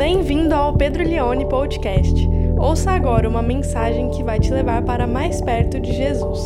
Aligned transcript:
Bem-vindo 0.00 0.54
ao 0.54 0.72
Pedro 0.72 1.04
Leone 1.04 1.46
Podcast. 1.46 2.26
Ouça 2.58 2.90
agora 2.90 3.28
uma 3.28 3.42
mensagem 3.42 4.08
que 4.08 4.22
vai 4.22 4.40
te 4.40 4.50
levar 4.50 4.80
para 4.82 5.06
mais 5.06 5.42
perto 5.42 5.78
de 5.78 5.92
Jesus. 5.92 6.40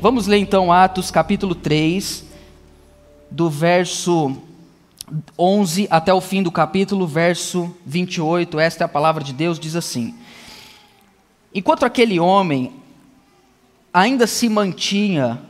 Vamos 0.00 0.26
ler 0.26 0.38
então 0.38 0.72
Atos 0.72 1.08
capítulo 1.08 1.54
3, 1.54 2.24
do 3.30 3.48
verso 3.48 4.36
11 5.38 5.86
até 5.88 6.12
o 6.12 6.20
fim 6.20 6.42
do 6.42 6.50
capítulo, 6.50 7.06
verso 7.06 7.72
28. 7.86 8.58
Esta 8.58 8.82
é 8.82 8.86
a 8.86 8.88
palavra 8.88 9.22
de 9.22 9.32
Deus, 9.32 9.56
diz 9.60 9.76
assim: 9.76 10.16
Enquanto 11.54 11.84
aquele 11.84 12.18
homem 12.18 12.82
ainda 13.94 14.26
se 14.26 14.48
mantinha 14.48 15.40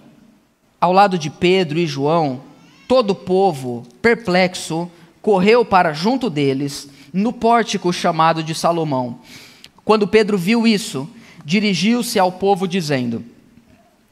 ao 0.79 0.93
lado 0.93 1.19
de 1.19 1.31
Pedro 1.31 1.79
e 1.79 1.87
João, 1.87 2.43
todo 2.87 3.13
o 3.13 3.15
povo, 3.15 3.87
perplexo, 4.03 4.91
correu 5.23 5.65
para 5.65 5.95
junto 5.95 6.29
deles, 6.29 6.91
no 7.11 7.33
pórtico 7.33 7.91
chamado 7.91 8.43
de 8.43 8.55
Salomão. 8.55 9.21
Quando 9.83 10.07
Pedro 10.07 10.37
viu 10.37 10.67
isso, 10.67 11.09
dirigiu-se 11.43 12.19
ao 12.19 12.31
povo, 12.31 12.69
dizendo: 12.69 13.25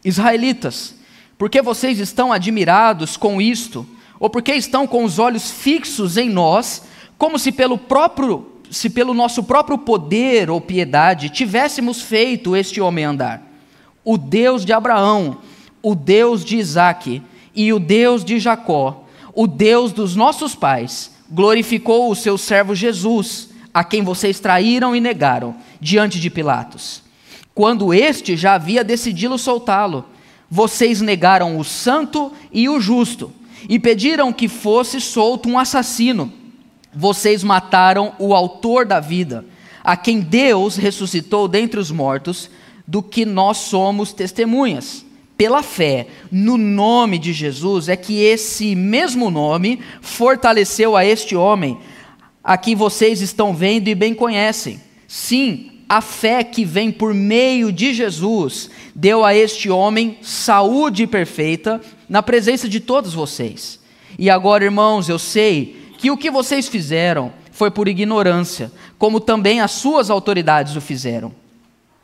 Israelitas, 0.03 0.95
por 1.37 1.51
que 1.51 1.61
vocês 1.61 1.99
estão 1.99 2.33
admirados 2.33 3.19
com 3.19 3.39
isto? 3.39 3.87
Ou 4.19 4.31
por 4.31 4.41
que 4.41 4.55
estão 4.55 4.87
com 4.87 5.05
os 5.05 5.19
olhos 5.19 5.51
fixos 5.51 6.17
em 6.17 6.31
nós, 6.31 6.85
como 7.19 7.39
se 7.39 7.53
pelo 7.53 7.77
próprio 7.77 8.49
se 8.71 8.89
pelo 8.89 9.13
nosso 9.13 9.43
próprio 9.43 9.77
poder 9.77 10.49
ou 10.49 10.59
piedade 10.59 11.29
tivéssemos 11.29 12.01
feito 12.01 12.57
este 12.57 12.81
homem 12.81 13.05
andar? 13.05 13.52
O 14.05 14.19
Deus 14.19 14.65
de 14.65 14.73
Abraão, 14.73 15.39
o 15.83 15.95
Deus 15.95 16.45
de 16.45 16.57
Isaque 16.57 17.23
e 17.55 17.73
o 17.73 17.79
Deus 17.79 18.25
de 18.25 18.39
Jacó, 18.39 19.05
o 19.35 19.47
Deus 19.47 19.93
dos 19.93 20.17
nossos 20.17 20.55
pais, 20.55 21.13
glorificou 21.31 22.11
o 22.11 22.17
seu 22.17 22.37
servo 22.37 22.75
Jesus, 22.75 23.49
a 23.73 23.83
quem 23.83 24.03
vocês 24.03 24.39
traíram 24.39 24.95
e 24.95 25.01
negaram, 25.01 25.55
diante 25.81 26.21
de 26.21 26.29
Pilatos. 26.29 27.03
Quando 27.55 27.93
este 27.93 28.37
já 28.37 28.55
havia 28.55 28.85
decidido 28.85 29.39
soltá-lo, 29.39 30.05
vocês 30.51 31.01
negaram 31.01 31.59
o 31.59 31.65
santo 31.65 32.33
e 32.53 32.69
o 32.69 32.81
justo, 32.81 33.33
e 33.69 33.79
pediram 33.79 34.33
que 34.33 34.49
fosse 34.49 35.01
solto 35.01 35.49
um 35.49 35.59
assassino. 35.59 36.33
Vocês 36.95 37.43
mataram 37.43 38.13
o 38.19 38.35
autor 38.35 38.85
da 38.85 39.01
vida, 39.01 39.45
a 39.83 39.97
quem 39.97 40.21
Deus 40.21 40.77
ressuscitou 40.77 41.49
dentre 41.49 41.81
os 41.81 41.91
mortos, 41.91 42.51
do 42.87 43.03
que 43.03 43.25
nós 43.25 43.59
somos 43.59 44.13
testemunhas. 44.13 45.05
Pela 45.37 45.63
fé 45.63 46.07
no 46.31 46.57
nome 46.57 47.19
de 47.19 47.33
Jesus 47.33 47.89
é 47.89 47.97
que 47.97 48.21
esse 48.21 48.75
mesmo 48.75 49.31
nome 49.31 49.81
fortaleceu 50.01 50.97
a 50.97 51.05
este 51.05 51.35
homem, 51.35 51.79
a 52.45 52.57
quem 52.57 52.75
vocês 52.75 53.21
estão 53.21 53.55
vendo 53.55 53.89
e 53.89 53.95
bem 53.95 54.15
conhecem. 54.15 54.81
Sim, 55.09 55.73
a 55.89 56.01
fé 56.01 56.43
que 56.45 56.65
vem 56.65 56.91
por 56.91 57.13
meio 57.13 57.73
de 57.73 57.93
Jesus 57.93 58.71
deu 58.95 59.25
a 59.25 59.35
este 59.35 59.69
homem 59.69 60.19
saúde 60.23 61.07
perfeita 61.07 61.81
na 62.09 62.23
presença 62.23 62.69
de 62.69 62.81
todos 62.81 63.13
vocês. 63.13 63.79
E 64.19 64.31
agora, 64.31 64.65
irmãos, 64.65 65.09
eu 65.09 65.19
sei 65.19 65.77
que 65.99 66.11
o 66.11 66.17
que 66.17 66.31
vocês 66.31 66.69
fizeram 66.69 67.33
foi 67.51 67.71
por 67.71 67.89
ignorância, 67.89 68.73
como 68.99 69.21
também 69.21 69.61
as 69.61 69.73
suas 69.73 70.09
autoridades 70.09 70.77
o 70.77 70.81
fizeram. 70.81 71.42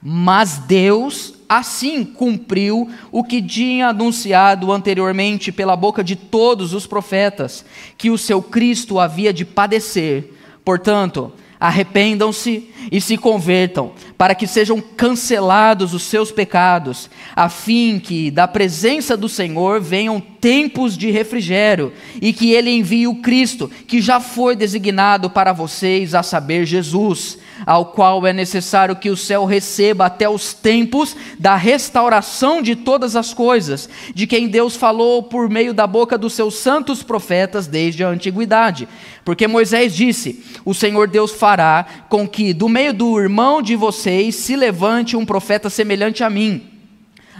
Mas 0.02 0.58
Deus 0.58 1.34
assim 1.48 2.04
cumpriu 2.04 2.91
o 3.10 3.24
que 3.24 3.41
tinha 3.41 3.88
anunciado 3.88 4.70
anteriormente 4.70 5.50
pela 5.50 5.74
boca 5.74 6.04
de 6.04 6.14
todos 6.14 6.74
os 6.74 6.86
profetas, 6.86 7.64
que 7.96 8.10
o 8.10 8.19
seu 8.19 8.42
Cristo 8.42 9.00
havia 9.00 9.32
de 9.32 9.44
padecer. 9.44 10.34
Portanto, 10.64 11.32
arrependam-se 11.59 12.70
e 12.92 13.00
se 13.00 13.16
convertam, 13.16 13.92
para 14.18 14.34
que 14.34 14.48
sejam 14.48 14.80
cancelados 14.80 15.94
os 15.94 16.02
seus 16.02 16.32
pecados, 16.32 17.08
a 17.36 17.48
fim 17.48 18.00
que 18.00 18.32
da 18.32 18.48
presença 18.48 19.16
do 19.16 19.28
Senhor 19.28 19.80
venham 19.80 20.20
tempos 20.20 20.98
de 20.98 21.08
refrigério 21.08 21.92
e 22.20 22.32
que 22.32 22.50
ele 22.50 22.70
envie 22.70 23.06
o 23.06 23.22
Cristo, 23.22 23.70
que 23.86 24.00
já 24.00 24.18
foi 24.18 24.56
designado 24.56 25.30
para 25.30 25.52
vocês, 25.52 26.16
a 26.16 26.24
saber, 26.24 26.66
Jesus 26.66 27.38
ao 27.66 27.86
qual 27.86 28.26
é 28.26 28.32
necessário 28.32 28.96
que 28.96 29.10
o 29.10 29.16
céu 29.16 29.44
receba 29.44 30.06
até 30.06 30.28
os 30.28 30.52
tempos 30.52 31.16
da 31.38 31.56
restauração 31.56 32.62
de 32.62 32.76
todas 32.76 33.16
as 33.16 33.34
coisas, 33.34 33.88
de 34.14 34.26
quem 34.26 34.48
Deus 34.48 34.76
falou 34.76 35.22
por 35.22 35.48
meio 35.48 35.74
da 35.74 35.86
boca 35.86 36.16
dos 36.16 36.32
seus 36.32 36.54
santos 36.54 37.02
profetas 37.02 37.66
desde 37.66 38.04
a 38.04 38.08
antiguidade. 38.08 38.88
Porque 39.24 39.46
Moisés 39.46 39.94
disse: 39.94 40.42
O 40.64 40.72
Senhor 40.72 41.08
Deus 41.08 41.32
fará 41.32 41.84
com 42.08 42.26
que 42.26 42.54
do 42.54 42.68
meio 42.68 42.94
do 42.94 43.20
irmão 43.20 43.60
de 43.60 43.76
vocês 43.76 44.07
se 44.32 44.56
levante 44.56 45.16
um 45.16 45.24
profeta 45.24 45.70
semelhante 45.70 46.24
a 46.24 46.30
mim. 46.30 46.62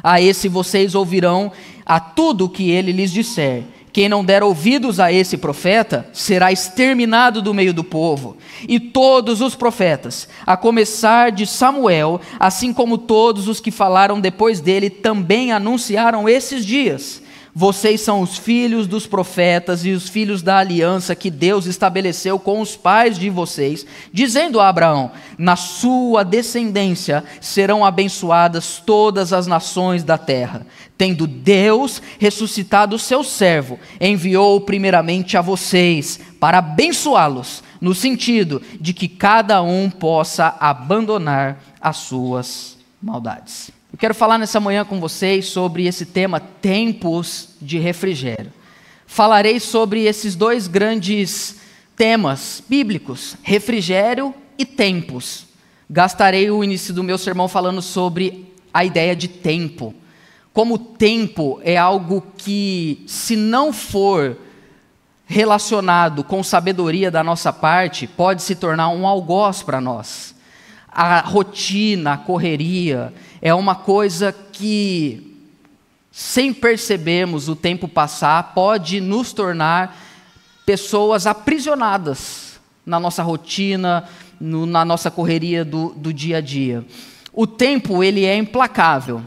A 0.02 0.20
esse 0.20 0.48
vocês 0.48 0.94
ouvirão 0.94 1.50
a 1.84 1.98
tudo 1.98 2.48
que 2.48 2.70
ele 2.70 2.92
lhes 2.92 3.10
disser. 3.10 3.64
Quem 3.92 4.08
não 4.08 4.24
der 4.24 4.42
ouvidos 4.42 5.00
a 5.00 5.12
esse 5.12 5.36
profeta 5.36 6.08
será 6.12 6.52
exterminado 6.52 7.42
do 7.42 7.54
meio 7.54 7.74
do 7.74 7.82
povo. 7.82 8.36
E 8.68 8.78
todos 8.78 9.40
os 9.40 9.54
profetas, 9.54 10.28
a 10.46 10.56
começar 10.56 11.32
de 11.32 11.46
Samuel, 11.46 12.20
assim 12.38 12.72
como 12.72 12.98
todos 12.98 13.48
os 13.48 13.60
que 13.60 13.70
falaram 13.70 14.20
depois 14.20 14.60
dele, 14.60 14.90
também 14.90 15.50
anunciaram 15.50 16.28
esses 16.28 16.64
dias. 16.64 17.22
Vocês 17.60 18.02
são 18.02 18.20
os 18.20 18.38
filhos 18.38 18.86
dos 18.86 19.04
profetas 19.04 19.84
e 19.84 19.91
os 19.91 20.08
filhos 20.08 20.42
da 20.42 20.58
aliança 20.58 21.16
que 21.16 21.28
Deus 21.28 21.66
estabeleceu 21.66 22.38
com 22.38 22.60
os 22.60 22.76
pais 22.76 23.19
de 23.19 23.28
vocês, 23.28 23.84
dizendo 24.12 24.60
a 24.60 24.69
Abraão: 24.69 25.10
Na 25.36 25.56
sua 25.56 26.22
descendência 26.22 27.24
serão 27.41 27.84
abençoadas 27.84 28.80
todas 28.86 29.32
as 29.32 29.48
nações 29.48 30.04
da 30.04 30.16
terra. 30.16 30.64
Tendo 30.96 31.26
Deus 31.26 32.00
ressuscitado 32.20 32.94
o 32.94 32.98
seu 32.98 33.24
servo, 33.24 33.76
enviou 34.00 34.60
primeiramente 34.60 35.36
a 35.36 35.40
vocês 35.40 36.20
para 36.38 36.58
abençoá-los, 36.58 37.64
no 37.80 37.92
sentido 37.92 38.62
de 38.80 38.92
que 38.92 39.08
cada 39.08 39.60
um 39.62 39.90
possa 39.90 40.54
abandonar 40.60 41.60
as 41.80 41.96
suas 41.96 42.78
maldades. 43.02 43.76
Eu 43.98 44.00
quero 44.00 44.14
falar 44.14 44.38
nessa 44.38 44.60
manhã 44.60 44.84
com 44.84 45.00
vocês 45.00 45.48
sobre 45.48 45.88
esse 45.88 46.06
tema 46.06 46.38
tempos 46.38 47.48
de 47.60 47.81
refrigério. 47.81 48.53
Falarei 49.09 49.59
sobre 49.59 50.04
esses 50.04 50.36
dois 50.36 50.69
grandes 50.69 51.56
temas 51.97 52.62
bíblicos, 52.69 53.37
refrigério 53.42 54.32
e 54.56 54.64
tempos. 54.64 55.47
Gastarei 55.91 56.48
o 56.48 56.62
início 56.62 56.94
do 56.94 57.03
meu 57.03 57.19
sermão 57.19 57.48
falando 57.48 57.82
sobre 57.82 58.54
a 58.72 58.84
ideia 58.84 59.16
de 59.16 59.26
tempo. 59.26 59.92
Como 60.53 60.75
o 60.75 60.78
tempo 60.78 61.60
é 61.64 61.76
algo 61.76 62.25
que, 62.37 63.03
se 63.04 63.34
não 63.34 63.72
for 63.72 64.37
relacionado 65.26 66.22
com 66.22 66.44
sabedoria 66.44 67.10
da 67.10 67.25
nossa 67.25 67.53
parte, 67.53 68.06
pode 68.06 68.44
se 68.44 68.54
tornar 68.54 68.91
um 68.91 69.08
algoz 69.08 69.60
para 69.60 69.81
nós. 69.81 70.37
A 70.88 71.19
rotina, 71.19 72.12
a 72.12 72.16
correria, 72.16 73.12
é 73.41 73.54
uma 73.54 73.75
coisa 73.75 74.32
que, 74.32 75.37
sem 76.10 76.53
percebermos 76.53 77.49
o 77.49 77.56
tempo 77.56 77.87
passar, 77.87 78.54
pode 78.54 79.00
nos 79.00 79.32
tornar 79.32 79.97
pessoas 80.66 81.26
aprisionadas 81.26 82.60
na 82.84 82.99
nossa 82.99 83.22
rotina, 83.22 84.09
no, 84.41 84.66
na 84.66 84.84
nossa 84.84 85.10
correria 85.10 85.65
do, 85.65 85.91
do 85.91 86.12
dia 86.12 86.38
a 86.38 86.41
dia. 86.41 86.84
O 87.32 87.47
tempo, 87.47 88.03
ele 88.03 88.25
é 88.25 88.37
implacável. 88.37 89.23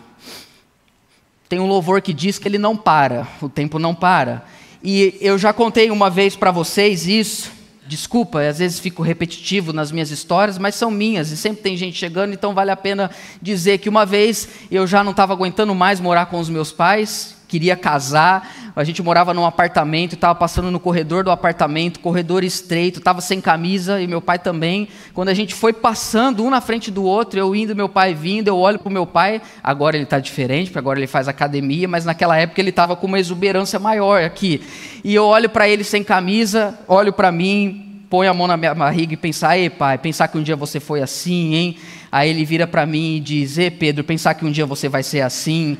Tem 1.47 1.59
um 1.59 1.67
louvor 1.67 2.01
que 2.01 2.13
diz 2.13 2.37
que 2.37 2.47
ele 2.47 2.57
não 2.57 2.75
para, 2.75 3.27
o 3.41 3.49
tempo 3.49 3.77
não 3.79 3.93
para. 3.93 4.45
E 4.83 5.17
eu 5.21 5.37
já 5.37 5.53
contei 5.53 5.91
uma 5.91 6.09
vez 6.09 6.35
para 6.35 6.51
vocês 6.51 7.07
isso, 7.07 7.51
Desculpa, 7.91 8.41
às 8.41 8.59
vezes 8.59 8.79
fico 8.79 9.03
repetitivo 9.03 9.73
nas 9.73 9.91
minhas 9.91 10.11
histórias, 10.11 10.57
mas 10.57 10.75
são 10.75 10.89
minhas 10.89 11.29
e 11.29 11.35
sempre 11.35 11.61
tem 11.61 11.75
gente 11.75 11.97
chegando, 11.97 12.33
então 12.33 12.53
vale 12.53 12.71
a 12.71 12.77
pena 12.77 13.11
dizer 13.41 13.79
que 13.79 13.89
uma 13.89 14.05
vez 14.05 14.47
eu 14.71 14.87
já 14.87 15.03
não 15.03 15.11
estava 15.11 15.33
aguentando 15.33 15.75
mais 15.75 15.99
morar 15.99 16.27
com 16.27 16.39
os 16.39 16.47
meus 16.47 16.71
pais, 16.71 17.35
queria 17.51 17.75
casar, 17.75 18.71
a 18.73 18.81
gente 18.85 19.03
morava 19.03 19.33
num 19.33 19.45
apartamento, 19.45 20.15
estava 20.15 20.33
passando 20.33 20.71
no 20.71 20.79
corredor 20.79 21.21
do 21.21 21.31
apartamento, 21.31 21.99
corredor 21.99 22.45
estreito, 22.45 22.99
estava 22.99 23.19
sem 23.19 23.41
camisa 23.41 24.01
e 24.01 24.07
meu 24.07 24.21
pai 24.21 24.39
também. 24.39 24.87
Quando 25.13 25.27
a 25.27 25.33
gente 25.33 25.53
foi 25.53 25.73
passando 25.73 26.45
um 26.45 26.49
na 26.49 26.61
frente 26.61 26.89
do 26.89 27.03
outro, 27.03 27.37
eu 27.37 27.53
indo, 27.53 27.75
meu 27.75 27.89
pai 27.89 28.13
vindo, 28.13 28.47
eu 28.47 28.57
olho 28.57 28.79
para 28.79 28.87
o 28.87 28.91
meu 28.91 29.05
pai, 29.05 29.41
agora 29.61 29.97
ele 29.97 30.05
está 30.05 30.17
diferente, 30.17 30.67
porque 30.67 30.79
agora 30.79 30.97
ele 30.97 31.07
faz 31.07 31.27
academia, 31.27 31.89
mas 31.89 32.05
naquela 32.05 32.37
época 32.37 32.61
ele 32.61 32.69
estava 32.69 32.95
com 32.95 33.05
uma 33.05 33.19
exuberância 33.19 33.77
maior 33.77 34.23
aqui. 34.23 34.61
E 35.03 35.13
eu 35.13 35.25
olho 35.25 35.49
para 35.49 35.67
ele 35.67 35.83
sem 35.83 36.05
camisa, 36.05 36.79
olho 36.87 37.11
para 37.11 37.33
mim, 37.33 38.05
põe 38.09 38.27
a 38.27 38.33
mão 38.33 38.47
na 38.47 38.55
minha 38.55 38.73
barriga 38.73 39.13
e 39.13 39.17
pensar, 39.17 39.57
ei 39.57 39.69
pai, 39.69 39.97
pensar 39.97 40.29
que 40.29 40.37
um 40.37 40.43
dia 40.43 40.55
você 40.55 40.79
foi 40.79 41.01
assim, 41.01 41.53
hein? 41.53 41.77
Aí 42.09 42.29
ele 42.29 42.45
vira 42.45 42.65
para 42.65 42.85
mim 42.85 43.17
e 43.17 43.19
diz, 43.19 43.57
ei 43.57 43.69
Pedro, 43.69 44.05
pensar 44.05 44.35
que 44.35 44.45
um 44.45 44.51
dia 44.51 44.65
você 44.65 44.87
vai 44.87 45.03
ser 45.03 45.19
assim. 45.19 45.77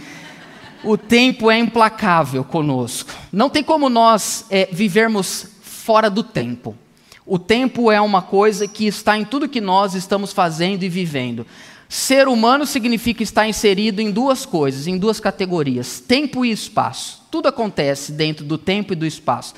O 0.83 0.97
tempo 0.97 1.49
é 1.49 1.57
implacável 1.57 2.43
conosco. 2.43 3.11
Não 3.31 3.49
tem 3.49 3.63
como 3.63 3.89
nós 3.89 4.45
é, 4.49 4.67
vivermos 4.71 5.47
fora 5.61 6.09
do 6.09 6.23
tempo. 6.23 6.75
O 7.25 7.37
tempo 7.37 7.91
é 7.91 8.01
uma 8.01 8.21
coisa 8.21 8.67
que 8.67 8.85
está 8.87 9.17
em 9.17 9.23
tudo 9.23 9.47
que 9.47 9.61
nós 9.61 9.93
estamos 9.93 10.33
fazendo 10.33 10.83
e 10.83 10.89
vivendo. 10.89 11.45
Ser 11.87 12.27
humano 12.27 12.65
significa 12.65 13.21
estar 13.21 13.47
inserido 13.47 14.01
em 14.01 14.11
duas 14.11 14.45
coisas, 14.45 14.87
em 14.87 14.97
duas 14.97 15.19
categorias: 15.19 15.99
tempo 15.99 16.45
e 16.45 16.51
espaço. 16.51 17.21
Tudo 17.29 17.47
acontece 17.47 18.11
dentro 18.11 18.45
do 18.45 18.57
tempo 18.57 18.93
e 18.93 18.95
do 18.95 19.05
espaço. 19.05 19.53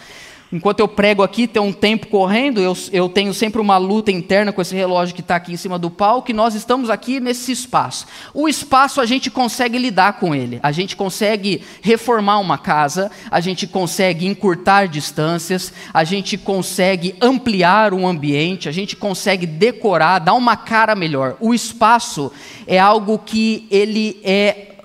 Enquanto 0.54 0.82
eu 0.82 0.88
prego 0.88 1.24
aqui, 1.24 1.48
tem 1.48 1.60
um 1.60 1.74
tempo 1.74 2.06
correndo, 2.06 2.62
eu, 2.62 2.78
eu 2.92 3.10
tenho 3.10 3.34
sempre 3.34 3.60
uma 3.60 3.76
luta 3.78 4.12
interna 4.12 4.54
com 4.54 4.62
esse 4.62 4.76
relógio 4.76 5.16
que 5.16 5.22
está 5.22 5.36
aqui 5.36 5.52
em 5.52 5.58
cima 5.58 5.80
do 5.80 5.90
palco, 5.90 6.30
e 6.30 6.34
nós 6.34 6.54
estamos 6.54 6.92
aqui 6.92 7.20
nesse 7.20 7.52
espaço. 7.52 8.06
O 8.36 8.48
espaço 8.48 9.02
a 9.02 9.06
gente 9.08 9.32
consegue 9.32 9.80
lidar 9.80 10.20
com 10.20 10.36
ele, 10.36 10.60
a 10.62 10.72
gente 10.72 10.96
consegue 10.96 11.64
reformar 11.82 12.38
uma 12.38 12.56
casa, 12.56 13.10
a 13.32 13.40
gente 13.40 13.66
consegue 13.66 14.28
encurtar 14.28 14.86
distâncias, 14.86 15.74
a 15.92 16.04
gente 16.04 16.38
consegue 16.38 17.16
ampliar 17.20 17.92
um 17.92 18.08
ambiente, 18.08 18.70
a 18.70 18.72
gente 18.72 18.96
consegue 18.96 19.48
decorar, 19.48 20.20
dar 20.20 20.36
uma 20.36 20.56
cara 20.56 20.94
melhor. 20.94 21.36
O 21.40 21.52
espaço 21.52 22.32
é 22.68 22.78
algo 22.78 23.18
que 23.18 23.68
ele 23.72 24.22
é 24.24 24.76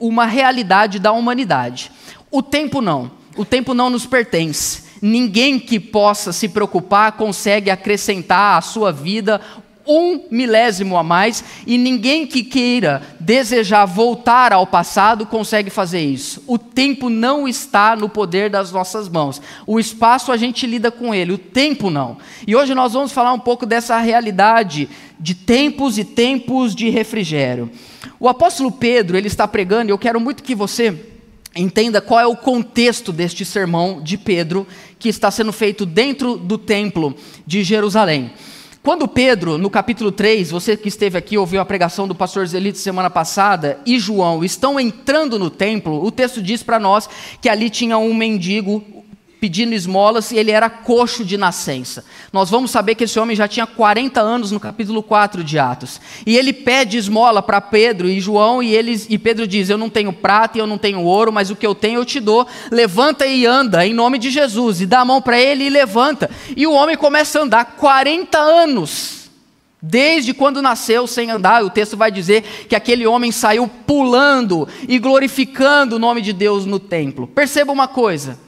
uma 0.00 0.24
realidade 0.24 0.98
da 0.98 1.12
humanidade. 1.12 1.92
O 2.30 2.42
tempo 2.42 2.80
não. 2.80 3.10
O 3.36 3.44
tempo 3.44 3.74
não 3.74 3.90
nos 3.90 4.06
pertence. 4.06 4.87
Ninguém 5.00 5.58
que 5.58 5.78
possa 5.78 6.32
se 6.32 6.48
preocupar 6.48 7.12
consegue 7.12 7.70
acrescentar 7.70 8.58
à 8.58 8.60
sua 8.60 8.92
vida 8.92 9.40
um 9.88 10.26
milésimo 10.30 10.98
a 10.98 11.02
mais, 11.02 11.42
e 11.66 11.78
ninguém 11.78 12.26
que 12.26 12.44
queira 12.44 13.02
desejar 13.18 13.86
voltar 13.86 14.52
ao 14.52 14.66
passado 14.66 15.24
consegue 15.24 15.70
fazer 15.70 16.00
isso. 16.00 16.44
O 16.46 16.58
tempo 16.58 17.08
não 17.08 17.48
está 17.48 17.96
no 17.96 18.08
poder 18.08 18.50
das 18.50 18.70
nossas 18.70 19.08
mãos. 19.08 19.40
O 19.66 19.80
espaço 19.80 20.30
a 20.30 20.36
gente 20.36 20.66
lida 20.66 20.90
com 20.90 21.14
ele, 21.14 21.32
o 21.32 21.38
tempo 21.38 21.88
não. 21.88 22.18
E 22.46 22.54
hoje 22.54 22.74
nós 22.74 22.92
vamos 22.92 23.12
falar 23.12 23.32
um 23.32 23.38
pouco 23.38 23.64
dessa 23.64 23.98
realidade 23.98 24.90
de 25.18 25.34
tempos 25.34 25.96
e 25.96 26.04
tempos 26.04 26.74
de 26.74 26.90
refrigério. 26.90 27.70
O 28.20 28.28
apóstolo 28.28 28.70
Pedro, 28.70 29.16
ele 29.16 29.28
está 29.28 29.48
pregando, 29.48 29.90
e 29.90 29.92
eu 29.92 29.98
quero 29.98 30.20
muito 30.20 30.42
que 30.42 30.54
você 30.54 30.94
entenda 31.56 32.00
qual 32.00 32.20
é 32.20 32.26
o 32.26 32.36
contexto 32.36 33.12
deste 33.12 33.44
sermão 33.44 34.02
de 34.02 34.18
Pedro 34.18 34.66
que 34.98 35.08
está 35.08 35.30
sendo 35.30 35.52
feito 35.52 35.86
dentro 35.86 36.36
do 36.36 36.58
templo 36.58 37.14
de 37.46 37.62
Jerusalém. 37.62 38.32
Quando 38.82 39.06
Pedro, 39.06 39.58
no 39.58 39.68
capítulo 39.68 40.10
3, 40.10 40.50
você 40.50 40.76
que 40.76 40.88
esteve 40.88 41.18
aqui, 41.18 41.36
ouviu 41.36 41.60
a 41.60 41.64
pregação 41.64 42.08
do 42.08 42.14
pastor 42.14 42.46
Zelito 42.46 42.78
semana 42.78 43.10
passada, 43.10 43.78
e 43.84 43.98
João 43.98 44.42
estão 44.42 44.80
entrando 44.80 45.38
no 45.38 45.50
templo, 45.50 46.02
o 46.02 46.10
texto 46.10 46.40
diz 46.40 46.62
para 46.62 46.78
nós 46.78 47.08
que 47.42 47.48
ali 47.48 47.68
tinha 47.68 47.98
um 47.98 48.14
mendigo, 48.14 48.82
pedindo 49.40 49.74
esmolas 49.74 50.30
e 50.30 50.36
ele 50.36 50.50
era 50.50 50.68
coxo 50.68 51.24
de 51.24 51.36
nascença. 51.36 52.04
Nós 52.32 52.50
vamos 52.50 52.70
saber 52.70 52.94
que 52.94 53.04
esse 53.04 53.18
homem 53.18 53.36
já 53.36 53.46
tinha 53.46 53.66
40 53.66 54.20
anos 54.20 54.50
no 54.50 54.60
capítulo 54.60 55.02
4 55.02 55.44
de 55.44 55.58
Atos. 55.58 56.00
E 56.26 56.36
ele 56.36 56.52
pede 56.52 56.96
esmola 56.96 57.42
para 57.42 57.60
Pedro 57.60 58.08
e 58.08 58.20
João 58.20 58.62
e 58.62 58.74
eles 58.74 59.06
e 59.08 59.18
Pedro 59.18 59.46
diz: 59.46 59.70
"Eu 59.70 59.78
não 59.78 59.88
tenho 59.88 60.12
prata 60.12 60.58
e 60.58 60.60
eu 60.60 60.66
não 60.66 60.78
tenho 60.78 61.02
ouro, 61.02 61.32
mas 61.32 61.50
o 61.50 61.56
que 61.56 61.66
eu 61.66 61.74
tenho 61.74 62.00
eu 62.00 62.04
te 62.04 62.20
dou. 62.20 62.46
Levanta 62.70 63.26
e 63.26 63.46
anda 63.46 63.86
em 63.86 63.94
nome 63.94 64.18
de 64.18 64.30
Jesus." 64.30 64.80
E 64.80 64.86
dá 64.86 65.00
a 65.00 65.04
mão 65.04 65.22
para 65.22 65.40
ele 65.40 65.64
e 65.64 65.70
levanta. 65.70 66.30
E 66.56 66.66
o 66.66 66.72
homem 66.72 66.96
começa 66.96 67.38
a 67.38 67.42
andar 67.42 67.64
40 67.76 68.38
anos. 68.38 69.18
Desde 69.80 70.34
quando 70.34 70.60
nasceu 70.60 71.06
sem 71.06 71.30
andar, 71.30 71.62
o 71.62 71.70
texto 71.70 71.96
vai 71.96 72.10
dizer 72.10 72.42
que 72.68 72.74
aquele 72.74 73.06
homem 73.06 73.30
saiu 73.30 73.68
pulando 73.68 74.66
e 74.88 74.98
glorificando 74.98 75.96
o 75.96 75.98
nome 76.00 76.20
de 76.20 76.32
Deus 76.32 76.66
no 76.66 76.80
templo. 76.80 77.28
Perceba 77.28 77.72
uma 77.72 77.86
coisa: 77.86 78.38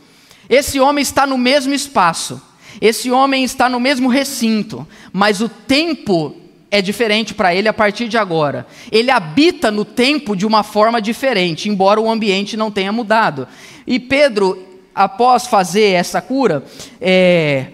esse 0.50 0.80
homem 0.80 1.00
está 1.00 1.26
no 1.28 1.38
mesmo 1.38 1.72
espaço, 1.72 2.42
esse 2.80 3.08
homem 3.08 3.44
está 3.44 3.68
no 3.68 3.78
mesmo 3.78 4.08
recinto, 4.08 4.86
mas 5.12 5.40
o 5.40 5.48
tempo 5.48 6.34
é 6.72 6.82
diferente 6.82 7.34
para 7.34 7.54
ele 7.54 7.68
a 7.68 7.72
partir 7.72 8.08
de 8.08 8.18
agora. 8.18 8.66
Ele 8.90 9.12
habita 9.12 9.70
no 9.70 9.84
tempo 9.84 10.34
de 10.34 10.44
uma 10.44 10.64
forma 10.64 11.00
diferente, 11.00 11.68
embora 11.68 12.00
o 12.00 12.10
ambiente 12.10 12.56
não 12.56 12.70
tenha 12.70 12.92
mudado. 12.92 13.46
E 13.86 14.00
Pedro, 14.00 14.60
após 14.92 15.46
fazer 15.46 15.92
essa 15.92 16.20
cura, 16.20 16.64
é, 17.00 17.68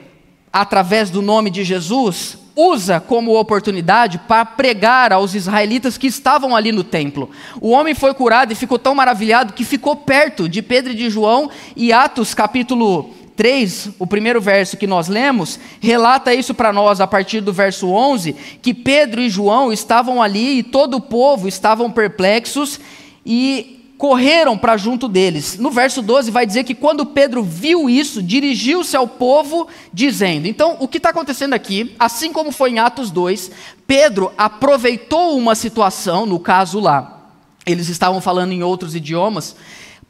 através 0.53 1.09
do 1.09 1.23
nome 1.23 1.51
de 1.51 1.65
Jesus, 1.65 2.39
usa 2.57 2.99
como 2.99 3.39
oportunidade 3.39 4.19
para 4.27 4.47
pregar 4.47 5.13
aos 5.13 5.35
israelitas 5.35 5.99
que 5.99 6.07
estavam 6.07 6.57
ali 6.57 6.73
no 6.73 6.83
templo. 6.83 7.31
O 7.61 7.69
homem 7.69 7.95
foi 7.95 8.15
curado 8.15 8.51
e 8.51 8.57
ficou 8.57 8.79
tão 8.79 8.95
maravilhado 8.95 9.53
que 9.53 9.63
ficou 9.63 9.95
perto 9.95 10.49
de 10.49 10.63
Pedro 10.63 10.93
e 10.93 10.97
de 10.97 11.11
João, 11.11 11.51
e 11.77 11.93
Atos 11.93 12.33
capítulo 12.33 13.15
3, 13.37 13.91
o 13.99 14.07
primeiro 14.07 14.41
verso 14.41 14.79
que 14.79 14.87
nós 14.87 15.09
lemos, 15.09 15.61
relata 15.79 16.35
isso 16.35 16.55
para 16.55 16.73
nós 16.73 16.99
a 16.99 17.07
partir 17.07 17.43
do 17.43 17.53
verso 17.53 17.89
11, 17.89 18.35
que 18.63 18.73
Pedro 18.73 19.21
e 19.21 19.29
João 19.29 19.71
estavam 19.71 20.23
ali 20.23 20.61
e 20.61 20.63
todo 20.63 20.97
o 20.97 21.01
povo 21.03 21.47
estavam 21.47 21.91
perplexos 21.91 22.81
e 23.25 23.76
correram 23.97 24.57
para 24.57 24.77
junto 24.77 25.09
deles. 25.09 25.59
No 25.59 25.71
verso 25.71 26.03
12 26.03 26.31
vai 26.31 26.47
dizer 26.47 26.65
que 26.65 26.75
quando 26.75 27.07
Pedro 27.07 27.43
viu 27.43 27.89
isso, 27.89 28.23
dirigiu-se 28.23 28.97
ao 28.97 29.09
povo, 29.09 29.69
dizendo: 29.93 30.47
Então, 30.47 30.77
o 30.81 30.89
que 30.89 30.99
está 30.99 31.11
acontecendo 31.11 31.55
aqui, 31.55 31.95
assim 31.99 32.33
como 32.33 32.53
foi 32.53 32.71
em 32.71 32.79
Atos 32.79 33.11
2, 33.11 33.51
Pedro 33.87 34.33
aproveitou 34.37 35.37
uma 35.37 35.55
situação, 35.55 36.27
no 36.27 36.39
caso 36.39 36.81
lá, 36.81 37.31
eles 37.65 37.89
estavam 37.89 38.21
falando 38.21 38.53
em 38.53 38.63
outros 38.63 38.95
idiomas, 38.95 39.57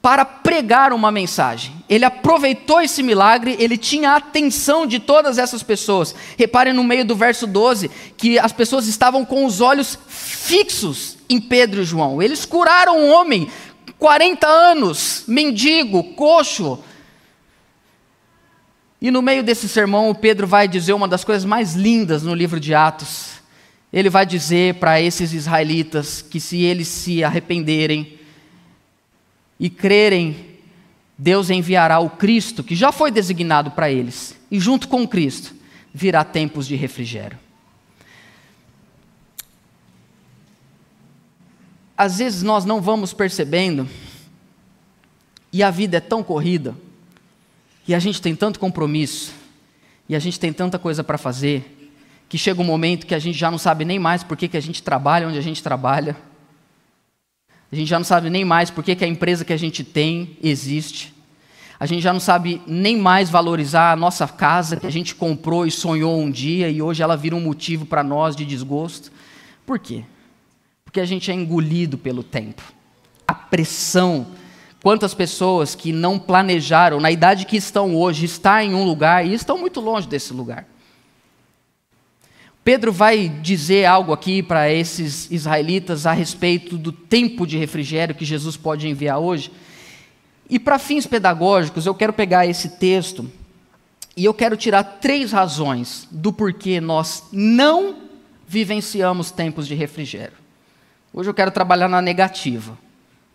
para 0.02 0.24
pregar 0.24 0.92
uma 0.92 1.10
mensagem. 1.10 1.74
Ele 1.88 2.04
aproveitou 2.04 2.80
esse 2.80 3.02
milagre, 3.02 3.56
ele 3.58 3.76
tinha 3.76 4.10
a 4.10 4.16
atenção 4.18 4.86
de 4.86 5.00
todas 5.00 5.36
essas 5.36 5.64
pessoas. 5.64 6.14
Reparem 6.36 6.72
no 6.72 6.84
meio 6.84 7.04
do 7.04 7.16
verso 7.16 7.44
12 7.44 7.90
que 8.16 8.38
as 8.38 8.52
pessoas 8.52 8.86
estavam 8.86 9.24
com 9.24 9.44
os 9.44 9.60
olhos 9.60 9.98
fixos 10.06 11.18
em 11.28 11.40
Pedro 11.40 11.82
e 11.82 11.84
João. 11.84 12.22
Eles 12.22 12.44
curaram 12.44 13.00
um 13.00 13.12
homem 13.12 13.48
40 13.98 14.46
anos, 14.46 15.24
mendigo, 15.26 16.02
coxo. 16.14 16.78
E 19.00 19.10
no 19.10 19.22
meio 19.22 19.42
desse 19.42 19.68
sermão, 19.68 20.10
o 20.10 20.14
Pedro 20.14 20.46
vai 20.46 20.68
dizer 20.68 20.92
uma 20.92 21.08
das 21.08 21.24
coisas 21.24 21.44
mais 21.44 21.74
lindas 21.74 22.22
no 22.22 22.34
livro 22.34 22.58
de 22.60 22.74
Atos. 22.74 23.36
Ele 23.92 24.10
vai 24.10 24.26
dizer 24.26 24.74
para 24.74 25.00
esses 25.00 25.32
israelitas 25.32 26.20
que 26.20 26.40
se 26.40 26.62
eles 26.62 26.88
se 26.88 27.22
arrependerem 27.24 28.18
e 29.58 29.70
crerem, 29.70 30.56
Deus 31.16 31.48
enviará 31.48 31.98
o 31.98 32.10
Cristo, 32.10 32.62
que 32.62 32.74
já 32.74 32.92
foi 32.92 33.10
designado 33.10 33.70
para 33.70 33.90
eles, 33.90 34.36
e 34.50 34.60
junto 34.60 34.86
com 34.88 35.08
Cristo 35.08 35.54
virá 35.94 36.22
tempos 36.22 36.66
de 36.66 36.76
refrigério. 36.76 37.45
Às 41.96 42.18
vezes 42.18 42.42
nós 42.42 42.64
não 42.64 42.80
vamos 42.80 43.12
percebendo, 43.12 43.88
e 45.52 45.62
a 45.62 45.70
vida 45.70 45.96
é 45.96 46.00
tão 46.00 46.22
corrida, 46.22 46.74
e 47.88 47.94
a 47.94 47.98
gente 47.98 48.20
tem 48.20 48.36
tanto 48.36 48.60
compromisso, 48.60 49.32
e 50.08 50.14
a 50.14 50.18
gente 50.18 50.38
tem 50.38 50.52
tanta 50.52 50.78
coisa 50.78 51.02
para 51.02 51.16
fazer, 51.16 51.90
que 52.28 52.36
chega 52.36 52.60
um 52.60 52.64
momento 52.64 53.06
que 53.06 53.14
a 53.14 53.18
gente 53.18 53.38
já 53.38 53.50
não 53.50 53.58
sabe 53.58 53.84
nem 53.84 53.98
mais 53.98 54.22
por 54.22 54.36
que, 54.36 54.48
que 54.48 54.56
a 54.56 54.62
gente 54.62 54.82
trabalha 54.82 55.28
onde 55.28 55.38
a 55.38 55.42
gente 55.42 55.62
trabalha, 55.62 56.16
a 57.70 57.74
gente 57.74 57.88
já 57.88 57.98
não 57.98 58.04
sabe 58.04 58.30
nem 58.30 58.44
mais 58.44 58.70
por 58.70 58.84
que, 58.84 58.94
que 58.94 59.04
a 59.04 59.08
empresa 59.08 59.44
que 59.44 59.52
a 59.52 59.56
gente 59.56 59.82
tem 59.82 60.36
existe, 60.42 61.14
a 61.78 61.86
gente 61.86 62.02
já 62.02 62.12
não 62.12 62.20
sabe 62.20 62.60
nem 62.66 62.96
mais 62.96 63.28
valorizar 63.28 63.92
a 63.92 63.96
nossa 63.96 64.26
casa 64.26 64.76
que 64.76 64.86
a 64.86 64.90
gente 64.90 65.14
comprou 65.14 65.66
e 65.66 65.70
sonhou 65.70 66.18
um 66.18 66.30
dia 66.30 66.70
e 66.70 66.80
hoje 66.80 67.02
ela 67.02 67.16
vira 67.16 67.36
um 67.36 67.40
motivo 67.40 67.84
para 67.84 68.02
nós 68.02 68.34
de 68.34 68.46
desgosto. 68.46 69.12
Por 69.66 69.78
quê? 69.78 70.04
Porque 70.96 71.02
a 71.02 71.04
gente 71.04 71.30
é 71.30 71.34
engolido 71.34 71.98
pelo 71.98 72.22
tempo. 72.22 72.62
A 73.28 73.34
pressão. 73.34 74.28
Quantas 74.82 75.12
pessoas 75.12 75.74
que 75.74 75.92
não 75.92 76.18
planejaram, 76.18 76.98
na 77.00 77.10
idade 77.10 77.44
que 77.44 77.58
estão 77.58 77.94
hoje, 77.94 78.24
estar 78.24 78.64
em 78.64 78.74
um 78.74 78.82
lugar 78.82 79.26
e 79.26 79.34
estão 79.34 79.58
muito 79.58 79.78
longe 79.78 80.08
desse 80.08 80.32
lugar. 80.32 80.66
Pedro 82.64 82.90
vai 82.94 83.28
dizer 83.28 83.84
algo 83.84 84.10
aqui 84.10 84.42
para 84.42 84.72
esses 84.72 85.30
israelitas 85.30 86.06
a 86.06 86.14
respeito 86.14 86.78
do 86.78 86.92
tempo 86.92 87.46
de 87.46 87.58
refrigério 87.58 88.14
que 88.14 88.24
Jesus 88.24 88.56
pode 88.56 88.88
enviar 88.88 89.18
hoje. 89.18 89.52
E 90.48 90.58
para 90.58 90.78
fins 90.78 91.06
pedagógicos, 91.06 91.84
eu 91.84 91.94
quero 91.94 92.14
pegar 92.14 92.46
esse 92.46 92.70
texto 92.70 93.30
e 94.16 94.24
eu 94.24 94.32
quero 94.32 94.56
tirar 94.56 94.82
três 94.82 95.30
razões 95.30 96.08
do 96.10 96.32
porquê 96.32 96.80
nós 96.80 97.24
não 97.30 97.96
vivenciamos 98.48 99.30
tempos 99.30 99.68
de 99.68 99.74
refrigério. 99.74 100.45
Hoje 101.16 101.30
eu 101.30 101.34
quero 101.34 101.50
trabalhar 101.50 101.88
na 101.88 102.02
negativa. 102.02 102.78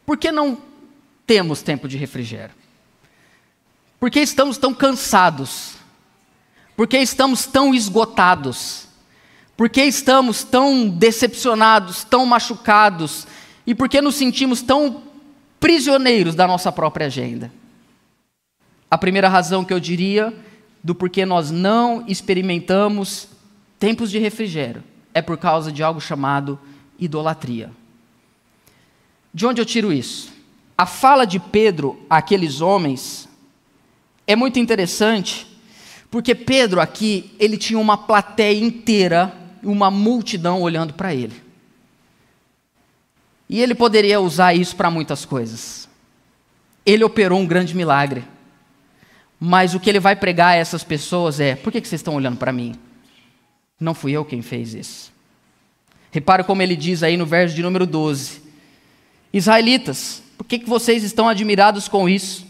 Por 0.05 0.15
que 0.15 0.31
não 0.31 0.55
temos 1.25 1.63
tempo 1.63 1.87
de 1.87 1.97
refrigério? 1.97 2.53
Por 3.99 4.11
que 4.11 4.19
estamos 4.19 4.55
tão 4.59 4.71
cansados? 4.71 5.77
Por 6.77 6.87
que 6.87 6.99
estamos 6.99 7.47
tão 7.47 7.73
esgotados? 7.73 8.87
Por 9.57 9.67
que 9.67 9.81
estamos 9.81 10.43
tão 10.43 10.87
decepcionados, 10.87 12.03
tão 12.03 12.23
machucados? 12.23 13.25
E 13.65 13.73
por 13.73 13.89
que 13.89 13.99
nos 13.99 14.13
sentimos 14.13 14.61
tão 14.61 15.01
prisioneiros 15.59 16.35
da 16.35 16.47
nossa 16.47 16.71
própria 16.71 17.07
agenda. 17.07 17.51
A 18.89 18.97
primeira 18.97 19.27
razão 19.27 19.65
que 19.65 19.73
eu 19.73 19.79
diria 19.79 20.31
do 20.83 20.93
porquê 20.93 21.25
nós 21.25 21.49
não 21.49 22.03
experimentamos 22.07 23.27
tempos 23.79 24.11
de 24.11 24.19
refrigério 24.19 24.83
é 25.15 25.21
por 25.21 25.37
causa 25.39 25.71
de 25.71 25.81
algo 25.81 25.99
chamado 25.99 26.59
idolatria. 27.01 27.71
De 29.33 29.45
onde 29.45 29.59
eu 29.59 29.65
tiro 29.65 29.91
isso? 29.91 30.31
A 30.77 30.85
fala 30.85 31.25
de 31.25 31.39
Pedro 31.39 32.05
àqueles 32.09 32.61
homens 32.61 33.27
é 34.27 34.35
muito 34.35 34.59
interessante, 34.59 35.47
porque 36.09 36.35
Pedro 36.35 36.79
aqui, 36.79 37.33
ele 37.39 37.57
tinha 37.57 37.79
uma 37.79 37.97
plateia 37.97 38.63
inteira, 38.63 39.33
uma 39.63 39.89
multidão 39.91 40.61
olhando 40.61 40.93
para 40.93 41.13
ele. 41.13 41.41
E 43.49 43.59
ele 43.61 43.75
poderia 43.75 44.21
usar 44.21 44.53
isso 44.53 44.75
para 44.75 44.89
muitas 44.89 45.25
coisas. 45.25 45.89
Ele 46.85 47.03
operou 47.03 47.39
um 47.39 47.45
grande 47.45 47.75
milagre. 47.75 48.23
Mas 49.37 49.73
o 49.73 49.79
que 49.79 49.89
ele 49.89 49.99
vai 49.99 50.15
pregar 50.15 50.53
a 50.53 50.55
essas 50.55 50.83
pessoas 50.83 51.39
é: 51.39 51.55
por 51.55 51.71
que, 51.71 51.79
vocês 51.79 51.99
estão 51.99 52.15
olhando 52.15 52.37
para 52.37 52.53
mim? 52.53 52.75
Não 53.79 53.93
fui 53.93 54.11
eu 54.11 54.23
quem 54.23 54.41
fez 54.41 54.73
isso. 54.73 55.11
Repare 56.11 56.43
como 56.43 56.61
ele 56.61 56.75
diz 56.75 57.01
aí 57.03 57.17
no 57.17 57.25
verso 57.25 57.55
de 57.55 57.63
número 57.63 57.87
12: 57.87 58.41
Israelitas, 59.33 60.21
por 60.37 60.45
que, 60.45 60.59
que 60.59 60.69
vocês 60.69 61.03
estão 61.03 61.27
admirados 61.27 61.87
com 61.87 62.07
isso? 62.07 62.45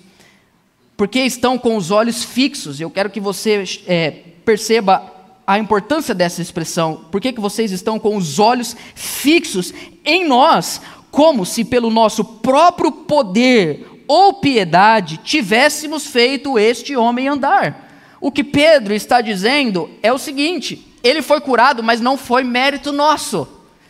Porque 0.97 1.19
estão 1.19 1.57
com 1.57 1.77
os 1.77 1.91
olhos 1.91 2.23
fixos. 2.23 2.79
Eu 2.79 2.89
quero 2.89 3.09
que 3.09 3.19
você 3.19 3.63
é, 3.87 4.11
perceba 4.43 5.11
a 5.45 5.57
importância 5.59 6.13
dessa 6.13 6.41
expressão. 6.41 7.05
Por 7.11 7.19
que, 7.21 7.33
que 7.33 7.41
vocês 7.41 7.71
estão 7.71 7.99
com 7.99 8.15
os 8.15 8.39
olhos 8.39 8.75
fixos 8.95 9.73
em 10.05 10.27
nós, 10.27 10.81
como 11.11 11.45
se 11.45 11.65
pelo 11.65 11.89
nosso 11.89 12.23
próprio 12.23 12.91
poder 12.91 14.03
ou 14.07 14.33
piedade 14.33 15.21
tivéssemos 15.23 16.05
feito 16.05 16.59
este 16.59 16.97
homem 16.97 17.29
andar. 17.29 17.89
O 18.19 18.29
que 18.29 18.43
Pedro 18.43 18.93
está 18.93 19.21
dizendo 19.21 19.89
é 20.03 20.11
o 20.11 20.17
seguinte: 20.17 20.90
ele 21.03 21.21
foi 21.21 21.41
curado, 21.41 21.83
mas 21.83 21.99
não 21.99 22.17
foi 22.17 22.43
mérito 22.43 22.91
nosso. 22.91 23.47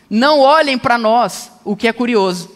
Não 0.08 0.40
olhem 0.40 0.78
para 0.78 0.98
nós, 0.98 1.50
o 1.64 1.74
que 1.74 1.88
é 1.88 1.92
curioso. 1.92 2.50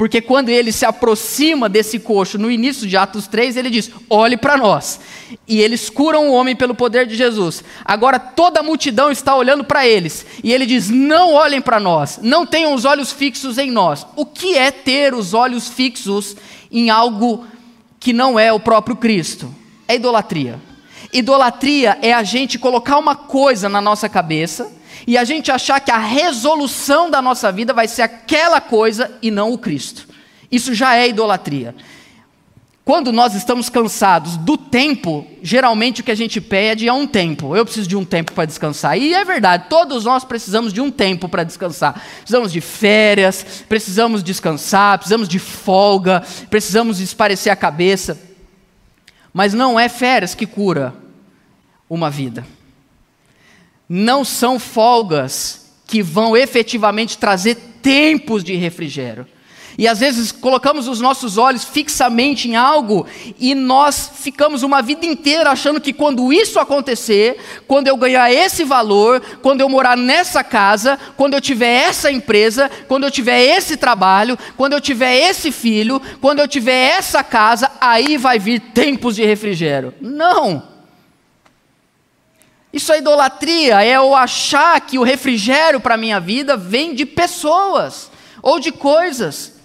Porque 0.00 0.22
quando 0.22 0.48
ele 0.48 0.72
se 0.72 0.86
aproxima 0.86 1.68
desse 1.68 1.98
coxo, 1.98 2.38
no 2.38 2.50
início 2.50 2.86
de 2.86 2.96
Atos 2.96 3.26
3, 3.26 3.58
ele 3.58 3.68
diz: 3.68 3.90
olhe 4.08 4.34
para 4.34 4.56
nós. 4.56 4.98
E 5.46 5.60
eles 5.60 5.90
curam 5.90 6.30
o 6.30 6.32
homem 6.32 6.56
pelo 6.56 6.74
poder 6.74 7.06
de 7.06 7.14
Jesus. 7.14 7.62
Agora 7.84 8.18
toda 8.18 8.60
a 8.60 8.62
multidão 8.62 9.10
está 9.10 9.36
olhando 9.36 9.62
para 9.62 9.86
eles. 9.86 10.24
E 10.42 10.54
ele 10.54 10.64
diz: 10.64 10.88
não 10.88 11.34
olhem 11.34 11.60
para 11.60 11.78
nós, 11.78 12.18
não 12.22 12.46
tenham 12.46 12.72
os 12.72 12.86
olhos 12.86 13.12
fixos 13.12 13.58
em 13.58 13.70
nós. 13.70 14.06
O 14.16 14.24
que 14.24 14.56
é 14.56 14.70
ter 14.70 15.12
os 15.12 15.34
olhos 15.34 15.68
fixos 15.68 16.34
em 16.72 16.88
algo 16.88 17.44
que 17.98 18.14
não 18.14 18.38
é 18.38 18.50
o 18.50 18.58
próprio 18.58 18.96
Cristo. 18.96 19.54
É 19.86 19.96
idolatria. 19.96 20.58
Idolatria 21.12 21.98
é 22.02 22.12
a 22.12 22.22
gente 22.22 22.58
colocar 22.58 22.98
uma 22.98 23.16
coisa 23.16 23.68
na 23.68 23.80
nossa 23.80 24.08
cabeça 24.08 24.70
e 25.06 25.16
a 25.16 25.24
gente 25.24 25.50
achar 25.50 25.80
que 25.80 25.90
a 25.90 25.98
resolução 25.98 27.10
da 27.10 27.20
nossa 27.20 27.50
vida 27.50 27.72
vai 27.72 27.88
ser 27.88 28.02
aquela 28.02 28.60
coisa 28.60 29.10
e 29.20 29.30
não 29.30 29.52
o 29.52 29.58
Cristo. 29.58 30.08
Isso 30.50 30.74
já 30.74 30.96
é 30.96 31.08
idolatria. 31.08 31.74
Quando 32.84 33.12
nós 33.12 33.34
estamos 33.34 33.68
cansados 33.68 34.36
do 34.36 34.56
tempo, 34.56 35.24
geralmente 35.42 36.00
o 36.00 36.04
que 36.04 36.10
a 36.10 36.16
gente 36.16 36.40
pede 36.40 36.88
é 36.88 36.92
um 36.92 37.06
tempo. 37.06 37.54
Eu 37.54 37.64
preciso 37.64 37.88
de 37.88 37.96
um 37.96 38.04
tempo 38.04 38.32
para 38.32 38.46
descansar. 38.46 38.98
E 38.98 39.14
é 39.14 39.24
verdade, 39.24 39.66
todos 39.68 40.04
nós 40.04 40.24
precisamos 40.24 40.72
de 40.72 40.80
um 40.80 40.90
tempo 40.90 41.28
para 41.28 41.44
descansar. 41.44 42.02
Precisamos 42.16 42.50
de 42.50 42.60
férias, 42.60 43.64
precisamos 43.68 44.24
descansar, 44.24 44.98
precisamos 44.98 45.28
de 45.28 45.38
folga, 45.38 46.22
precisamos 46.48 47.00
esparecer 47.00 47.52
a 47.52 47.56
cabeça. 47.56 48.29
Mas 49.32 49.54
não 49.54 49.78
é 49.78 49.88
férias 49.88 50.34
que 50.34 50.46
cura 50.46 50.94
uma 51.88 52.10
vida. 52.10 52.46
Não 53.88 54.24
são 54.24 54.58
folgas 54.58 55.72
que 55.86 56.02
vão 56.02 56.36
efetivamente 56.36 57.18
trazer 57.18 57.56
tempos 57.82 58.44
de 58.44 58.54
refrigério. 58.54 59.26
E 59.80 59.88
às 59.88 59.98
vezes 59.98 60.30
colocamos 60.30 60.86
os 60.86 61.00
nossos 61.00 61.38
olhos 61.38 61.64
fixamente 61.64 62.46
em 62.46 62.54
algo 62.54 63.06
e 63.38 63.54
nós 63.54 64.10
ficamos 64.14 64.62
uma 64.62 64.82
vida 64.82 65.06
inteira 65.06 65.50
achando 65.50 65.80
que 65.80 65.90
quando 65.90 66.30
isso 66.30 66.60
acontecer, 66.60 67.40
quando 67.66 67.88
eu 67.88 67.96
ganhar 67.96 68.30
esse 68.30 68.62
valor, 68.62 69.22
quando 69.40 69.62
eu 69.62 69.70
morar 69.70 69.96
nessa 69.96 70.44
casa, 70.44 70.98
quando 71.16 71.32
eu 71.32 71.40
tiver 71.40 71.88
essa 71.88 72.12
empresa, 72.12 72.70
quando 72.86 73.04
eu 73.04 73.10
tiver 73.10 73.40
esse 73.40 73.74
trabalho, 73.74 74.38
quando 74.54 74.74
eu 74.74 74.82
tiver 74.82 75.16
esse 75.16 75.50
filho, 75.50 75.98
quando 76.20 76.40
eu 76.40 76.46
tiver 76.46 76.98
essa 76.98 77.24
casa, 77.24 77.72
aí 77.80 78.18
vai 78.18 78.38
vir 78.38 78.60
tempos 78.60 79.16
de 79.16 79.24
refrigério. 79.24 79.94
Não! 79.98 80.62
Isso 82.70 82.92
é 82.92 82.98
idolatria, 82.98 83.82
é 83.82 83.96
eu 83.96 84.14
achar 84.14 84.78
que 84.82 84.98
o 84.98 85.02
refrigério 85.02 85.80
para 85.80 85.94
a 85.94 85.96
minha 85.96 86.20
vida 86.20 86.54
vem 86.54 86.94
de 86.94 87.06
pessoas 87.06 88.10
ou 88.42 88.60
de 88.60 88.72
coisas. 88.72 89.58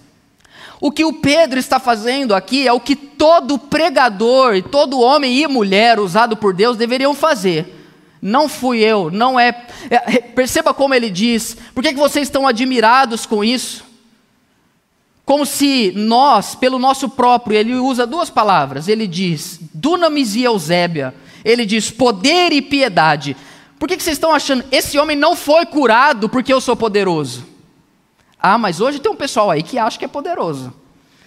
O 0.86 0.92
que 0.92 1.04
o 1.04 1.14
Pedro 1.14 1.58
está 1.58 1.80
fazendo 1.80 2.32
aqui 2.32 2.64
é 2.64 2.72
o 2.72 2.78
que 2.78 2.94
todo 2.94 3.58
pregador 3.58 4.54
e 4.54 4.62
todo 4.62 5.00
homem 5.00 5.36
e 5.42 5.48
mulher 5.48 5.98
usado 5.98 6.36
por 6.36 6.54
Deus 6.54 6.76
deveriam 6.76 7.12
fazer. 7.12 7.74
Não 8.22 8.48
fui 8.48 8.78
eu, 8.78 9.10
não 9.10 9.38
é. 9.38 9.66
é 9.90 10.20
perceba 10.20 10.72
como 10.72 10.94
ele 10.94 11.10
diz. 11.10 11.56
Por 11.74 11.82
que, 11.82 11.92
que 11.92 11.98
vocês 11.98 12.28
estão 12.28 12.46
admirados 12.46 13.26
com 13.26 13.42
isso? 13.42 13.84
Como 15.24 15.44
se 15.44 15.92
nós, 15.96 16.54
pelo 16.54 16.78
nosso 16.78 17.08
próprio, 17.08 17.58
ele 17.58 17.74
usa 17.74 18.06
duas 18.06 18.30
palavras. 18.30 18.86
Ele 18.86 19.08
diz 19.08 19.58
dunamis 19.74 20.36
e 20.36 20.44
eusébia. 20.44 21.12
Ele 21.44 21.66
diz 21.66 21.90
poder 21.90 22.52
e 22.52 22.62
piedade. 22.62 23.36
Por 23.76 23.88
que, 23.88 23.96
que 23.96 24.04
vocês 24.04 24.14
estão 24.14 24.32
achando? 24.32 24.64
Esse 24.70 24.96
homem 25.00 25.16
não 25.16 25.34
foi 25.34 25.66
curado 25.66 26.28
porque 26.28 26.52
eu 26.52 26.60
sou 26.60 26.76
poderoso. 26.76 27.55
Ah, 28.48 28.58
mas 28.58 28.80
hoje 28.80 29.00
tem 29.00 29.10
um 29.10 29.16
pessoal 29.16 29.50
aí 29.50 29.60
que 29.60 29.76
acha 29.76 29.98
que 29.98 30.04
é 30.04 30.08
poderoso. 30.08 30.72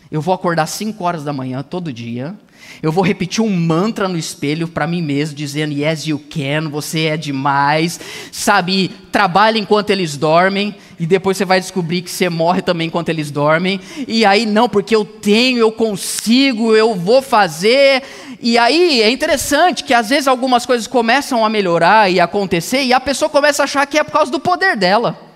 Eu 0.09 0.21
vou 0.21 0.33
acordar 0.33 0.65
5 0.67 1.03
horas 1.03 1.21
da 1.21 1.33
manhã 1.33 1.61
todo 1.61 1.91
dia. 1.91 2.33
Eu 2.81 2.93
vou 2.93 3.03
repetir 3.03 3.43
um 3.43 3.53
mantra 3.53 4.07
no 4.07 4.17
espelho 4.17 4.69
para 4.69 4.87
mim 4.87 5.01
mesmo, 5.01 5.35
dizendo: 5.35 5.73
Yes, 5.73 6.07
you 6.07 6.17
can, 6.17 6.69
você 6.69 7.07
é 7.07 7.17
demais. 7.17 7.99
Sabe, 8.31 8.87
trabalha 9.11 9.57
enquanto 9.57 9.89
eles 9.89 10.15
dormem. 10.15 10.73
E 10.97 11.05
depois 11.05 11.35
você 11.35 11.43
vai 11.43 11.59
descobrir 11.59 12.03
que 12.03 12.09
você 12.09 12.29
morre 12.29 12.61
também 12.61 12.87
enquanto 12.87 13.09
eles 13.09 13.29
dormem. 13.29 13.81
E 14.07 14.25
aí, 14.25 14.45
não, 14.45 14.69
porque 14.69 14.95
eu 14.95 15.03
tenho, 15.03 15.57
eu 15.57 15.73
consigo, 15.73 16.73
eu 16.73 16.95
vou 16.95 17.21
fazer. 17.21 18.01
E 18.39 18.57
aí 18.57 19.01
é 19.01 19.11
interessante 19.11 19.83
que 19.83 19.93
às 19.93 20.07
vezes 20.07 20.29
algumas 20.29 20.65
coisas 20.65 20.87
começam 20.87 21.43
a 21.43 21.49
melhorar 21.49 22.09
e 22.09 22.17
acontecer, 22.17 22.83
e 22.83 22.93
a 22.93 22.99
pessoa 23.01 23.27
começa 23.27 23.61
a 23.61 23.65
achar 23.65 23.85
que 23.85 23.99
é 23.99 24.05
por 24.05 24.13
causa 24.13 24.31
do 24.31 24.39
poder 24.39 24.77
dela 24.77 25.27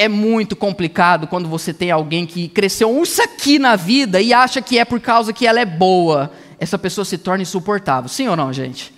é 0.00 0.08
muito 0.08 0.56
complicado 0.56 1.26
quando 1.26 1.46
você 1.46 1.74
tem 1.74 1.90
alguém 1.90 2.24
que 2.24 2.48
cresceu 2.48 3.02
isso 3.02 3.22
aqui 3.22 3.58
na 3.58 3.76
vida 3.76 4.18
e 4.18 4.32
acha 4.32 4.62
que 4.62 4.78
é 4.78 4.84
por 4.84 4.98
causa 4.98 5.30
que 5.30 5.46
ela 5.46 5.60
é 5.60 5.66
boa. 5.66 6.32
Essa 6.58 6.78
pessoa 6.78 7.04
se 7.04 7.18
torna 7.18 7.42
insuportável. 7.42 8.08
Sim 8.08 8.26
ou 8.26 8.34
não, 8.34 8.50
gente? 8.50 8.94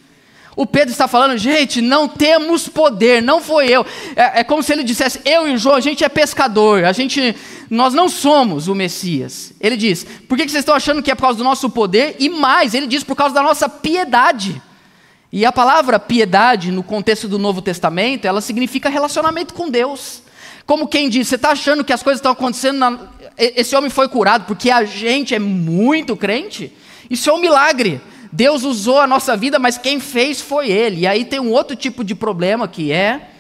O 0.54 0.64
Pedro 0.64 0.92
está 0.92 1.08
falando, 1.08 1.36
gente, 1.36 1.80
não 1.80 2.06
temos 2.06 2.68
poder, 2.68 3.20
não 3.20 3.40
foi 3.40 3.68
eu. 3.68 3.84
É, 4.14 4.40
é, 4.40 4.44
como 4.44 4.62
se 4.62 4.72
ele 4.72 4.84
dissesse, 4.84 5.20
eu 5.24 5.48
e 5.48 5.54
o 5.54 5.58
João, 5.58 5.74
a 5.74 5.80
gente 5.80 6.04
é 6.04 6.08
pescador, 6.08 6.84
a 6.84 6.92
gente, 6.92 7.34
nós 7.68 7.92
não 7.94 8.08
somos 8.08 8.68
o 8.68 8.74
Messias. 8.74 9.52
Ele 9.60 9.76
diz, 9.76 10.04
por 10.28 10.38
que 10.38 10.44
vocês 10.44 10.60
estão 10.60 10.74
achando 10.74 11.02
que 11.02 11.10
é 11.10 11.16
por 11.16 11.22
causa 11.22 11.38
do 11.38 11.44
nosso 11.44 11.68
poder? 11.68 12.14
E 12.20 12.28
mais, 12.28 12.74
ele 12.74 12.86
diz, 12.86 13.02
por 13.02 13.16
causa 13.16 13.34
da 13.34 13.42
nossa 13.42 13.68
piedade. 13.68 14.62
E 15.32 15.44
a 15.44 15.50
palavra 15.50 15.98
piedade, 15.98 16.70
no 16.70 16.84
contexto 16.84 17.26
do 17.26 17.40
Novo 17.40 17.60
Testamento, 17.60 18.26
ela 18.26 18.40
significa 18.40 18.88
relacionamento 18.88 19.52
com 19.52 19.68
Deus. 19.68 20.22
Como 20.72 20.88
quem 20.88 21.10
diz, 21.10 21.28
você 21.28 21.34
está 21.34 21.50
achando 21.50 21.84
que 21.84 21.92
as 21.92 22.02
coisas 22.02 22.18
estão 22.18 22.32
acontecendo, 22.32 22.78
na... 22.78 22.98
esse 23.36 23.76
homem 23.76 23.90
foi 23.90 24.08
curado 24.08 24.46
porque 24.46 24.70
a 24.70 24.86
gente 24.86 25.34
é 25.34 25.38
muito 25.38 26.16
crente? 26.16 26.72
Isso 27.10 27.28
é 27.28 27.32
um 27.34 27.38
milagre. 27.38 28.00
Deus 28.32 28.62
usou 28.62 28.98
a 28.98 29.06
nossa 29.06 29.36
vida, 29.36 29.58
mas 29.58 29.76
quem 29.76 30.00
fez 30.00 30.40
foi 30.40 30.70
Ele. 30.70 31.00
E 31.02 31.06
aí 31.06 31.26
tem 31.26 31.38
um 31.38 31.50
outro 31.50 31.76
tipo 31.76 32.02
de 32.02 32.14
problema 32.14 32.66
que 32.66 32.90
é 32.90 33.32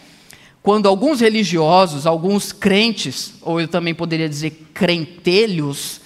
quando 0.62 0.86
alguns 0.86 1.20
religiosos, 1.20 2.06
alguns 2.06 2.52
crentes, 2.52 3.32
ou 3.40 3.58
eu 3.58 3.66
também 3.66 3.94
poderia 3.94 4.28
dizer 4.28 4.68
crentelhos, 4.74 6.02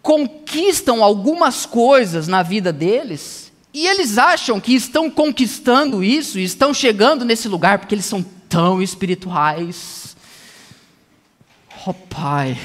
conquistam 0.00 1.02
algumas 1.02 1.66
coisas 1.66 2.28
na 2.28 2.44
vida 2.44 2.72
deles 2.72 3.50
e 3.74 3.88
eles 3.88 4.18
acham 4.18 4.60
que 4.60 4.72
estão 4.72 5.10
conquistando 5.10 6.04
isso, 6.04 6.38
estão 6.38 6.72
chegando 6.72 7.24
nesse 7.24 7.48
lugar 7.48 7.80
porque 7.80 7.96
eles 7.96 8.04
são 8.04 8.24
tão 8.48 8.82
espirituais. 8.82 10.16
Oh, 11.86 11.94
Pai. 11.94 12.58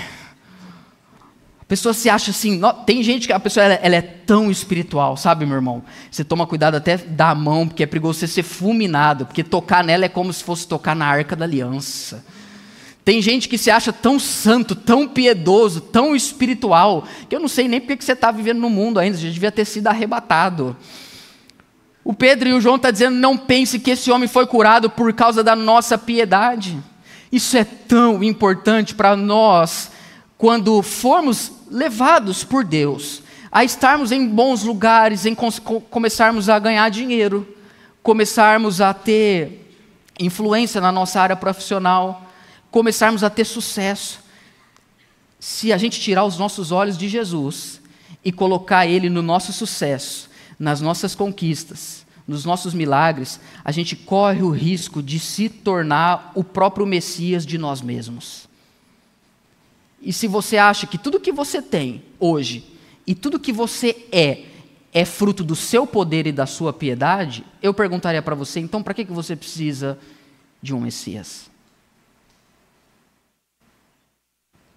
A 1.62 1.66
pessoa 1.66 1.94
se 1.94 2.10
acha 2.10 2.32
assim, 2.32 2.60
tem 2.86 3.02
gente 3.02 3.28
que 3.28 3.34
a 3.34 3.40
pessoa 3.40 3.64
ela, 3.64 3.76
ela, 3.76 3.96
é 3.96 4.02
tão 4.02 4.52
espiritual, 4.52 5.16
sabe, 5.16 5.46
meu 5.46 5.56
irmão? 5.56 5.84
Você 6.10 6.24
toma 6.24 6.46
cuidado 6.46 6.76
até 6.76 6.98
da 6.98 7.34
mão, 7.34 7.68
porque 7.68 7.84
é 7.84 7.86
perigoso 7.86 8.20
você 8.20 8.28
ser 8.28 8.44
fulminado, 8.44 9.26
porque 9.26 9.44
tocar 9.44 9.84
nela 9.84 10.04
é 10.04 10.10
como 10.10 10.34
se 10.34 10.44
fosse 10.44 10.68
tocar 10.68 10.96
na 10.96 11.06
arca 11.06 11.36
da 11.36 11.46
aliança. 11.46 12.26
Tem 13.04 13.22
gente 13.22 13.50
que 13.50 13.58
se 13.58 13.72
acha 13.72 13.92
tão 13.92 14.20
santo, 14.20 14.76
tão 14.76 15.08
piedoso, 15.08 15.82
tão 15.82 16.16
espiritual, 16.16 17.06
que 17.28 17.36
eu 17.36 17.40
não 17.40 17.48
sei 17.48 17.68
nem 17.68 17.80
porque 17.80 17.98
que 17.98 18.06
você 18.06 18.12
está 18.12 18.32
vivendo 18.32 18.60
no 18.60 18.70
mundo 18.70 19.00
ainda, 19.00 19.18
já 19.18 19.30
devia 19.30 19.52
ter 19.52 19.66
sido 19.66 19.88
arrebatado. 19.88 20.76
O 22.03 22.13
Pedro 22.13 22.50
e 22.50 22.53
o 22.53 22.62
João 22.62 22.75
estão 22.75 22.89
tá 22.89 22.91
dizendo: 22.91 23.15
não 23.15 23.38
pense 23.38 23.79
que 23.79 23.91
esse 23.91 24.12
homem 24.12 24.27
foi 24.27 24.48
curado 24.48 24.89
por 24.89 25.13
causa 25.13 25.43
da 25.43 25.55
nossa 25.55 25.98
piedade. 25.98 26.77
Isso 27.31 27.55
é 27.58 27.63
tão 27.63 28.24
importante 28.24 28.93
para 28.96 29.15
nós 29.15 29.91
quando 30.38 30.81
formos 30.81 31.51
levados 31.70 32.43
por 32.43 32.63
Deus 32.63 33.22
a 33.51 33.63
estarmos 33.63 34.12
em 34.12 34.27
bons 34.27 34.63
lugares, 34.63 35.25
em 35.25 35.36
começarmos 35.36 36.50
a 36.50 36.58
ganhar 36.58 36.89
dinheiro, 36.89 37.48
começarmos 38.01 38.79
a 38.79 38.93
ter 38.93 39.75
influência 40.20 40.79
na 40.79 40.91
nossa 40.91 41.20
área 41.20 41.36
profissional, 41.36 42.25
começarmos 42.72 43.24
a 43.24 43.29
ter 43.29 43.46
sucesso. 43.46 44.20
Se 45.39 45.74
a 45.74 45.77
gente 45.77 46.00
tirar 46.00 46.24
os 46.24 46.38
nossos 46.38 46.72
olhos 46.72 46.98
de 46.98 47.10
Jesus 47.10 47.81
e 48.24 48.31
colocar 48.31 48.88
Ele 48.88 49.10
no 49.10 49.22
nosso 49.22 49.51
sucesso, 49.51 50.31
nas 50.62 50.80
nossas 50.80 51.15
conquistas, 51.15 52.06
nos 52.27 52.46
nossos 52.46 52.72
milagres, 52.72 53.39
a 53.65 53.72
gente 53.72 53.96
corre 53.96 54.44
o 54.44 54.51
risco 54.51 55.01
de 55.01 55.20
se 55.20 55.50
tornar 55.50 56.32
o 56.36 56.44
próprio 56.44 56.86
Messias 56.86 57.48
de 57.48 57.58
nós 57.58 57.82
mesmos. 57.82 58.48
E 60.00 60.13
se 60.13 60.27
você 60.27 60.58
acha 60.58 60.86
que 60.86 61.00
tudo 61.00 61.20
que 61.20 61.32
você 61.32 61.63
tem 61.63 62.03
hoje 62.20 62.63
e 63.08 63.15
tudo 63.15 63.39
que 63.39 63.51
você 63.51 64.06
é 64.12 64.46
é 64.94 65.03
fruto 65.03 65.44
do 65.44 65.56
seu 65.56 65.88
poder 65.88 66.27
e 66.27 66.32
da 66.32 66.46
sua 66.46 66.72
piedade, 66.72 67.44
eu 67.62 67.74
perguntaria 67.74 68.22
para 68.22 68.36
você, 68.36 68.60
então 68.60 68.84
para 68.84 68.94
que 68.94 69.06
você 69.06 69.36
precisa 69.36 69.98
de 70.62 70.75
um 70.75 70.82
Messias? 70.82 71.50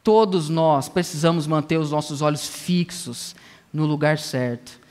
Todos 0.03 0.49
nós 0.49 0.89
precisamos 0.89 1.47
manter 1.47 1.79
os 1.79 1.91
nossos 1.91 2.23
olhos 2.23 2.47
fixos 2.47 3.35
no 3.73 3.85
lugar 3.85 4.19
certo. 4.19 4.84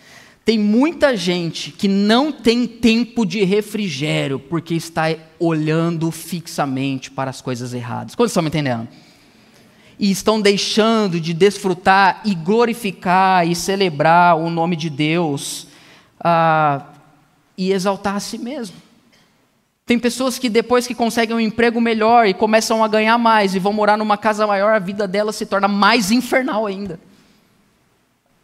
Tem 0.45 0.59
muita 0.59 1.15
gente 1.15 1.71
que 1.71 1.87
não 1.87 2.29
tem 2.29 2.67
tempo 2.67 3.25
de 3.25 3.43
refrigério 3.45 4.37
porque 4.37 4.73
está 4.73 5.15
olhando 5.39 6.11
fixamente 6.11 7.09
para 7.09 7.29
as 7.29 7.39
coisas 7.39 7.73
erradas. 7.73 8.13
Quantos 8.13 8.31
estão 8.31 8.43
me 8.43 8.49
entendendo? 8.49 8.87
E 9.97 10.11
estão 10.11 10.41
deixando 10.41 11.17
de 11.19 11.33
desfrutar 11.33 12.21
e 12.25 12.35
glorificar 12.35 13.47
e 13.47 13.55
celebrar 13.55 14.35
o 14.35 14.49
nome 14.49 14.75
de 14.75 14.89
Deus 14.89 15.67
ah, 16.19 16.87
e 17.57 17.71
exaltar 17.71 18.17
a 18.17 18.19
si 18.19 18.37
mesmo. 18.37 18.75
Tem 19.85 19.97
pessoas 19.97 20.37
que 20.37 20.49
depois 20.49 20.85
que 20.85 20.95
conseguem 20.95 21.35
um 21.35 21.39
emprego 21.39 21.79
melhor 21.79 22.27
e 22.27 22.33
começam 22.33 22.83
a 22.83 22.87
ganhar 22.89 23.17
mais 23.17 23.55
e 23.55 23.59
vão 23.59 23.71
morar 23.71 23.97
numa 23.97 24.17
casa 24.17 24.45
maior, 24.45 24.73
a 24.73 24.79
vida 24.79 25.07
delas 25.07 25.37
se 25.37 25.45
torna 25.45 25.69
mais 25.69 26.11
infernal 26.11 26.65
ainda. 26.65 26.99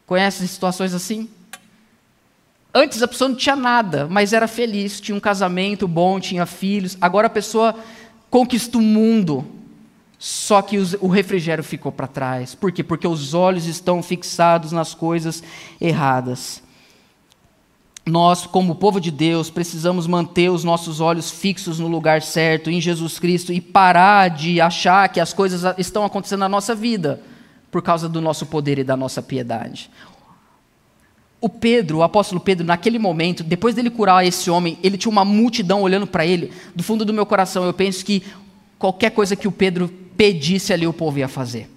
Conhece 0.05 0.47
situações 0.47 0.93
assim? 0.93 1.29
Antes 2.73 3.01
a 3.01 3.07
pessoa 3.07 3.29
não 3.29 3.35
tinha 3.35 3.55
nada, 3.55 4.07
mas 4.09 4.31
era 4.31 4.47
feliz, 4.47 5.01
tinha 5.01 5.15
um 5.15 5.19
casamento 5.19 5.87
bom, 5.87 6.19
tinha 6.19 6.45
filhos. 6.45 6.97
Agora 7.01 7.27
a 7.27 7.29
pessoa 7.29 7.75
conquista 8.29 8.77
o 8.77 8.81
mundo, 8.81 9.45
só 10.19 10.61
que 10.61 10.77
o 10.99 11.07
refrigério 11.07 11.63
ficou 11.63 11.91
para 11.91 12.05
trás. 12.05 12.53
Por 12.53 12.71
quê? 12.71 12.83
Porque 12.83 13.07
os 13.07 13.33
olhos 13.33 13.65
estão 13.65 14.03
fixados 14.03 14.71
nas 14.71 14.93
coisas 14.93 15.41
erradas. 15.81 16.61
Nós, 18.05 18.45
como 18.45 18.75
povo 18.75 18.99
de 18.99 19.11
Deus, 19.11 19.49
precisamos 19.49 20.07
manter 20.07 20.49
os 20.49 20.63
nossos 20.63 20.99
olhos 20.99 21.31
fixos 21.31 21.79
no 21.79 21.87
lugar 21.87 22.21
certo, 22.21 22.69
em 22.69 22.81
Jesus 22.81 23.19
Cristo, 23.19 23.53
e 23.53 23.61
parar 23.61 24.29
de 24.29 24.59
achar 24.59 25.09
que 25.09 25.19
as 25.19 25.33
coisas 25.33 25.75
estão 25.77 26.03
acontecendo 26.03 26.39
na 26.39 26.49
nossa 26.49 26.75
vida 26.75 27.21
por 27.71 27.81
causa 27.81 28.09
do 28.09 28.19
nosso 28.19 28.45
poder 28.47 28.79
e 28.79 28.83
da 28.83 28.97
nossa 28.97 29.21
piedade. 29.21 29.91
O 31.41 31.47
Pedro, 31.47 31.99
o 31.99 32.03
apóstolo 32.03 32.41
Pedro, 32.41 32.65
naquele 32.65 32.99
momento, 32.99 33.43
depois 33.43 33.73
dele 33.73 33.89
curar 33.89 34.25
esse 34.25 34.49
homem, 34.51 34.77
ele 34.83 34.97
tinha 34.97 35.11
uma 35.11 35.23
multidão 35.23 35.81
olhando 35.81 36.05
para 36.05 36.25
ele. 36.25 36.51
Do 36.75 36.83
fundo 36.83 37.05
do 37.05 37.13
meu 37.13 37.25
coração, 37.25 37.63
eu 37.63 37.73
penso 37.73 38.03
que 38.03 38.23
qualquer 38.77 39.11
coisa 39.11 39.35
que 39.35 39.47
o 39.47 39.51
Pedro 39.51 39.89
pedisse 40.17 40.73
ali, 40.73 40.85
o 40.85 40.91
povo 40.91 41.17
ia 41.19 41.29
fazer. 41.29 41.69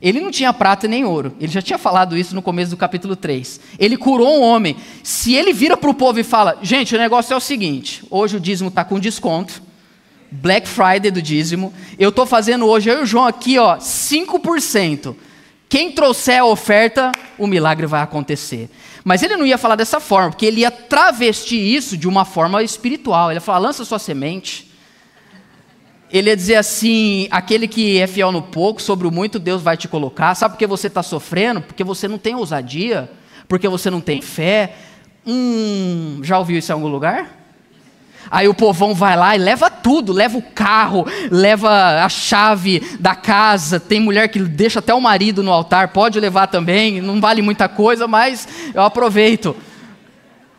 Ele 0.00 0.20
não 0.20 0.30
tinha 0.30 0.52
prata 0.52 0.86
nem 0.86 1.04
ouro. 1.04 1.34
Ele 1.40 1.50
já 1.50 1.62
tinha 1.62 1.78
falado 1.78 2.16
isso 2.16 2.34
no 2.34 2.42
começo 2.42 2.70
do 2.70 2.76
capítulo 2.76 3.16
3. 3.16 3.60
Ele 3.78 3.96
curou 3.96 4.38
um 4.38 4.42
homem. 4.42 4.76
Se 5.02 5.34
ele 5.34 5.52
vira 5.52 5.76
para 5.76 5.90
o 5.90 5.94
povo 5.94 6.20
e 6.20 6.24
fala: 6.24 6.58
Gente, 6.62 6.94
o 6.94 6.98
negócio 6.98 7.32
é 7.32 7.36
o 7.36 7.40
seguinte: 7.40 8.04
hoje 8.10 8.36
o 8.36 8.40
dízimo 8.40 8.68
está 8.68 8.84
com 8.84 9.00
desconto. 9.00 9.62
Black 10.30 10.68
Friday 10.68 11.10
do 11.10 11.22
dízimo. 11.22 11.72
Eu 11.98 12.10
estou 12.10 12.26
fazendo 12.26 12.66
hoje, 12.66 12.90
eu 12.90 13.00
e 13.00 13.02
o 13.02 13.06
João 13.06 13.26
aqui, 13.26 13.58
ó, 13.58 13.78
5%. 13.78 15.14
Quem 15.68 15.90
trouxer 15.92 16.40
a 16.40 16.44
oferta, 16.44 17.10
o 17.36 17.46
milagre 17.46 17.86
vai 17.86 18.00
acontecer. 18.00 18.70
Mas 19.04 19.22
ele 19.22 19.36
não 19.36 19.46
ia 19.46 19.58
falar 19.58 19.76
dessa 19.76 20.00
forma, 20.00 20.30
porque 20.30 20.46
ele 20.46 20.60
ia 20.60 20.70
travestir 20.70 21.58
isso 21.58 21.96
de 21.96 22.08
uma 22.08 22.24
forma 22.24 22.62
espiritual. 22.62 23.30
Ele 23.30 23.38
ia 23.38 23.40
falar: 23.40 23.58
lança 23.58 23.84
sua 23.84 23.98
semente. 23.98 24.70
Ele 26.10 26.30
ia 26.30 26.36
dizer 26.36 26.56
assim: 26.56 27.26
aquele 27.30 27.66
que 27.66 27.98
é 27.98 28.06
fiel 28.06 28.30
no 28.30 28.42
pouco, 28.42 28.80
sobre 28.80 29.06
o 29.06 29.10
muito 29.10 29.38
Deus 29.38 29.62
vai 29.62 29.76
te 29.76 29.88
colocar. 29.88 30.34
Sabe 30.34 30.54
por 30.54 30.58
que 30.58 30.66
você 30.66 30.86
está 30.86 31.02
sofrendo? 31.02 31.60
Porque 31.60 31.82
você 31.82 32.06
não 32.06 32.18
tem 32.18 32.34
ousadia, 32.34 33.10
porque 33.48 33.68
você 33.68 33.90
não 33.90 34.00
tem 34.00 34.22
fé. 34.22 34.74
Hum, 35.26 36.20
já 36.22 36.38
ouviu 36.38 36.58
isso 36.58 36.70
em 36.70 36.74
algum 36.74 36.88
lugar? 36.88 37.45
Aí 38.30 38.48
o 38.48 38.54
povão 38.54 38.94
vai 38.94 39.16
lá 39.16 39.34
e 39.34 39.38
leva 39.38 39.70
tudo, 39.70 40.12
leva 40.12 40.38
o 40.38 40.42
carro, 40.42 41.06
leva 41.30 42.04
a 42.04 42.08
chave 42.08 42.80
da 42.98 43.14
casa. 43.14 43.78
Tem 43.78 44.00
mulher 44.00 44.28
que 44.28 44.38
deixa 44.40 44.78
até 44.78 44.92
o 44.94 45.00
marido 45.00 45.42
no 45.42 45.52
altar, 45.52 45.88
pode 45.88 46.18
levar 46.18 46.46
também, 46.46 47.00
não 47.00 47.20
vale 47.20 47.42
muita 47.42 47.68
coisa, 47.68 48.06
mas 48.06 48.48
eu 48.74 48.82
aproveito. 48.82 49.56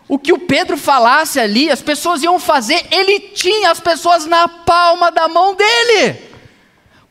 O 0.07 0.17
que 0.17 0.31
o 0.31 0.39
Pedro 0.39 0.77
falasse 0.77 1.37
ali, 1.39 1.69
as 1.69 1.81
pessoas 1.81 2.23
iam 2.23 2.39
fazer, 2.39 2.85
ele 2.91 3.19
tinha 3.19 3.71
as 3.71 3.79
pessoas 3.79 4.25
na 4.25 4.47
palma 4.47 5.11
da 5.11 5.27
mão 5.27 5.53
dele. 5.53 6.26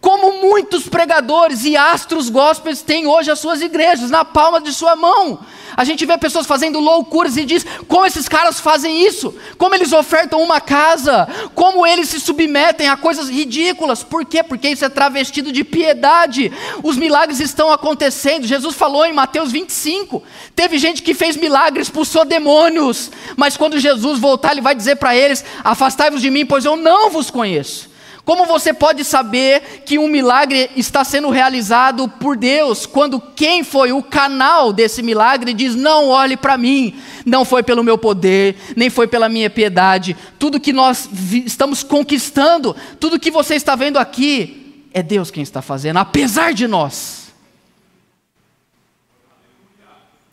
Como 0.01 0.41
muitos 0.41 0.89
pregadores 0.89 1.65
e 1.65 1.77
astros 1.77 2.29
gospels 2.29 2.83
têm 2.83 3.07
hoje 3.07 3.31
as 3.31 3.39
suas 3.39 3.61
igrejas, 3.61 4.11
na 4.11 4.25
palma 4.25 4.61
de 4.61 4.73
sua 4.73 4.95
mão. 4.95 5.41
A 5.77 5.85
gente 5.85 6.07
vê 6.07 6.17
pessoas 6.17 6.47
fazendo 6.47 6.79
loucuras 6.79 7.37
e 7.37 7.45
diz: 7.45 7.67
como 7.89 8.07
esses 8.07 8.29
caras 8.29 8.61
fazem 8.61 9.07
isso? 9.07 9.35
Como 9.59 9.75
eles 9.75 9.93
ofertam 9.93 10.41
uma 10.41 10.61
casa? 10.61 11.29
Como 11.55 11.87
eles 11.87 12.09
se 12.09 12.21
submetem 12.21 12.89
a 12.89 12.97
coisas 12.97 13.29
ridículas? 13.29 14.03
Por 14.03 14.25
quê? 14.25 14.43
Porque 14.43 14.69
isso 14.69 14.85
é 14.85 14.89
travestido 14.89 15.51
de 15.51 15.65
piedade. 15.65 16.53
Os 16.83 16.97
milagres 16.97 17.41
estão 17.41 17.71
acontecendo. 17.71 18.47
Jesus 18.47 18.75
falou 18.75 19.05
em 19.05 19.13
Mateus 19.13 19.53
25: 19.53 20.23
teve 20.55 20.79
gente 20.79 21.03
que 21.03 21.15
fez 21.15 21.37
milagres, 21.37 21.89
expulsou 21.89 22.25
demônios, 22.25 23.11
mas 23.37 23.57
quando 23.57 23.79
Jesus 23.79 24.19
voltar, 24.19 24.53
ele 24.53 24.61
vai 24.61 24.75
dizer 24.75 24.97
para 24.97 25.17
eles: 25.17 25.45
afastai-vos 25.65 26.23
de 26.23 26.31
mim, 26.31 26.47
pois 26.47 26.65
eu 26.65 26.77
não 26.77 27.11
vos 27.11 27.31
conheço. 27.31 27.96
Como 28.27 28.45
você 28.45 28.75
pode 28.75 29.05
saber 29.05 29.85
que 29.87 30.01
um 30.01 30.09
milagre 30.09 30.69
está 30.75 31.05
sendo 31.05 31.31
realizado 31.31 32.09
por 32.09 32.37
Deus 32.37 32.85
quando 32.85 33.21
quem 33.21 33.62
foi 33.62 33.93
o 33.93 34.03
canal 34.03 34.73
desse 34.73 35.01
milagre 35.01 35.55
diz: 35.55 35.77
Não 35.77 36.09
olhe 36.09 36.37
para 36.37 36.59
mim, 36.59 37.01
não 37.25 37.45
foi 37.45 37.62
pelo 37.62 37.85
meu 37.85 37.97
poder, 37.97 38.57
nem 38.77 38.91
foi 38.91 39.07
pela 39.07 39.29
minha 39.29 39.49
piedade. 39.49 40.17
Tudo 40.41 40.59
que 40.59 40.73
nós 40.73 41.09
estamos 41.47 41.85
conquistando, 41.85 42.75
tudo 42.99 43.21
que 43.21 43.31
você 43.31 43.55
está 43.55 43.77
vendo 43.77 43.97
aqui, 43.97 44.83
é 44.93 45.05
Deus 45.05 45.31
quem 45.31 45.45
está 45.45 45.62
fazendo, 45.62 45.99
apesar 45.99 46.53
de 46.53 46.67
nós. 46.67 47.33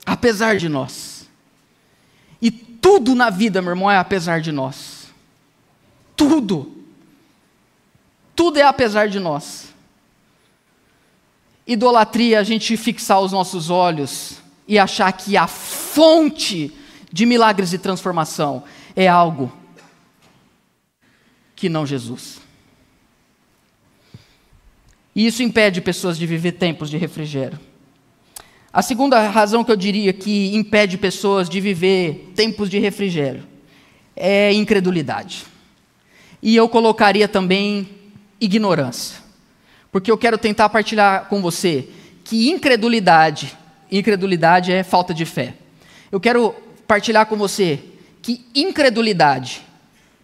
Apesar 0.04 0.58
de 0.58 0.68
nós. 0.68 1.30
E 2.42 2.50
tudo 2.50 3.14
na 3.14 3.30
vida, 3.30 3.62
meu 3.62 3.74
irmão, 3.74 3.92
é 3.92 3.98
apesar 3.98 4.42
de 4.42 4.52
nós. 4.52 5.14
Tudo. 6.16 6.83
Tudo 8.36 8.58
é 8.58 8.64
apesar 8.64 9.08
de 9.08 9.20
nós. 9.20 9.74
Idolatria 11.66 12.40
a 12.40 12.44
gente 12.44 12.76
fixar 12.76 13.22
os 13.22 13.32
nossos 13.32 13.70
olhos 13.70 14.38
e 14.68 14.78
achar 14.78 15.12
que 15.14 15.38
a 15.38 15.48
fonte 15.48 16.72
de 17.12 17.26
milagres 17.26 17.74
e 17.74 17.78
transformação 17.78 18.64
é 18.96 19.08
algo 19.08 19.52
que 21.56 21.70
não 21.70 21.86
Jesus. 21.86 22.42
E 25.16 25.28
isso 25.28 25.44
impede 25.44 25.80
pessoas 25.80 26.18
de 26.18 26.26
viver 26.26 26.54
tempos 26.54 26.90
de 26.90 26.98
refrigério. 26.98 27.60
A 28.72 28.82
segunda 28.82 29.30
razão 29.30 29.64
que 29.64 29.72
eu 29.72 29.76
diria 29.76 30.12
que 30.12 30.56
impede 30.56 30.98
pessoas 30.98 31.48
de 31.48 31.62
viver 31.62 32.32
tempos 32.36 32.70
de 32.70 32.80
refrigério 32.80 33.44
é 34.16 34.52
incredulidade. 34.52 35.46
E 36.42 36.56
eu 36.56 36.68
colocaria 36.68 37.28
também 37.28 37.88
ignorância. 38.44 39.18
Porque 39.92 40.12
eu 40.12 40.18
quero 40.18 40.38
tentar 40.38 40.70
partilhar 40.70 41.26
com 41.26 41.42
você 41.42 41.88
que 42.24 42.50
incredulidade, 42.50 43.58
incredulidade 43.92 44.72
é 44.72 44.84
falta 44.84 45.14
de 45.14 45.26
fé. 45.26 45.56
Eu 46.12 46.20
quero 46.20 46.54
partilhar 46.88 47.26
com 47.26 47.36
você 47.36 47.80
que 48.22 48.46
incredulidade 48.56 49.62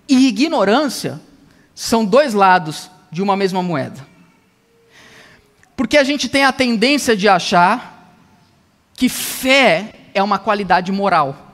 e 0.07 0.27
ignorância 0.27 1.19
são 1.75 2.03
dois 2.03 2.33
lados 2.33 2.89
de 3.11 3.21
uma 3.21 3.35
mesma 3.35 3.61
moeda. 3.61 4.07
Porque 5.75 5.97
a 5.97 6.03
gente 6.03 6.27
tem 6.27 6.43
a 6.43 6.51
tendência 6.51 7.15
de 7.15 7.27
achar 7.27 8.17
que 8.95 9.07
fé 9.07 9.93
é 10.13 10.21
uma 10.21 10.37
qualidade 10.37 10.91
moral. 10.91 11.53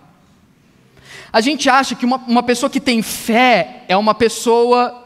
A 1.31 1.41
gente 1.41 1.69
acha 1.69 1.95
que 1.95 2.05
uma, 2.05 2.17
uma 2.17 2.41
pessoa 2.41 2.69
que 2.69 2.79
tem 2.79 3.01
fé 3.01 3.83
é 3.87 3.95
uma 3.95 4.15
pessoa 4.15 5.03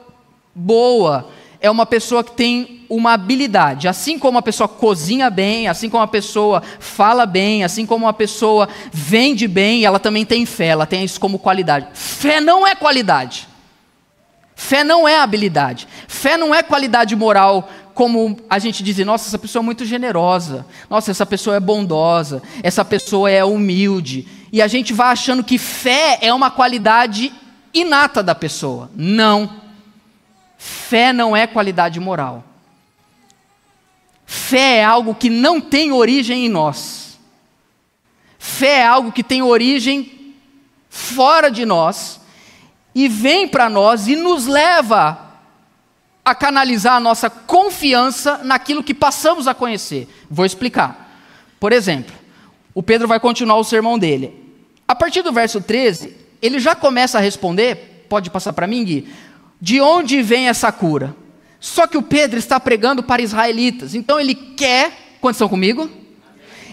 boa, 0.54 1.30
é 1.62 1.70
uma 1.70 1.86
pessoa 1.86 2.24
que 2.24 2.32
tem 2.32 2.86
uma 2.90 3.14
habilidade. 3.14 3.88
Assim 3.88 4.18
como 4.18 4.36
uma 4.36 4.42
pessoa 4.42 4.68
cozinha 4.68 5.30
bem, 5.30 5.68
assim 5.68 5.90
como 5.90 6.02
uma 6.02 6.08
pessoa 6.08 6.62
fala 6.80 7.26
bem, 7.26 7.64
assim 7.64 7.86
como 7.86 8.06
uma 8.06 8.14
pessoa 8.14 8.70
vende 8.92 9.48
bem, 9.48 9.84
ela 9.84 10.00
também 10.00 10.26
tem 10.26 10.46
fé, 10.46 10.68
ela 10.68 10.86
tem 10.86 11.04
isso 11.04 11.20
como 11.20 11.40
qualidade. 11.40 11.88
Fé 11.94 12.40
não 12.40 12.66
é 12.66 12.76
qualidade. 12.76 13.48
Fé 14.56 14.84
não 14.84 15.08
é 15.08 15.20
habilidade. 15.20 15.88
Fé 16.08 16.38
não 16.38 16.54
é 16.54 16.64
qualidade 16.64 17.16
moral 17.16 17.70
como 17.94 18.38
a 18.50 18.60
gente 18.60 18.82
diz, 18.82 18.98
nossa, 19.06 19.28
essa 19.28 19.38
pessoa 19.38 19.62
é 19.62 19.66
muito 19.66 19.84
generosa, 19.84 20.66
nossa, 20.90 21.12
essa 21.12 21.26
pessoa 21.26 21.58
é 21.58 21.60
bondosa, 21.60 22.42
essa 22.64 22.86
pessoa 22.86 23.30
é 23.30 23.44
humilde. 23.44 24.26
E 24.54 24.62
a 24.62 24.68
gente 24.68 24.94
vai 24.94 25.10
achando 25.10 25.44
que 25.44 25.58
fé 25.58 26.18
é 26.22 26.34
uma 26.34 26.50
qualidade 26.50 27.34
inata 27.74 28.24
da 28.24 28.34
pessoa. 28.34 28.90
Não. 28.96 29.50
Fé 30.60 31.14
não 31.14 31.36
é 31.36 31.48
qualidade 31.48 32.02
moral. 32.02 32.44
Fé 34.26 34.80
é 34.80 34.84
algo 34.84 35.16
que 35.16 35.30
não 35.30 35.62
tem 35.62 35.94
origem 35.94 36.46
em 36.46 36.50
nós. 36.50 37.18
Fé 38.38 38.80
é 38.80 38.86
algo 38.86 39.14
que 39.14 39.24
tem 39.24 39.42
origem 39.42 40.36
fora 40.90 41.50
de 41.50 41.66
nós 41.66 42.20
e 42.94 43.08
vem 43.08 43.48
para 43.48 43.70
nós 43.70 44.10
e 44.10 44.18
nos 44.18 44.48
leva 44.48 45.30
a 46.26 46.36
canalizar 46.36 46.96
a 46.96 47.00
nossa 47.00 47.30
confiança 47.30 48.40
naquilo 48.40 48.84
que 48.84 48.94
passamos 48.94 49.48
a 49.48 49.54
conhecer. 49.54 50.10
Vou 50.30 50.46
explicar. 50.46 51.10
Por 51.58 51.72
exemplo, 51.72 52.14
o 52.74 52.84
Pedro 52.84 53.08
vai 53.08 53.20
continuar 53.20 53.56
o 53.56 53.64
sermão 53.64 53.98
dele. 53.98 54.34
A 54.86 54.94
partir 54.94 55.22
do 55.22 55.32
verso 55.32 55.62
13, 55.62 56.18
ele 56.42 56.60
já 56.60 56.76
começa 56.76 57.18
a 57.18 57.22
responder, 57.22 58.06
pode 58.10 58.30
passar 58.30 58.52
para 58.52 58.68
mim, 58.68 58.84
Gui, 58.84 59.08
de 59.60 59.82
onde 59.82 60.22
vem 60.22 60.48
essa 60.48 60.72
cura? 60.72 61.16
Só 61.60 61.86
que 61.86 61.98
o 61.98 62.02
Pedro 62.02 62.40
está 62.40 62.60
pregando 62.60 63.04
para 63.04 63.22
israelitas, 63.22 63.94
então 63.94 64.20
ele 64.20 64.34
quer, 64.34 64.92
quantos 65.20 65.38
estão 65.38 65.50
comigo? 65.50 65.90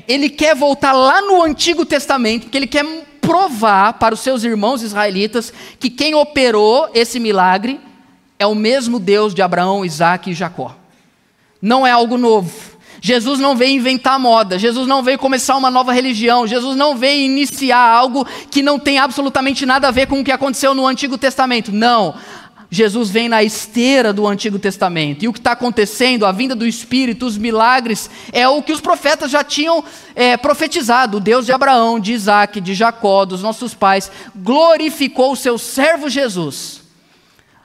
Ele 0.07 0.29
quer 0.29 0.55
voltar 0.55 0.93
lá 0.93 1.21
no 1.21 1.43
Antigo 1.43 1.85
Testamento, 1.85 2.43
porque 2.45 2.57
ele 2.57 2.69
quer 2.69 2.85
provar 3.21 3.95
para 3.95 4.15
os 4.15 4.21
seus 4.21 4.45
irmãos 4.45 4.83
israelitas 4.83 5.53
que 5.81 5.91
quem 5.91 6.15
operou 6.15 6.89
esse 6.95 7.19
milagre 7.19 7.81
é 8.39 8.47
o 8.47 8.55
mesmo 8.55 9.01
Deus 9.01 9.35
de 9.35 9.43
Abraão, 9.43 9.85
Isaac 9.85 10.31
e 10.31 10.35
Jacó. 10.35 10.77
Não 11.61 11.85
é 11.85 11.91
algo 11.91 12.17
novo. 12.17 12.77
Jesus 13.01 13.39
não 13.39 13.57
veio 13.57 13.77
inventar 13.77 14.19
moda, 14.19 14.59
Jesus 14.59 14.87
não 14.87 15.03
veio 15.03 15.19
começar 15.19 15.57
uma 15.57 15.71
nova 15.71 15.93
religião, 15.93 16.47
Jesus 16.47 16.77
não 16.77 16.97
veio 16.97 17.25
iniciar 17.25 17.79
algo 17.79 18.27
que 18.51 18.63
não 18.63 18.79
tem 18.79 18.99
absolutamente 18.99 19.67
nada 19.67 19.89
a 19.89 19.91
ver 19.91 20.07
com 20.07 20.21
o 20.21 20.25
que 20.25 20.33
aconteceu 20.33 20.75
no 20.75 20.87
Antigo 20.87 21.19
Testamento. 21.19 21.73
Não. 21.73 22.15
Jesus 22.71 23.11
vem 23.11 23.29
na 23.29 23.45
esteira 23.45 24.13
do 24.13 24.27
Antigo 24.27 24.59
Testamento. 24.59 25.25
E 25.25 25.29
o 25.29 25.33
que 25.33 25.39
está 25.39 25.53
acontecendo, 25.53 26.27
a 26.27 26.33
vinda 26.33 26.55
do 26.55 26.67
Espírito, 26.67 27.25
os 27.25 27.39
milagres, 27.39 28.11
é 28.33 28.49
o 28.49 28.63
que 28.63 28.73
os 28.73 28.81
profetas 28.81 29.31
já 29.31 29.45
tinham 29.45 29.85
é, 30.15 30.37
profetizado. 30.37 31.19
O 31.19 31.21
Deus 31.21 31.47
de 31.47 31.53
Abraão, 31.53 32.01
de 32.01 32.13
Isaac, 32.13 32.61
de 32.61 32.75
Jacó, 32.75 33.25
dos 33.25 33.43
nossos 33.43 33.73
pais, 33.73 34.11
glorificou 34.35 35.33
o 35.33 35.37
seu 35.37 35.59
servo 35.59 36.09
Jesus. 36.09 36.83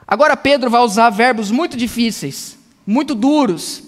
Agora 0.07 0.37
Pedro 0.37 0.69
vai 0.69 0.81
usar 0.81 1.09
verbos 1.09 1.49
muito 1.49 1.75
difíceis, 1.75 2.57
muito 2.85 3.15
duros, 3.15 3.83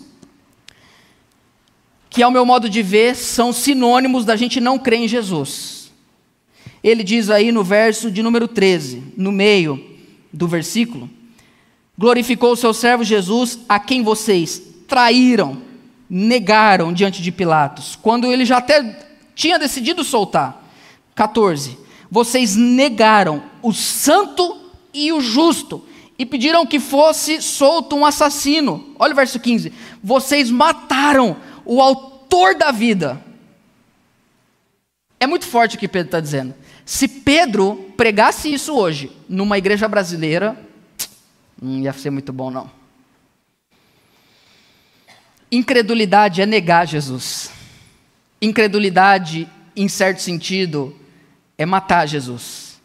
que 2.10 2.23
ao 2.23 2.32
meu 2.32 2.45
modo 2.45 2.69
de 2.69 2.82
ver 2.82 3.15
são 3.15 3.54
sinônimos 3.54 4.26
da 4.26 4.36
gente 4.36 4.60
não 4.60 4.80
crer 4.80 5.02
em 5.02 5.08
Jesus. 5.08 5.91
Ele 6.84 7.04
diz 7.04 7.30
aí 7.30 7.52
no 7.52 7.63
verso 7.63 8.10
de 8.10 8.23
número 8.23 8.47
13, 8.47 9.13
no 9.15 9.32
meio 9.32 9.92
do 10.34 10.48
versículo, 10.48 11.10
glorificou 11.98 12.54
o 12.54 12.58
seu 12.58 12.74
servo 12.74 13.04
Jesus, 13.04 13.60
a 13.69 13.80
quem 13.80 14.02
vocês 14.02 14.62
traíram, 14.88 15.62
negaram 16.10 16.91
diante 16.91 17.22
de 17.22 17.32
Pilatos, 17.32 17.96
quando 18.02 18.28
ele 18.28 18.46
já 18.46 18.58
até 18.58 19.00
tinha 19.36 19.60
decidido 19.60 20.04
soltar. 20.04 20.62
14. 21.15 21.78
Vocês 22.10 22.56
negaram 22.56 23.43
o 23.62 23.72
santo 23.72 24.60
e 24.93 25.12
o 25.12 25.22
justo 25.22 25.84
e 26.17 26.26
pediram 26.26 26.65
que 26.65 26.80
fosse 26.80 27.41
solto 27.41 27.96
um 27.96 28.06
assassino. 28.06 28.93
Olha 29.00 29.13
o 29.13 29.15
verso 29.15 29.39
15. 29.39 29.74
Vocês 30.04 30.52
mataram 30.52 31.38
o 31.65 31.82
autor 31.82 32.56
da 32.56 32.72
vida. 32.72 33.24
É 35.19 35.26
muito 35.26 35.46
forte 35.46 35.76
o 35.76 35.80
que 35.80 35.88
Pedro 35.88 36.08
está 36.10 36.19
dizendo. 36.19 36.54
Se 36.86 37.08
Pedro 37.08 37.93
pregasse 37.96 38.54
isso 38.54 38.76
hoje 38.76 39.12
numa 39.30 39.58
igreja 39.58 39.88
brasileira, 39.88 40.58
não 41.62 41.80
ia 41.80 41.93
ser 41.93 42.10
muito 42.10 42.34
bom, 42.34 42.52
não. 42.52 42.69
Incredulidade 45.52 46.41
é 46.41 46.46
negar 46.46 46.88
Jesus. 46.88 47.52
Incredulidade, 48.41 49.48
em 49.76 49.88
certo 49.88 50.22
sentido, 50.22 50.96
é 51.58 51.65
matar 51.65 52.08
Jesus. 52.08 52.82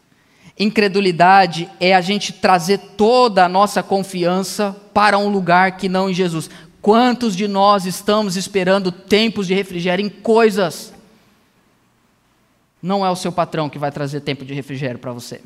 Incredulidade 0.57 1.69
é 1.79 1.95
a 1.95 2.01
gente 2.01 2.31
trazer 2.31 2.77
toda 2.95 3.45
a 3.45 3.49
nossa 3.49 3.81
confiança 3.81 4.75
para 4.93 5.17
um 5.17 5.29
lugar 5.29 5.77
que 5.77 5.89
não 5.89 6.09
em 6.09 6.13
Jesus. 6.13 6.49
Quantos 6.81 7.35
de 7.35 7.47
nós 7.47 7.85
estamos 7.85 8.37
esperando 8.37 8.91
tempos 8.91 9.47
de 9.47 9.53
refrigério 9.53 10.05
em 10.05 10.09
coisas? 10.09 10.93
Não 12.81 13.05
é 13.05 13.09
o 13.09 13.15
seu 13.15 13.31
patrão 13.31 13.69
que 13.69 13.79
vai 13.79 13.91
trazer 13.91 14.21
tempo 14.21 14.45
de 14.45 14.53
refrigério 14.53 14.99
para 14.99 15.11
você. 15.11 15.41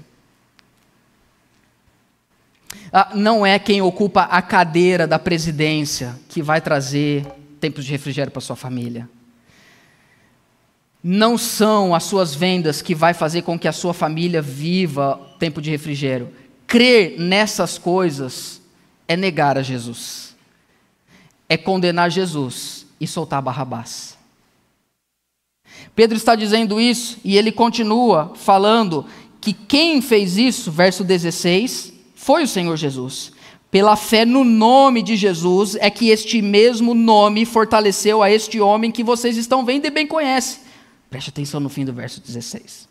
Ah, 2.91 3.12
não 3.15 3.46
é 3.46 3.58
quem 3.58 3.82
ocupa 3.82 4.24
a 4.24 4.41
cadeira 4.41 5.08
da 5.08 5.17
presidência 5.17 6.15
que 6.30 6.41
vai 6.41 6.62
trazer 6.62 7.26
tempos 7.60 7.86
de 7.86 7.91
refrigério 7.91 8.32
para 8.32 8.41
sua 8.41 8.56
família 8.56 9.10
não 11.04 11.38
são 11.38 11.93
as 11.93 12.04
suas 12.04 12.34
vendas 12.34 12.82
que 12.82 12.96
vai 12.96 13.13
fazer 13.13 13.41
com 13.41 13.60
que 13.60 13.67
a 13.67 13.74
sua 13.74 13.93
família 13.93 14.41
viva 14.41 15.19
tempo 15.38 15.62
de 15.62 15.69
refrigério. 15.69 16.34
Crer 16.65 17.19
nessas 17.19 17.78
coisas 17.78 18.62
é 19.06 19.17
negar 19.17 19.58
a 19.58 19.62
Jesus. 19.62 20.34
É 21.50 21.58
condenar 21.58 22.10
Jesus 22.10 22.88
e 23.02 23.06
soltar 23.06 23.41
Barrabás. 23.41 24.12
Pedro 25.96 26.17
está 26.17 26.36
dizendo 26.36 26.80
isso 26.80 27.17
e 27.24 27.38
ele 27.38 27.52
continua 27.52 28.34
falando 28.36 29.06
que 29.39 29.54
quem 29.54 30.02
fez 30.02 30.38
isso, 30.38 30.72
verso 30.72 31.04
16, 31.04 31.93
foi 32.15 32.43
o 32.43 32.48
Senhor 32.48 32.78
Jesus. 32.78 33.32
Pela 33.69 33.96
fé 33.96 34.24
no 34.24 34.43
nome 34.43 35.02
de 35.02 35.15
Jesus 35.15 35.76
é 35.76 35.89
que 35.89 36.10
este 36.10 36.41
mesmo 36.41 36.93
nome 36.93 37.43
fortaleceu 37.43 38.22
a 38.22 38.32
este 38.32 38.60
homem 38.60 38.91
que 38.91 39.04
vocês 39.04 39.36
estão 39.36 39.65
vendo 39.65 39.86
e 39.86 39.89
bem 39.89 40.06
conhecem. 40.06 40.60
Preste 41.10 41.30
atenção 41.30 41.60
no 41.60 41.69
fim 41.69 41.84
do 41.84 41.91
verso 41.91 42.22
16. 42.22 42.88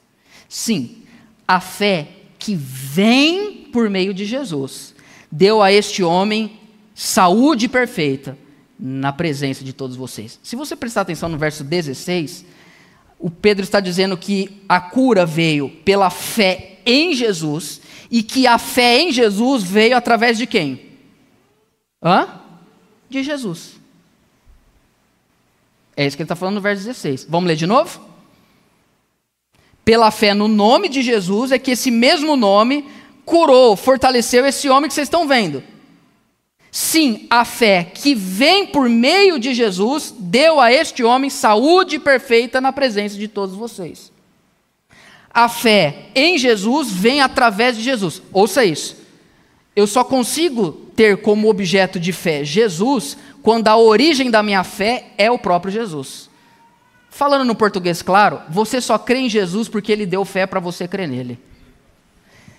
Sim, 0.49 1.03
a 1.47 1.61
fé 1.61 2.09
que 2.39 2.55
vem 2.55 3.69
por 3.73 3.89
meio 3.89 4.13
de 4.13 4.25
Jesus 4.25 4.95
deu 5.31 5.63
a 5.63 5.73
este 5.73 6.03
homem 6.03 6.59
saúde 6.95 7.69
perfeita 7.69 8.37
na 8.79 9.13
presença 9.13 9.65
de 9.65 9.73
todos 9.73 9.97
vocês. 9.97 10.39
Se 10.43 10.57
você 10.57 10.77
prestar 10.77 11.03
atenção 11.03 11.29
no 11.29 11.39
verso 11.39 11.65
16, 11.65 12.45
o 13.23 13.31
Pedro 13.31 13.65
está 13.65 13.81
dizendo 13.81 14.17
que 14.17 14.63
a 14.69 14.81
cura 14.81 15.25
veio 15.25 15.71
pela 15.85 16.11
fé 16.11 16.81
em 16.85 17.15
Jesus 17.15 17.81
e 18.11 18.23
que 18.23 18.47
a 18.47 18.59
fé 18.59 19.01
em 19.01 19.13
Jesus 19.13 19.63
veio 19.63 19.97
através 19.97 20.37
de 20.37 20.47
quem? 20.47 20.91
Hã? 22.03 22.41
De 23.09 23.23
Jesus. 23.23 23.81
É 25.97 26.07
isso 26.07 26.17
que 26.17 26.23
ele 26.23 26.27
está 26.27 26.37
falando 26.37 26.57
no 26.57 26.61
verso 26.61 26.85
16. 26.85 27.27
Vamos 27.29 27.49
ler 27.49 27.57
de 27.57 27.67
novo? 27.67 28.13
pela 29.85 30.11
fé 30.11 30.33
no 30.33 30.49
nome 30.49 30.89
de 30.89 31.03
Jesus, 31.03 31.53
é 31.53 31.59
que 31.59 31.73
esse 31.73 31.91
mesmo 31.91 32.37
nome 32.37 32.89
curou, 33.25 33.77
fortaleceu 33.77 34.47
esse 34.47 34.69
homem 34.69 34.89
que 34.89 34.95
vocês 34.95 35.07
estão 35.07 35.27
vendo. 35.27 35.63
Sim, 36.75 37.27
a 37.29 37.45
fé 37.45 37.85
que 37.85 38.15
vem 38.15 38.67
por 38.67 38.89
meio 38.89 39.39
de 39.39 39.53
Jesus 39.53 40.15
deu 40.19 40.59
a 40.59 40.73
este 40.73 41.05
homem 41.05 41.29
saúde 41.29 41.99
perfeita 41.99 42.63
na 42.63 42.73
presença 42.73 43.19
de 43.19 43.29
todos 43.29 43.55
vocês. 43.55 44.11
A 45.31 45.51
fé 45.51 46.07
em 46.15 46.39
Jesus 46.39 46.91
vem 46.91 47.21
através 47.21 47.77
de 47.77 47.83
Jesus. 47.83 48.23
Ouça 48.33 48.65
isso. 48.65 48.97
Eu 49.77 49.87
só 49.87 50.03
consigo 50.03 50.73
ter 50.97 51.21
como 51.21 51.51
objeto 51.51 52.01
de 52.01 52.11
fé 52.11 52.43
Jesus 52.43 53.19
quando 53.43 53.69
a 53.69 53.77
origem 53.77 54.31
da 54.31 54.43
minha 54.43 54.65
fé 54.65 55.09
é 55.19 55.31
o 55.31 55.39
próprio 55.39 55.71
Jesus. 55.71 56.31
Falando 57.11 57.45
no 57.45 57.55
português 57.55 58.01
claro, 58.01 58.41
você 58.49 58.81
só 58.81 58.97
crê 58.97 59.19
em 59.19 59.29
Jesus 59.29 59.69
porque 59.69 59.93
ele 59.93 60.07
deu 60.07 60.25
fé 60.25 60.47
para 60.47 60.59
você 60.59 60.89
crer 60.89 61.07
nele. 61.07 61.39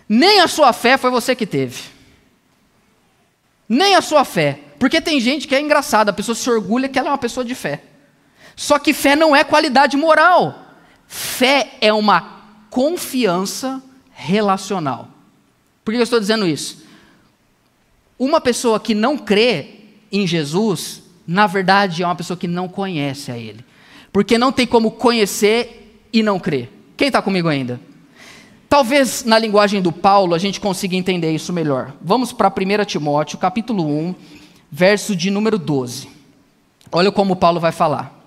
Nem 0.07 0.39
a 0.39 0.47
sua 0.47 0.71
fé 0.71 0.99
foi 0.99 1.09
você 1.09 1.35
que 1.35 1.47
teve. 1.47 1.81
Nem 3.73 3.95
a 3.95 4.01
sua 4.01 4.23
fé. 4.23 4.59
Porque 4.77 5.01
tem 5.01 5.19
gente 5.19 5.47
que 5.47 5.55
é 5.55 5.59
engraçada, 5.59 6.11
a 6.11 6.13
pessoa 6.13 6.35
se 6.35 6.49
orgulha 6.49 6.87
que 6.87 6.99
ela 6.99 7.09
é 7.09 7.11
uma 7.11 7.17
pessoa 7.17 7.43
de 7.43 7.55
fé. 7.55 7.83
Só 8.55 8.77
que 8.77 8.93
fé 8.93 9.15
não 9.15 9.35
é 9.35 9.43
qualidade 9.43 9.97
moral. 9.97 10.63
Fé 11.07 11.73
é 11.81 11.91
uma 11.91 12.41
confiança 12.69 13.81
relacional. 14.11 15.09
Por 15.83 15.91
que 15.91 15.97
eu 15.97 16.03
estou 16.03 16.19
dizendo 16.19 16.47
isso? 16.47 16.83
Uma 18.19 18.39
pessoa 18.39 18.79
que 18.79 18.93
não 18.93 19.17
crê 19.17 19.79
em 20.11 20.27
Jesus, 20.27 21.01
na 21.25 21.47
verdade, 21.47 22.03
é 22.03 22.05
uma 22.05 22.15
pessoa 22.15 22.37
que 22.37 22.47
não 22.47 22.67
conhece 22.67 23.31
a 23.31 23.37
Ele. 23.37 23.65
Porque 24.11 24.37
não 24.37 24.51
tem 24.51 24.67
como 24.67 24.91
conhecer 24.91 26.07
e 26.13 26.21
não 26.21 26.39
crer. 26.39 26.69
Quem 26.95 27.07
está 27.07 27.21
comigo 27.21 27.47
ainda? 27.47 27.79
Talvez 28.73 29.23
na 29.23 29.37
linguagem 29.37 29.83
do 29.83 29.91
Paulo 29.91 30.33
a 30.33 30.39
gente 30.39 30.59
consiga 30.59 30.95
entender 30.95 31.31
isso 31.31 31.53
melhor. 31.53 31.93
Vamos 32.01 32.33
para 32.33 32.49
1 32.49 32.85
Timóteo, 32.85 33.37
capítulo 33.37 33.85
1, 33.85 34.15
verso 34.71 35.15
de 35.15 35.29
número 35.29 35.59
12. 35.59 36.09
Olha 36.91 37.11
como 37.11 37.35
Paulo 37.35 37.59
vai 37.59 37.71
falar. 37.71 38.19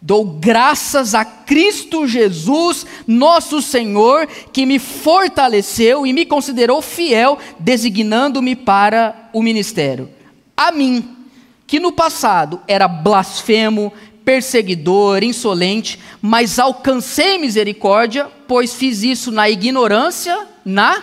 Dou 0.00 0.24
graças 0.24 1.14
a 1.14 1.24
Cristo 1.24 2.04
Jesus, 2.04 2.84
nosso 3.06 3.62
Senhor, 3.62 4.26
que 4.52 4.66
me 4.66 4.80
fortaleceu 4.80 6.04
e 6.04 6.12
me 6.12 6.26
considerou 6.26 6.82
fiel, 6.82 7.38
designando-me 7.60 8.56
para 8.56 9.30
o 9.32 9.40
ministério. 9.40 10.10
A 10.56 10.72
mim, 10.72 11.16
que 11.64 11.78
no 11.78 11.92
passado 11.92 12.60
era 12.66 12.88
blasfemo, 12.88 13.92
perseguidor, 14.24 15.22
insolente, 15.22 15.98
mas 16.20 16.58
alcancei 16.58 17.38
misericórdia, 17.38 18.30
pois 18.46 18.74
fiz 18.74 19.02
isso 19.02 19.30
na 19.30 19.48
ignorância, 19.48 20.46
na 20.64 21.02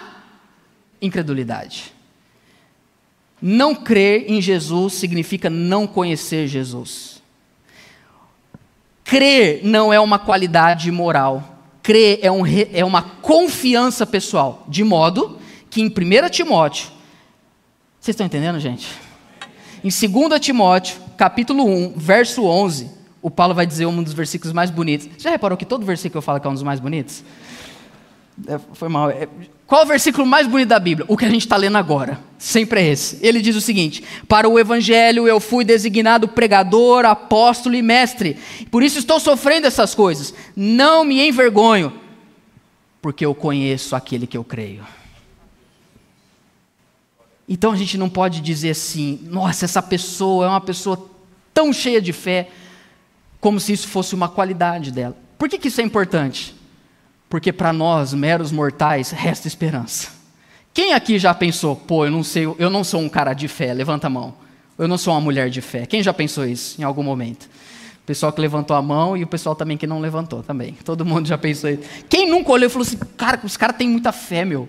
incredulidade. 1.01 1.93
Não 3.41 3.73
crer 3.73 4.29
em 4.29 4.41
Jesus 4.41 4.93
significa 4.93 5.49
não 5.49 5.87
conhecer 5.87 6.47
Jesus. 6.47 7.21
Crer 9.03 9.61
não 9.63 9.93
é 9.93 9.99
uma 9.99 10.19
qualidade 10.19 10.91
moral. 10.91 11.57
Crer 11.81 12.19
é, 12.21 12.31
um, 12.31 12.43
é 12.45 12.83
uma 12.83 13.01
confiança 13.01 14.05
pessoal. 14.05 14.65
De 14.67 14.83
modo 14.83 15.39
que 15.69 15.81
em 15.81 15.87
1 15.87 16.29
Timóteo, 16.29 16.89
vocês 17.99 18.13
estão 18.13 18.25
entendendo, 18.25 18.59
gente? 18.59 18.87
Em 19.83 19.89
2 19.89 20.39
Timóteo, 20.39 20.97
capítulo 21.17 21.65
1, 21.65 21.93
verso 21.95 22.43
11, 22.43 22.91
o 23.21 23.29
Paulo 23.29 23.53
vai 23.53 23.65
dizer 23.65 23.85
um 23.85 24.01
dos 24.01 24.13
versículos 24.13 24.53
mais 24.53 24.69
bonitos. 24.69 25.09
Já 25.17 25.29
reparou 25.29 25.57
que 25.57 25.65
todo 25.65 25.85
versículo 25.85 26.19
eu 26.19 26.21
falo 26.21 26.39
que 26.39 26.47
é 26.47 26.49
um 26.49 26.53
dos 26.53 26.63
mais 26.63 26.79
bonitos? 26.79 27.23
É, 28.47 28.59
foi 28.73 28.87
mal. 28.87 29.09
É, 29.09 29.27
qual 29.67 29.83
o 29.83 29.85
versículo 29.85 30.25
mais 30.25 30.47
bonito 30.47 30.69
da 30.69 30.79
Bíblia? 30.79 31.05
O 31.09 31.17
que 31.17 31.25
a 31.25 31.29
gente 31.29 31.41
está 31.41 31.57
lendo 31.57 31.77
agora. 31.77 32.19
Sempre 32.37 32.81
é 32.81 32.87
esse. 32.87 33.19
Ele 33.21 33.41
diz 33.41 33.55
o 33.55 33.61
seguinte: 33.61 34.03
Para 34.27 34.47
o 34.47 34.57
Evangelho 34.57 35.27
eu 35.27 35.39
fui 35.39 35.65
designado 35.65 36.27
pregador, 36.27 37.05
apóstolo 37.05 37.75
e 37.75 37.81
mestre. 37.81 38.37
Por 38.71 38.81
isso 38.81 38.99
estou 38.99 39.19
sofrendo 39.19 39.67
essas 39.67 39.93
coisas. 39.93 40.33
Não 40.55 41.03
me 41.03 41.27
envergonho, 41.27 41.93
porque 43.01 43.25
eu 43.25 43.35
conheço 43.35 43.95
aquele 43.95 44.25
que 44.25 44.37
eu 44.37 44.43
creio. 44.43 44.85
Então 47.47 47.71
a 47.71 47.75
gente 47.75 47.97
não 47.97 48.07
pode 48.07 48.41
dizer 48.41 48.69
assim: 48.69 49.19
nossa, 49.23 49.65
essa 49.65 49.81
pessoa 49.81 50.45
é 50.45 50.49
uma 50.49 50.61
pessoa 50.61 51.09
tão 51.53 51.73
cheia 51.73 52.01
de 52.01 52.13
fé, 52.13 52.49
como 53.39 53.59
se 53.59 53.73
isso 53.73 53.87
fosse 53.87 54.13
uma 54.13 54.27
qualidade 54.27 54.91
dela. 54.91 55.15
Por 55.37 55.47
que, 55.47 55.57
que 55.57 55.69
isso 55.69 55.81
é 55.81 55.83
importante? 55.83 56.55
Porque 57.29 57.53
para 57.53 57.71
nós, 57.71 58.13
meros 58.13 58.51
mortais, 58.51 59.11
resta 59.11 59.47
esperança. 59.47 60.09
Quem 60.73 60.93
aqui 60.93 61.19
já 61.19 61.33
pensou, 61.33 61.75
pô, 61.75 62.05
eu 62.05 62.11
não 62.11 62.23
sei, 62.23 62.45
eu 62.57 62.69
não 62.69 62.83
sou 62.83 63.01
um 63.01 63.09
cara 63.09 63.33
de 63.33 63.47
fé, 63.47 63.73
levanta 63.73 64.07
a 64.07 64.09
mão. 64.09 64.33
Eu 64.77 64.87
não 64.87 64.97
sou 64.97 65.13
uma 65.13 65.21
mulher 65.21 65.49
de 65.49 65.61
fé. 65.61 65.85
Quem 65.85 66.01
já 66.01 66.13
pensou 66.13 66.45
isso 66.45 66.79
em 66.79 66.83
algum 66.83 67.03
momento? 67.03 67.49
O 68.01 68.05
pessoal 68.05 68.31
que 68.31 68.41
levantou 68.41 68.75
a 68.75 68.81
mão 68.81 69.15
e 69.15 69.23
o 69.23 69.27
pessoal 69.27 69.55
também 69.55 69.77
que 69.77 69.85
não 69.85 69.99
levantou 69.99 70.41
também. 70.41 70.73
Todo 70.85 71.05
mundo 71.05 71.27
já 71.27 71.37
pensou 71.37 71.69
isso. 71.69 71.83
Quem 72.09 72.29
nunca 72.29 72.51
olhou 72.51 72.67
e 72.67 72.69
falou 72.69 72.87
assim, 72.87 72.97
cara, 73.17 73.39
os 73.43 73.57
caras 73.57 73.75
têm 73.77 73.89
muita 73.89 74.11
fé, 74.11 74.45
meu. 74.45 74.67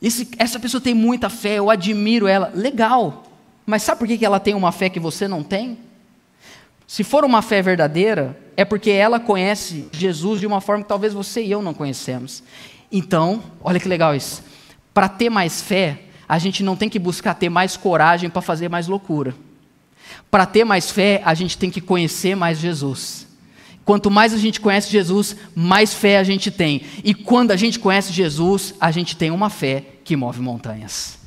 Esse, 0.00 0.30
essa 0.38 0.58
pessoa 0.58 0.80
tem 0.80 0.94
muita 0.94 1.28
fé, 1.28 1.58
eu 1.58 1.68
admiro 1.68 2.26
ela. 2.26 2.50
Legal. 2.54 3.24
Mas 3.66 3.82
sabe 3.82 3.98
por 3.98 4.08
que 4.08 4.24
ela 4.24 4.40
tem 4.40 4.54
uma 4.54 4.72
fé 4.72 4.88
que 4.88 4.98
você 4.98 5.28
não 5.28 5.42
tem? 5.42 5.78
Se 6.90 7.04
for 7.04 7.24
uma 7.24 7.40
fé 7.40 7.62
verdadeira, 7.62 8.36
é 8.56 8.64
porque 8.64 8.90
ela 8.90 9.20
conhece 9.20 9.86
Jesus 9.92 10.40
de 10.40 10.46
uma 10.48 10.60
forma 10.60 10.82
que 10.82 10.88
talvez 10.88 11.14
você 11.14 11.40
e 11.40 11.48
eu 11.48 11.62
não 11.62 11.72
conhecemos. 11.72 12.42
Então, 12.90 13.44
olha 13.62 13.78
que 13.78 13.86
legal 13.86 14.12
isso. 14.12 14.42
Para 14.92 15.08
ter 15.08 15.30
mais 15.30 15.62
fé, 15.62 16.00
a 16.28 16.36
gente 16.36 16.64
não 16.64 16.74
tem 16.74 16.88
que 16.88 16.98
buscar 16.98 17.34
ter 17.34 17.48
mais 17.48 17.76
coragem 17.76 18.28
para 18.28 18.42
fazer 18.42 18.68
mais 18.68 18.88
loucura. 18.88 19.36
Para 20.32 20.44
ter 20.44 20.64
mais 20.64 20.90
fé, 20.90 21.22
a 21.24 21.32
gente 21.32 21.56
tem 21.56 21.70
que 21.70 21.80
conhecer 21.80 22.34
mais 22.34 22.58
Jesus. 22.58 23.24
Quanto 23.84 24.10
mais 24.10 24.34
a 24.34 24.38
gente 24.38 24.60
conhece 24.60 24.90
Jesus, 24.90 25.36
mais 25.54 25.94
fé 25.94 26.18
a 26.18 26.24
gente 26.24 26.50
tem. 26.50 26.82
E 27.04 27.14
quando 27.14 27.52
a 27.52 27.56
gente 27.56 27.78
conhece 27.78 28.12
Jesus, 28.12 28.74
a 28.80 28.90
gente 28.90 29.14
tem 29.14 29.30
uma 29.30 29.48
fé 29.48 29.84
que 30.02 30.16
move 30.16 30.40
montanhas. 30.40 31.20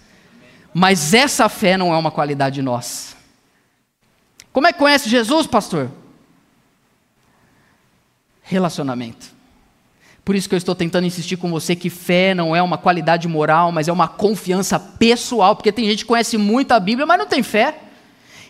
Mas 0.73 1.13
essa 1.13 1.47
fé 1.47 1.77
não 1.77 1.93
é 1.93 1.97
uma 1.97 2.11
qualidade 2.11 2.61
nossa. 2.61 3.12
Como 4.53 4.67
é 4.67 4.71
que 4.71 4.79
conhece 4.79 5.09
Jesus, 5.09 5.47
pastor? 5.47 5.91
Relacionamento. 8.43 9.33
Por 10.23 10.35
isso 10.35 10.47
que 10.47 10.55
eu 10.55 10.57
estou 10.57 10.75
tentando 10.75 11.05
insistir 11.05 11.35
com 11.35 11.49
você 11.49 11.75
que 11.75 11.89
fé 11.89 12.33
não 12.33 12.55
é 12.55 12.61
uma 12.61 12.77
qualidade 12.77 13.27
moral, 13.27 13.71
mas 13.71 13.87
é 13.87 13.91
uma 13.91 14.07
confiança 14.07 14.79
pessoal, 14.79 15.55
porque 15.55 15.71
tem 15.71 15.85
gente 15.85 16.03
que 16.03 16.07
conhece 16.07 16.37
muito 16.37 16.71
a 16.71 16.79
Bíblia, 16.79 17.05
mas 17.05 17.17
não 17.17 17.25
tem 17.25 17.43
fé. 17.43 17.79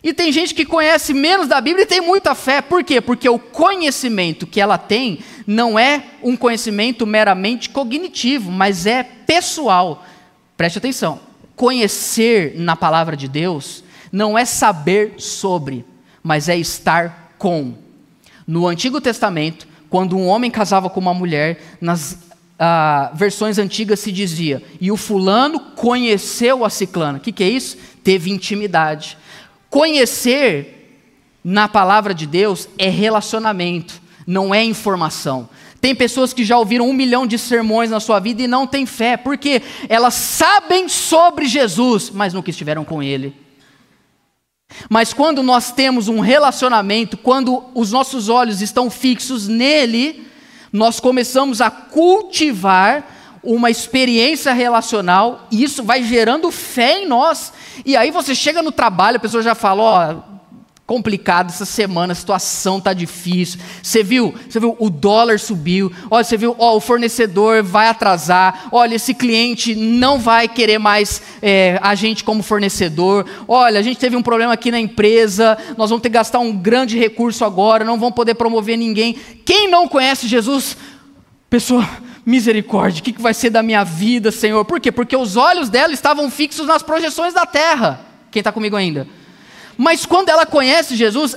E 0.03 0.13
tem 0.13 0.31
gente 0.33 0.53
que 0.53 0.65
conhece 0.65 1.13
menos 1.13 1.47
da 1.47 1.61
Bíblia 1.61 1.83
e 1.83 1.87
tem 1.87 2.01
muita 2.01 2.35
fé. 2.35 2.61
Por 2.61 2.83
quê? 2.83 2.99
Porque 2.99 3.27
o 3.27 3.39
conhecimento 3.39 4.45
que 4.45 4.59
ela 4.59 4.77
tem 4.77 5.19
não 5.47 5.79
é 5.79 6.03
um 6.21 6.35
conhecimento 6.35 7.07
meramente 7.07 7.69
cognitivo, 7.69 8.51
mas 8.51 8.85
é 8.85 9.01
pessoal. 9.01 10.05
Preste 10.57 10.77
atenção. 10.77 11.21
Conhecer 11.55 12.53
na 12.57 12.75
palavra 12.75 13.15
de 13.15 13.29
Deus 13.29 13.83
não 14.11 14.37
é 14.37 14.43
saber 14.43 15.15
sobre, 15.17 15.85
mas 16.23 16.47
é 16.47 16.57
estar 16.57 17.35
com. 17.37 17.73
No 18.47 18.67
Antigo 18.67 19.01
Testamento, 19.01 19.67
quando 19.89 20.17
um 20.17 20.27
homem 20.27 20.49
casava 20.49 20.89
com 20.89 20.99
uma 20.99 21.13
mulher, 21.13 21.77
nas 21.79 22.17
ah, 22.57 23.11
versões 23.13 23.57
antigas 23.57 23.99
se 23.99 24.11
dizia, 24.11 24.63
e 24.79 24.91
o 24.91 24.97
fulano 24.97 25.59
conheceu 25.59 26.63
a 26.63 26.69
ciclana. 26.69 27.17
O 27.17 27.21
que, 27.21 27.31
que 27.31 27.43
é 27.43 27.49
isso? 27.49 27.77
Teve 28.03 28.31
intimidade. 28.31 29.17
Conhecer 29.69 31.01
na 31.43 31.67
palavra 31.67 32.13
de 32.13 32.25
Deus 32.25 32.69
é 32.77 32.89
relacionamento, 32.89 34.01
não 34.25 34.55
é 34.55 34.63
informação. 34.63 35.49
Tem 35.81 35.93
pessoas 35.93 36.31
que 36.31 36.45
já 36.45 36.57
ouviram 36.57 36.89
um 36.89 36.93
milhão 36.93 37.27
de 37.27 37.37
sermões 37.37 37.89
na 37.89 37.99
sua 37.99 38.17
vida 38.17 38.41
e 38.41 38.47
não 38.47 38.65
têm 38.65 38.85
fé, 38.85 39.17
porque 39.17 39.61
elas 39.89 40.13
sabem 40.13 40.87
sobre 40.87 41.45
Jesus, 41.45 42.09
mas 42.09 42.33
nunca 42.33 42.49
estiveram 42.49 42.85
com 42.85 43.03
Ele. 43.03 43.42
Mas 44.89 45.13
quando 45.13 45.41
nós 45.43 45.71
temos 45.71 46.07
um 46.07 46.19
relacionamento, 46.19 47.17
quando 47.17 47.63
os 47.73 47.91
nossos 47.91 48.29
olhos 48.29 48.61
estão 48.61 48.89
fixos 48.89 49.47
nele, 49.47 50.27
nós 50.71 50.99
começamos 50.99 51.61
a 51.61 51.69
cultivar 51.69 53.05
uma 53.43 53.69
experiência 53.69 54.53
relacional 54.53 55.47
e 55.51 55.63
isso 55.63 55.83
vai 55.83 56.03
gerando 56.03 56.49
fé 56.49 57.03
em 57.03 57.07
nós. 57.07 57.51
E 57.85 57.95
aí 57.95 58.09
você 58.09 58.33
chega 58.33 58.61
no 58.61 58.71
trabalho, 58.71 59.17
a 59.17 59.19
pessoa 59.19 59.43
já 59.43 59.53
fala: 59.53 59.83
Ó, 59.83 60.32
complicado 60.85 61.49
essa 61.49 61.65
semana, 61.65 62.11
a 62.11 62.15
situação 62.15 62.79
tá 62.79 62.93
difícil. 62.93 63.59
Você 63.81 64.03
viu? 64.03 64.33
Você 64.49 64.59
viu 64.59 64.75
o 64.79 64.89
dólar 64.89 65.39
subiu. 65.39 65.91
Olha, 66.11 66.23
você 66.23 66.35
viu? 66.35 66.55
Ó, 66.59 66.75
o 66.75 66.81
fornecedor 66.81 67.63
vai 67.63 67.87
atrasar. 67.87 68.67
Olha, 68.71 68.95
esse 68.95 69.13
cliente 69.13 69.75
não 69.75 70.19
vai 70.19 70.47
querer 70.47 70.79
mais 70.79 71.21
é, 71.41 71.79
a 71.81 71.95
gente 71.95 72.23
como 72.23 72.43
fornecedor. 72.43 73.25
Olha, 73.47 73.79
a 73.79 73.83
gente 73.83 73.97
teve 73.97 74.17
um 74.17 74.21
problema 74.21 74.53
aqui 74.53 74.71
na 74.71 74.79
empresa. 74.79 75.57
Nós 75.77 75.89
vamos 75.89 76.01
ter 76.01 76.09
que 76.09 76.15
gastar 76.15 76.39
um 76.39 76.55
grande 76.55 76.97
recurso 76.97 77.45
agora. 77.45 77.85
Não 77.85 77.97
vamos 77.97 78.15
poder 78.15 78.35
promover 78.35 78.77
ninguém. 78.77 79.17
Quem 79.45 79.69
não 79.69 79.87
conhece 79.87 80.27
Jesus, 80.27 80.75
pessoa 81.49 81.87
misericórdia, 82.25 83.01
o 83.01 83.03
que 83.03 83.21
vai 83.21 83.33
ser 83.33 83.49
da 83.49 83.63
minha 83.63 83.83
vida, 83.83 84.31
Senhor? 84.31 84.63
Por 84.65 84.79
quê? 84.79 84.91
Porque 84.91 85.15
os 85.15 85.35
olhos 85.35 85.69
dela 85.69 85.93
estavam 85.93 86.29
fixos 86.29 86.67
nas 86.67 86.83
projeções 86.83 87.33
da 87.33 87.45
terra. 87.45 88.05
Quem 88.31 88.39
está 88.41 88.51
comigo 88.51 88.75
ainda? 88.75 89.07
Mas 89.77 90.05
quando 90.05 90.29
ela 90.29 90.45
conhece 90.45 90.95
Jesus, 90.95 91.35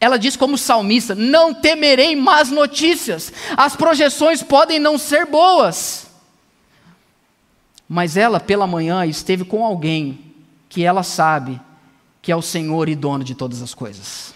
ela 0.00 0.18
diz 0.18 0.36
como 0.36 0.58
salmista: 0.58 1.14
Não 1.14 1.54
temerei 1.54 2.14
más 2.14 2.50
notícias, 2.50 3.32
as 3.56 3.74
projeções 3.76 4.42
podem 4.42 4.78
não 4.78 4.98
ser 4.98 5.26
boas. 5.26 6.06
Mas 7.88 8.16
ela, 8.16 8.40
pela 8.40 8.66
manhã, 8.66 9.04
esteve 9.06 9.44
com 9.44 9.64
alguém 9.64 10.34
que 10.68 10.84
ela 10.84 11.02
sabe 11.02 11.60
que 12.20 12.32
é 12.32 12.36
o 12.36 12.42
Senhor 12.42 12.88
e 12.88 12.94
dono 12.94 13.22
de 13.22 13.34
todas 13.34 13.60
as 13.60 13.74
coisas. 13.74 14.34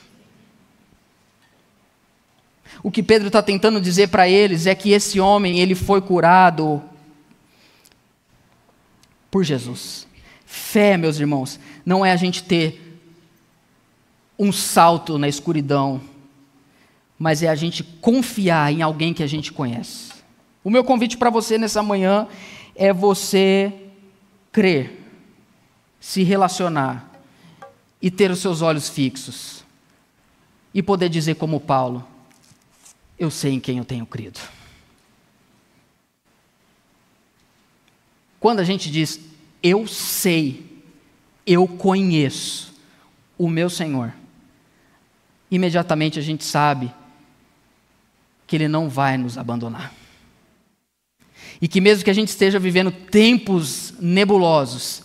O 2.82 2.90
que 2.90 3.02
Pedro 3.02 3.28
está 3.28 3.42
tentando 3.42 3.80
dizer 3.80 4.08
para 4.08 4.28
eles 4.28 4.66
é 4.66 4.74
que 4.74 4.92
esse 4.92 5.18
homem 5.18 5.58
ele 5.58 5.74
foi 5.74 6.00
curado 6.00 6.82
por 9.30 9.42
Jesus. 9.42 10.06
Fé, 10.46 10.96
meus 10.96 11.18
irmãos, 11.18 11.58
não 11.84 12.04
é 12.04 12.12
a 12.12 12.16
gente 12.16 12.44
ter 12.44 12.87
um 14.38 14.52
salto 14.52 15.18
na 15.18 15.28
escuridão, 15.28 16.00
mas 17.18 17.42
é 17.42 17.48
a 17.48 17.54
gente 17.54 17.82
confiar 17.82 18.72
em 18.72 18.82
alguém 18.82 19.12
que 19.12 19.22
a 19.22 19.26
gente 19.26 19.52
conhece. 19.52 20.12
O 20.62 20.70
meu 20.70 20.84
convite 20.84 21.16
para 21.16 21.30
você 21.30 21.58
nessa 21.58 21.82
manhã 21.82 22.28
é 22.74 22.92
você 22.92 23.72
crer, 24.52 25.04
se 25.98 26.22
relacionar 26.22 27.10
e 28.00 28.10
ter 28.10 28.30
os 28.30 28.38
seus 28.38 28.62
olhos 28.62 28.88
fixos 28.88 29.64
e 30.72 30.82
poder 30.82 31.08
dizer, 31.08 31.34
como 31.34 31.58
Paulo: 31.58 32.06
Eu 33.18 33.30
sei 33.30 33.54
em 33.54 33.60
quem 33.60 33.78
eu 33.78 33.84
tenho 33.84 34.06
crido. 34.06 34.38
Quando 38.38 38.60
a 38.60 38.64
gente 38.64 38.90
diz, 38.90 39.20
eu 39.62 39.86
sei, 39.86 40.64
eu 41.44 41.66
conheço 41.66 42.72
o 43.36 43.48
meu 43.48 43.68
Senhor, 43.68 44.12
imediatamente 45.50 46.18
a 46.18 46.22
gente 46.22 46.44
sabe 46.44 46.92
que 48.46 48.56
Ele 48.56 48.68
não 48.68 48.88
vai 48.88 49.16
nos 49.16 49.36
abandonar. 49.36 49.92
E 51.60 51.66
que 51.66 51.80
mesmo 51.80 52.04
que 52.04 52.10
a 52.10 52.14
gente 52.14 52.28
esteja 52.28 52.58
vivendo 52.58 52.90
tempos 52.90 53.94
nebulosos, 53.98 55.02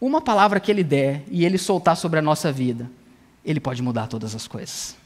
uma 0.00 0.20
palavra 0.20 0.60
que 0.60 0.70
Ele 0.70 0.84
der 0.84 1.24
e 1.30 1.44
Ele 1.44 1.58
soltar 1.58 1.96
sobre 1.96 2.18
a 2.18 2.22
nossa 2.22 2.50
vida, 2.52 2.90
Ele 3.44 3.60
pode 3.60 3.82
mudar 3.82 4.06
todas 4.06 4.34
as 4.34 4.46
coisas. 4.46 4.96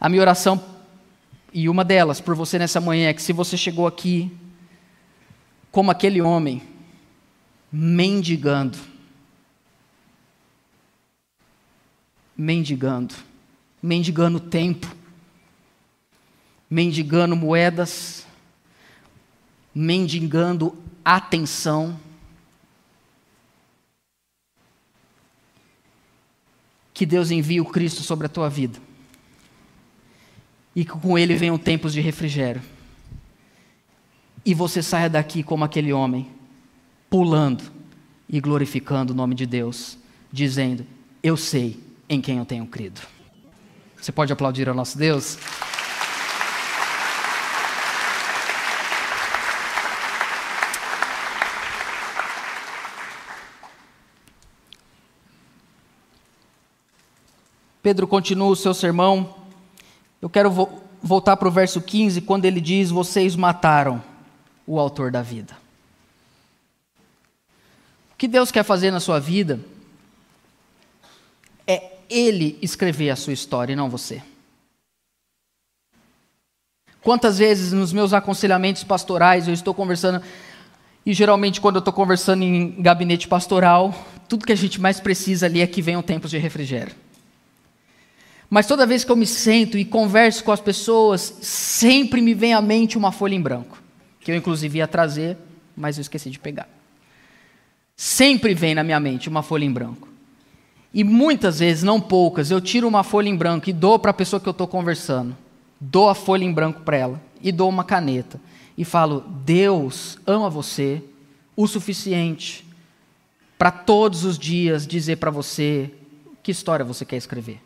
A 0.00 0.08
minha 0.08 0.22
oração, 0.22 0.62
e 1.52 1.68
uma 1.68 1.84
delas 1.84 2.20
por 2.20 2.34
você 2.34 2.58
nessa 2.58 2.80
manhã, 2.80 3.08
é 3.08 3.14
que 3.14 3.22
se 3.22 3.32
você 3.32 3.56
chegou 3.56 3.86
aqui 3.86 4.30
como 5.72 5.90
aquele 5.90 6.20
homem, 6.20 6.62
mendigando. 7.72 8.76
Mendigando. 12.42 13.14
Mendigando 13.80 14.40
tempo. 14.40 14.92
Mendigando 16.68 17.36
moedas. 17.36 18.26
Mendigando 19.72 20.76
atenção. 21.04 21.96
Que 26.92 27.06
Deus 27.06 27.30
envie 27.30 27.60
o 27.60 27.64
Cristo 27.64 28.02
sobre 28.02 28.26
a 28.26 28.28
tua 28.28 28.50
vida. 28.50 28.80
E 30.74 30.84
que 30.84 30.90
com 30.90 31.16
ele 31.16 31.36
venham 31.36 31.56
tempos 31.56 31.92
de 31.92 32.00
refrigério 32.00 32.60
e 34.44 34.54
você 34.54 34.82
saia 34.82 35.08
daqui 35.08 35.44
como 35.44 35.62
aquele 35.62 35.92
homem, 35.92 36.28
pulando 37.08 37.62
e 38.28 38.40
glorificando 38.40 39.12
o 39.12 39.16
nome 39.16 39.36
de 39.36 39.46
Deus, 39.46 39.96
dizendo: 40.32 40.84
Eu 41.22 41.36
sei 41.36 41.91
em 42.12 42.20
quem 42.20 42.36
eu 42.36 42.44
tenho 42.44 42.66
crido. 42.66 43.00
Você 43.96 44.12
pode 44.12 44.30
aplaudir 44.30 44.68
ao 44.68 44.74
nosso 44.74 44.98
Deus? 44.98 45.38
Pedro 57.82 58.06
continua 58.06 58.48
o 58.48 58.56
seu 58.56 58.74
sermão. 58.74 59.34
Eu 60.20 60.28
quero 60.28 60.50
vo 60.50 60.82
voltar 61.02 61.36
para 61.38 61.48
o 61.48 61.50
verso 61.50 61.80
15, 61.80 62.20
quando 62.20 62.44
ele 62.44 62.60
diz: 62.60 62.90
Vocês 62.90 63.34
mataram 63.34 64.04
o 64.66 64.78
autor 64.78 65.10
da 65.10 65.22
vida. 65.22 65.56
O 68.12 68.16
que 68.18 68.28
Deus 68.28 68.52
quer 68.52 68.62
fazer 68.64 68.90
na 68.90 69.00
sua 69.00 69.18
vida 69.18 69.58
é 71.66 71.91
Ele 72.12 72.58
escrever 72.60 73.10
a 73.10 73.16
sua 73.16 73.32
história 73.32 73.72
e 73.72 73.76
não 73.76 73.88
você. 73.88 74.22
Quantas 77.00 77.38
vezes 77.38 77.72
nos 77.72 77.92
meus 77.92 78.12
aconselhamentos 78.12 78.84
pastorais 78.84 79.48
eu 79.48 79.54
estou 79.54 79.74
conversando, 79.74 80.22
e 81.04 81.12
geralmente 81.12 81.60
quando 81.60 81.76
eu 81.76 81.80
estou 81.80 81.92
conversando 81.92 82.42
em 82.42 82.80
gabinete 82.80 83.26
pastoral, 83.26 83.94
tudo 84.28 84.46
que 84.46 84.52
a 84.52 84.56
gente 84.56 84.80
mais 84.80 85.00
precisa 85.00 85.46
ali 85.46 85.60
é 85.60 85.66
que 85.66 85.82
venham 85.82 86.02
tempos 86.02 86.30
de 86.30 86.38
refrigério. 86.38 86.94
Mas 88.48 88.66
toda 88.66 88.86
vez 88.86 89.02
que 89.02 89.10
eu 89.10 89.16
me 89.16 89.26
sento 89.26 89.78
e 89.78 89.84
converso 89.84 90.44
com 90.44 90.52
as 90.52 90.60
pessoas, 90.60 91.38
sempre 91.40 92.20
me 92.20 92.34
vem 92.34 92.52
à 92.52 92.60
mente 92.60 92.98
uma 92.98 93.10
folha 93.10 93.34
em 93.34 93.40
branco 93.40 93.82
que 94.22 94.30
eu 94.30 94.36
inclusive 94.36 94.78
ia 94.78 94.86
trazer, 94.86 95.36
mas 95.76 95.98
eu 95.98 96.02
esqueci 96.02 96.30
de 96.30 96.38
pegar. 96.38 96.68
Sempre 97.96 98.54
vem 98.54 98.74
na 98.74 98.84
minha 98.84 99.00
mente 99.00 99.28
uma 99.28 99.42
folha 99.42 99.64
em 99.64 99.72
branco. 99.72 100.08
E 100.94 101.02
muitas 101.02 101.60
vezes, 101.60 101.82
não 101.82 102.00
poucas, 102.00 102.50
eu 102.50 102.60
tiro 102.60 102.86
uma 102.86 103.02
folha 103.02 103.28
em 103.28 103.36
branco 103.36 103.70
e 103.70 103.72
dou 103.72 103.98
para 103.98 104.10
a 104.10 104.14
pessoa 104.14 104.40
que 104.40 104.48
eu 104.48 104.52
estou 104.52 104.68
conversando. 104.68 105.36
Dou 105.80 106.08
a 106.08 106.14
folha 106.14 106.44
em 106.44 106.52
branco 106.52 106.82
para 106.82 106.96
ela 106.96 107.22
e 107.40 107.50
dou 107.50 107.68
uma 107.68 107.82
caneta. 107.82 108.40
E 108.76 108.84
falo: 108.84 109.24
Deus 109.44 110.18
ama 110.26 110.50
você 110.50 111.02
o 111.56 111.66
suficiente 111.66 112.66
para 113.58 113.70
todos 113.70 114.24
os 114.24 114.38
dias 114.38 114.86
dizer 114.86 115.16
para 115.16 115.30
você 115.30 115.90
que 116.42 116.50
história 116.50 116.84
você 116.84 117.04
quer 117.04 117.16
escrever. 117.16 117.60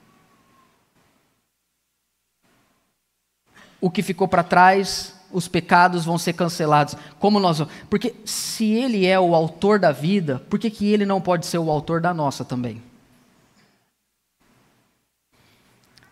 O 3.80 3.90
que 3.90 4.02
ficou 4.02 4.28
para 4.28 4.42
trás 4.42 5.14
os 5.32 5.48
pecados 5.48 6.04
vão 6.04 6.16
ser 6.16 6.32
cancelados. 6.32 6.94
Como 7.18 7.40
nós 7.40 7.60
Porque 7.90 8.14
se 8.24 8.72
ele 8.72 9.06
é 9.06 9.18
o 9.18 9.34
autor 9.34 9.78
da 9.78 9.92
vida, 9.92 10.42
por 10.48 10.58
que, 10.58 10.70
que 10.70 10.86
ele 10.86 11.04
não 11.04 11.20
pode 11.20 11.46
ser 11.46 11.58
o 11.58 11.70
autor 11.70 12.00
da 12.00 12.14
nossa 12.14 12.44
também? 12.44 12.82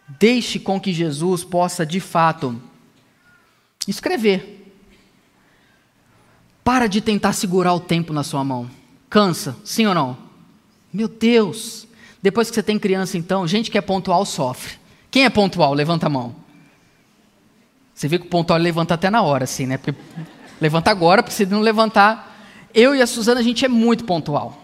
Deixe 0.07 0.59
com 0.59 0.81
que 0.81 0.93
Jesus 0.93 1.43
possa 1.45 1.85
de 1.87 2.01
fato 2.01 2.61
escrever. 3.89 4.73
Para 6.63 6.87
de 6.87 7.01
tentar 7.01 7.33
segurar 7.33 7.75
o 7.75 7.81
tempo 7.81 8.13
na 8.13 8.23
sua 8.23 8.45
mão. 8.45 8.71
Cansa, 9.09 9.57
sim 9.65 9.87
ou 9.87 9.95
não? 9.95 10.17
Meu 10.93 11.09
Deus! 11.09 11.87
Depois 12.23 12.49
que 12.49 12.55
você 12.55 12.63
tem 12.63 12.79
criança, 12.79 13.19
então, 13.19 13.47
gente 13.47 13.71
que 13.71 13.77
é 13.77 13.83
pontual 13.83 14.25
sofre. 14.25 14.79
Quem 15.11 15.25
é 15.25 15.31
pontual? 15.31 15.75
Levanta 15.75 16.07
a 16.07 16.11
mão. 16.11 16.35
Você 17.95 18.09
vê 18.09 18.19
que 18.19 18.27
o 18.27 18.31
pontual 18.31 18.59
levanta 18.59 18.95
até 18.95 19.11
na 19.11 19.23
hora, 19.23 19.45
assim, 19.45 19.67
né? 19.67 19.77
Porque 19.77 19.95
levanta 20.61 20.91
agora, 20.91 21.23
porque 21.23 21.35
se 21.35 21.47
não 21.47 21.61
levantar. 21.61 22.33
Eu 22.73 22.95
e 22.95 23.03
a 23.03 23.07
Suzana, 23.07 23.41
a 23.41 23.43
gente 23.43 23.65
é 23.65 23.69
muito 23.69 24.05
pontual. 24.05 24.59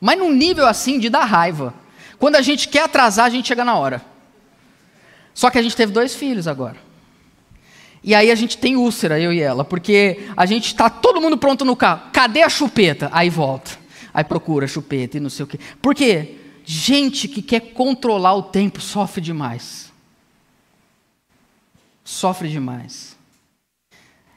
Mas 0.00 0.18
num 0.18 0.32
nível 0.32 0.66
assim 0.66 0.98
de 0.98 1.08
dar 1.08 1.24
raiva. 1.24 1.72
Quando 2.18 2.36
a 2.36 2.42
gente 2.42 2.68
quer 2.68 2.84
atrasar, 2.84 3.26
a 3.26 3.30
gente 3.30 3.48
chega 3.48 3.64
na 3.64 3.76
hora. 3.76 4.04
Só 5.34 5.50
que 5.50 5.58
a 5.58 5.62
gente 5.62 5.76
teve 5.76 5.92
dois 5.92 6.14
filhos 6.14 6.46
agora. 6.46 6.76
E 8.02 8.14
aí 8.14 8.30
a 8.30 8.34
gente 8.34 8.56
tem 8.56 8.76
úlcera, 8.76 9.20
eu 9.20 9.32
e 9.32 9.40
ela, 9.40 9.64
porque 9.64 10.28
a 10.36 10.46
gente 10.46 10.66
está 10.66 10.88
todo 10.88 11.20
mundo 11.20 11.36
pronto 11.36 11.64
no 11.64 11.76
carro. 11.76 12.10
Cadê 12.12 12.42
a 12.42 12.48
chupeta? 12.48 13.08
Aí 13.12 13.28
volta. 13.28 13.72
Aí 14.12 14.24
procura 14.24 14.64
a 14.64 14.68
chupeta 14.68 15.18
e 15.18 15.20
não 15.20 15.30
sei 15.30 15.44
o 15.44 15.46
quê. 15.46 15.58
Por 15.80 15.94
quê? 15.94 16.36
Gente 16.64 17.28
que 17.28 17.42
quer 17.42 17.60
controlar 17.72 18.34
o 18.34 18.42
tempo 18.42 18.80
sofre 18.80 19.20
demais 19.20 19.90
sofre 22.10 22.48
demais. 22.48 23.16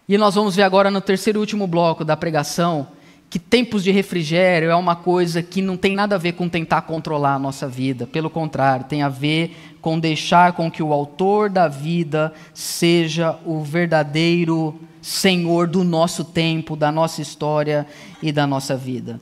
E 0.08 0.17
nós 0.17 0.36
vamos 0.36 0.56
ver 0.56 0.63
agora 0.63 0.91
no 0.91 1.01
terceiro 1.01 1.39
e 1.39 1.41
último 1.41 1.65
bloco 1.65 2.06
da 2.06 2.15
pregação 2.15 2.88
que 3.29 3.39
tempos 3.39 3.84
de 3.84 3.89
refrigério 3.89 4.69
é 4.69 4.75
uma 4.75 4.95
coisa 4.95 5.41
que 5.41 5.60
não 5.60 5.75
tem 5.75 5.95
nada 5.95 6.13
a 6.15 6.19
ver 6.19 6.34
com 6.34 6.47
tentar 6.47 6.84
controlar 6.84 7.34
a 7.34 7.39
nossa 7.39 7.67
vida, 7.67 8.06
pelo 8.06 8.29
contrário, 8.29 8.86
tem 8.86 9.01
a 9.01 9.10
ver 9.10 9.72
com 9.84 10.00
deixar 10.00 10.54
com 10.54 10.72
que 10.72 10.82
o 10.82 10.93
autor 10.93 11.50
da 11.50 11.67
vida 11.67 12.34
seja 12.54 13.38
o 13.46 13.62
verdadeiro 13.62 14.79
Senhor 15.02 15.67
do 15.67 15.84
nosso 15.84 16.23
tempo, 16.23 16.77
da 16.77 16.90
nossa 16.90 17.21
história 17.21 17.86
e 18.21 18.31
da 18.31 18.48
nossa 18.48 18.77
vida. 18.77 19.19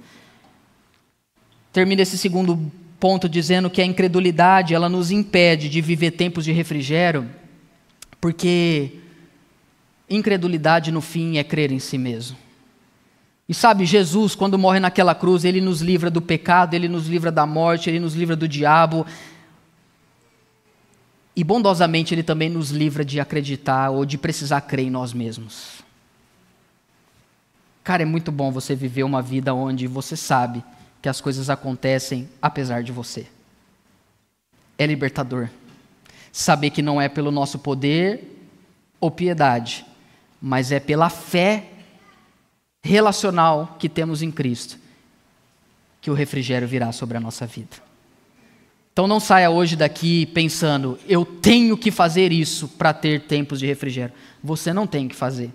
Termina 1.74 2.04
esse 2.04 2.16
segundo 2.16 2.72
ponto 3.00 3.28
dizendo 3.28 3.72
que 3.72 3.82
a 3.82 3.86
incredulidade, 3.86 4.76
ela 4.76 4.88
nos 4.88 5.10
impede 5.10 5.68
de 5.68 5.82
viver 5.82 6.12
tempos 6.12 6.46
de 6.46 6.52
refrigério 6.52 7.28
porque 8.22 9.00
incredulidade 10.08 10.92
no 10.92 11.02
fim 11.02 11.40
é 11.40 11.44
crer 11.44 11.72
em 11.72 11.80
si 11.80 11.98
mesmo. 11.98 12.38
E 13.50 13.54
sabe, 13.56 13.84
Jesus, 13.84 14.36
quando 14.36 14.60
morre 14.60 14.80
naquela 14.80 15.16
cruz, 15.16 15.44
ele 15.44 15.60
nos 15.60 15.82
livra 15.82 16.12
do 16.12 16.22
pecado, 16.22 16.76
ele 16.76 16.88
nos 16.88 17.08
livra 17.08 17.32
da 17.32 17.48
morte, 17.48 17.90
ele 17.90 18.00
nos 18.00 18.14
livra 18.14 18.36
do 18.36 18.48
diabo. 18.48 19.08
E 21.36 21.44
bondosamente 21.44 22.14
ele 22.14 22.24
também 22.24 22.50
nos 22.50 22.72
livra 22.72 23.06
de 23.06 23.20
acreditar 23.20 23.90
ou 23.90 24.06
de 24.06 24.18
precisar 24.18 24.62
crer 24.62 24.88
em 24.88 24.90
nós 24.90 25.14
mesmos. 25.14 25.82
Cara, 27.84 28.04
é 28.04 28.06
muito 28.06 28.32
bom 28.32 28.52
você 28.52 28.76
viver 28.76 29.04
uma 29.04 29.22
vida 29.22 29.54
onde 29.54 29.88
você 29.88 30.16
sabe 30.16 30.64
que 31.02 31.10
as 31.10 31.20
coisas 31.20 31.50
acontecem 31.50 32.30
apesar 32.42 32.84
de 32.84 32.92
você. 32.92 33.28
É 34.78 34.86
libertador. 34.86 35.50
Saber 36.32 36.70
que 36.70 36.82
não 36.82 37.02
é 37.02 37.10
pelo 37.10 37.32
nosso 37.32 37.60
poder 37.60 38.48
ou 39.00 39.10
piedade, 39.10 39.86
mas 40.42 40.72
é 40.72 40.80
pela 40.80 41.10
fé 41.10 41.70
relacional 42.84 43.76
que 43.80 43.90
temos 43.90 44.22
em 44.22 44.32
Cristo. 44.32 44.80
que 46.02 46.10
o 46.10 46.16
refrigério 46.16 46.68
virá 46.68 46.92
sobre 46.92 47.16
a 47.16 47.20
nossa 47.20 47.46
vida. 47.46 47.91
Então 48.94 49.08
não 49.08 49.20
saia 49.20 49.50
hoje 49.50 49.76
daqui 49.76 50.26
pensando, 50.28 51.00
eu 51.08 51.24
tenho 51.24 51.78
que 51.78 51.92
fazer 51.92 52.32
isso 52.32 52.68
para 52.68 52.94
ter 52.94 53.22
tempos 53.22 53.60
de 53.60 53.66
refrigério. 53.66 54.14
Você 54.44 54.74
não 54.74 54.86
tem 54.86 55.08
que 55.08 55.16
fazer. 55.16 55.52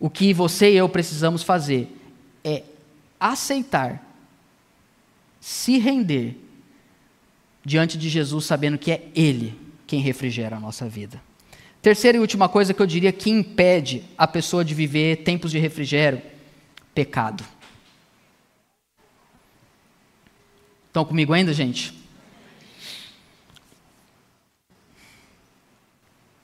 O 0.00 0.08
que 0.08 0.32
você 0.32 0.72
e 0.72 0.76
eu 0.76 0.88
precisamos 0.88 1.42
fazer 1.42 1.94
é 2.42 2.62
aceitar, 3.20 4.02
se 5.40 5.78
render 5.78 6.36
diante 7.64 7.98
de 7.98 8.08
Jesus, 8.08 8.46
sabendo 8.46 8.78
que 8.78 8.90
é 8.90 9.08
Ele 9.14 9.54
quem 9.86 10.00
refrigera 10.00 10.56
a 10.56 10.60
nossa 10.60 10.88
vida. 10.88 11.22
Terceira 11.80 12.16
e 12.16 12.20
última 12.20 12.48
coisa 12.48 12.72
que 12.72 12.80
eu 12.80 12.86
diria 12.86 13.12
que 13.12 13.28
impede 13.28 14.04
a 14.16 14.26
pessoa 14.26 14.64
de 14.64 14.74
viver 14.74 15.18
tempos 15.18 15.50
de 15.50 15.58
refrigério: 15.58 16.22
pecado. 16.94 17.44
Estão 20.88 21.04
comigo 21.04 21.32
ainda, 21.32 21.52
gente? 21.52 22.01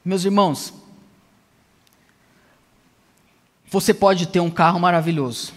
Meus 0.09 0.25
irmãos, 0.25 0.73
você 3.69 3.93
pode 3.93 4.27
ter 4.29 4.41
um 4.41 4.51
carro 4.51 4.81
maravilhoso. 4.81 5.53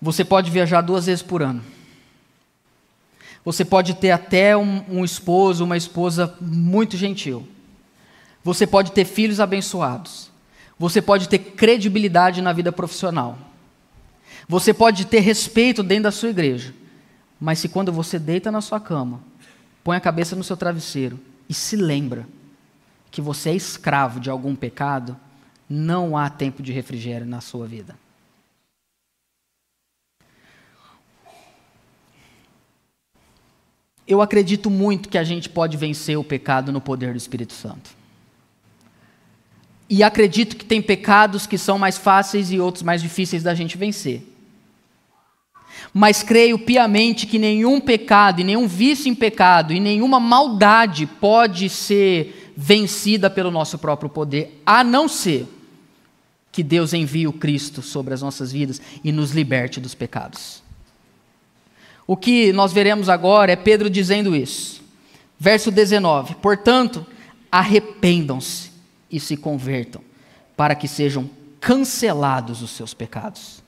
Você 0.00 0.24
pode 0.24 0.48
viajar 0.48 0.80
duas 0.80 1.06
vezes 1.06 1.24
por 1.24 1.42
ano. 1.42 1.60
Você 3.44 3.64
pode 3.64 3.94
ter 3.94 4.12
até 4.12 4.56
um, 4.56 4.84
um 4.88 5.04
esposo, 5.04 5.64
uma 5.64 5.76
esposa 5.76 6.38
muito 6.40 6.96
gentil. 6.96 7.48
Você 8.44 8.64
pode 8.64 8.92
ter 8.92 9.04
filhos 9.04 9.40
abençoados. 9.40 10.30
Você 10.78 11.02
pode 11.02 11.28
ter 11.28 11.40
credibilidade 11.40 12.40
na 12.40 12.52
vida 12.52 12.70
profissional. 12.70 13.36
Você 14.48 14.72
pode 14.72 15.04
ter 15.06 15.18
respeito 15.18 15.82
dentro 15.82 16.04
da 16.04 16.12
sua 16.12 16.28
igreja. 16.28 16.72
Mas 17.40 17.58
se 17.58 17.68
quando 17.68 17.90
você 17.90 18.20
deita 18.20 18.52
na 18.52 18.60
sua 18.60 18.78
cama, 18.78 19.20
põe 19.82 19.96
a 19.96 20.00
cabeça 20.00 20.36
no 20.36 20.44
seu 20.44 20.56
travesseiro 20.56 21.33
e 21.48 21.54
se 21.54 21.76
lembra 21.76 22.26
que 23.10 23.20
você 23.20 23.50
é 23.50 23.54
escravo 23.54 24.18
de 24.18 24.30
algum 24.30 24.56
pecado, 24.56 25.16
não 25.68 26.16
há 26.16 26.28
tempo 26.28 26.62
de 26.62 26.72
refrigério 26.72 27.26
na 27.26 27.40
sua 27.40 27.66
vida. 27.66 27.96
Eu 34.06 34.20
acredito 34.20 34.68
muito 34.68 35.08
que 35.08 35.16
a 35.16 35.24
gente 35.24 35.48
pode 35.48 35.76
vencer 35.76 36.18
o 36.18 36.24
pecado 36.24 36.70
no 36.70 36.80
poder 36.80 37.12
do 37.12 37.16
Espírito 37.16 37.54
Santo. 37.54 37.90
E 39.88 40.02
acredito 40.02 40.56
que 40.56 40.64
tem 40.64 40.82
pecados 40.82 41.46
que 41.46 41.56
são 41.56 41.78
mais 41.78 41.96
fáceis 41.96 42.50
e 42.50 42.58
outros 42.58 42.82
mais 42.82 43.00
difíceis 43.00 43.42
da 43.42 43.54
gente 43.54 43.78
vencer. 43.78 44.33
Mas 45.92 46.22
creio 46.22 46.58
piamente 46.58 47.26
que 47.26 47.38
nenhum 47.38 47.80
pecado, 47.80 48.40
e 48.40 48.44
nenhum 48.44 48.66
vício 48.66 49.08
em 49.08 49.14
pecado, 49.14 49.72
e 49.72 49.80
nenhuma 49.80 50.18
maldade 50.18 51.06
pode 51.06 51.68
ser 51.68 52.52
vencida 52.56 53.28
pelo 53.28 53.50
nosso 53.50 53.78
próprio 53.78 54.08
poder, 54.08 54.60
a 54.64 54.84
não 54.84 55.08
ser 55.08 55.46
que 56.52 56.62
Deus 56.62 56.92
envie 56.92 57.26
o 57.26 57.32
Cristo 57.32 57.82
sobre 57.82 58.14
as 58.14 58.22
nossas 58.22 58.52
vidas 58.52 58.80
e 59.02 59.10
nos 59.10 59.32
liberte 59.32 59.80
dos 59.80 59.92
pecados. 59.92 60.62
O 62.06 62.16
que 62.16 62.52
nós 62.52 62.72
veremos 62.72 63.08
agora 63.08 63.50
é 63.50 63.56
Pedro 63.56 63.90
dizendo 63.90 64.36
isso. 64.36 64.80
Verso 65.38 65.70
19: 65.72 66.36
Portanto, 66.36 67.04
arrependam-se 67.50 68.70
e 69.10 69.18
se 69.18 69.36
convertam, 69.36 70.00
para 70.56 70.76
que 70.76 70.86
sejam 70.86 71.28
cancelados 71.60 72.62
os 72.62 72.70
seus 72.70 72.94
pecados. 72.94 73.63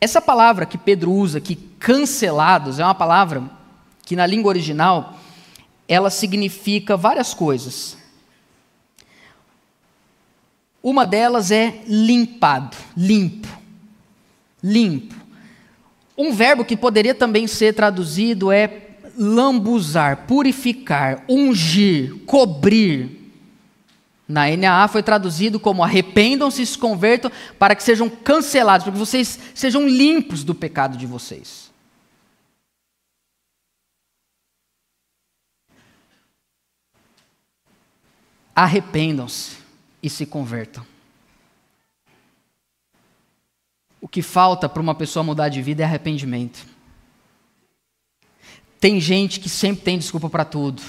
Essa 0.00 0.20
palavra 0.20 0.66
que 0.66 0.76
Pedro 0.76 1.12
usa 1.12 1.38
aqui, 1.38 1.56
cancelados, 1.78 2.78
é 2.78 2.84
uma 2.84 2.94
palavra 2.94 3.42
que 4.04 4.14
na 4.14 4.26
língua 4.26 4.50
original 4.50 5.18
ela 5.88 6.10
significa 6.10 6.96
várias 6.96 7.32
coisas. 7.32 7.96
Uma 10.82 11.04
delas 11.04 11.50
é 11.50 11.82
limpado, 11.86 12.76
limpo, 12.96 13.48
limpo. 14.62 15.14
Um 16.16 16.32
verbo 16.32 16.64
que 16.64 16.76
poderia 16.76 17.14
também 17.14 17.46
ser 17.46 17.74
traduzido 17.74 18.52
é 18.52 18.86
lambuzar, 19.18 20.26
purificar, 20.26 21.24
ungir, 21.28 22.14
cobrir. 22.26 23.25
Na 24.28 24.48
NAA 24.56 24.88
foi 24.88 25.02
traduzido 25.04 25.60
como 25.60 25.84
arrependam-se 25.84 26.60
e 26.60 26.66
se 26.66 26.76
convertam 26.76 27.30
para 27.58 27.76
que 27.76 27.82
sejam 27.82 28.10
cancelados, 28.10 28.84
para 28.84 28.92
que 28.92 28.98
vocês 28.98 29.38
sejam 29.54 29.86
limpos 29.86 30.42
do 30.42 30.54
pecado 30.54 30.96
de 30.96 31.06
vocês. 31.06 31.70
Arrependam-se 38.52 39.58
e 40.02 40.10
se 40.10 40.26
convertam. 40.26 40.84
O 44.00 44.08
que 44.08 44.22
falta 44.22 44.68
para 44.68 44.82
uma 44.82 44.94
pessoa 44.94 45.22
mudar 45.22 45.48
de 45.48 45.62
vida 45.62 45.82
é 45.82 45.86
arrependimento. 45.86 46.66
Tem 48.80 49.00
gente 49.00 49.38
que 49.38 49.48
sempre 49.48 49.84
tem 49.84 49.98
desculpa 49.98 50.28
para 50.28 50.44
tudo. 50.44 50.82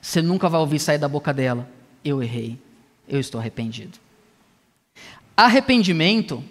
Você 0.00 0.22
nunca 0.22 0.48
vai 0.48 0.60
ouvir 0.60 0.78
sair 0.78 0.98
da 0.98 1.08
boca 1.08 1.34
dela 1.34 1.79
eu 2.04 2.22
errei, 2.22 2.58
eu 3.08 3.20
estou 3.20 3.40
arrependido. 3.40 3.98
Arrependimento 5.36 6.42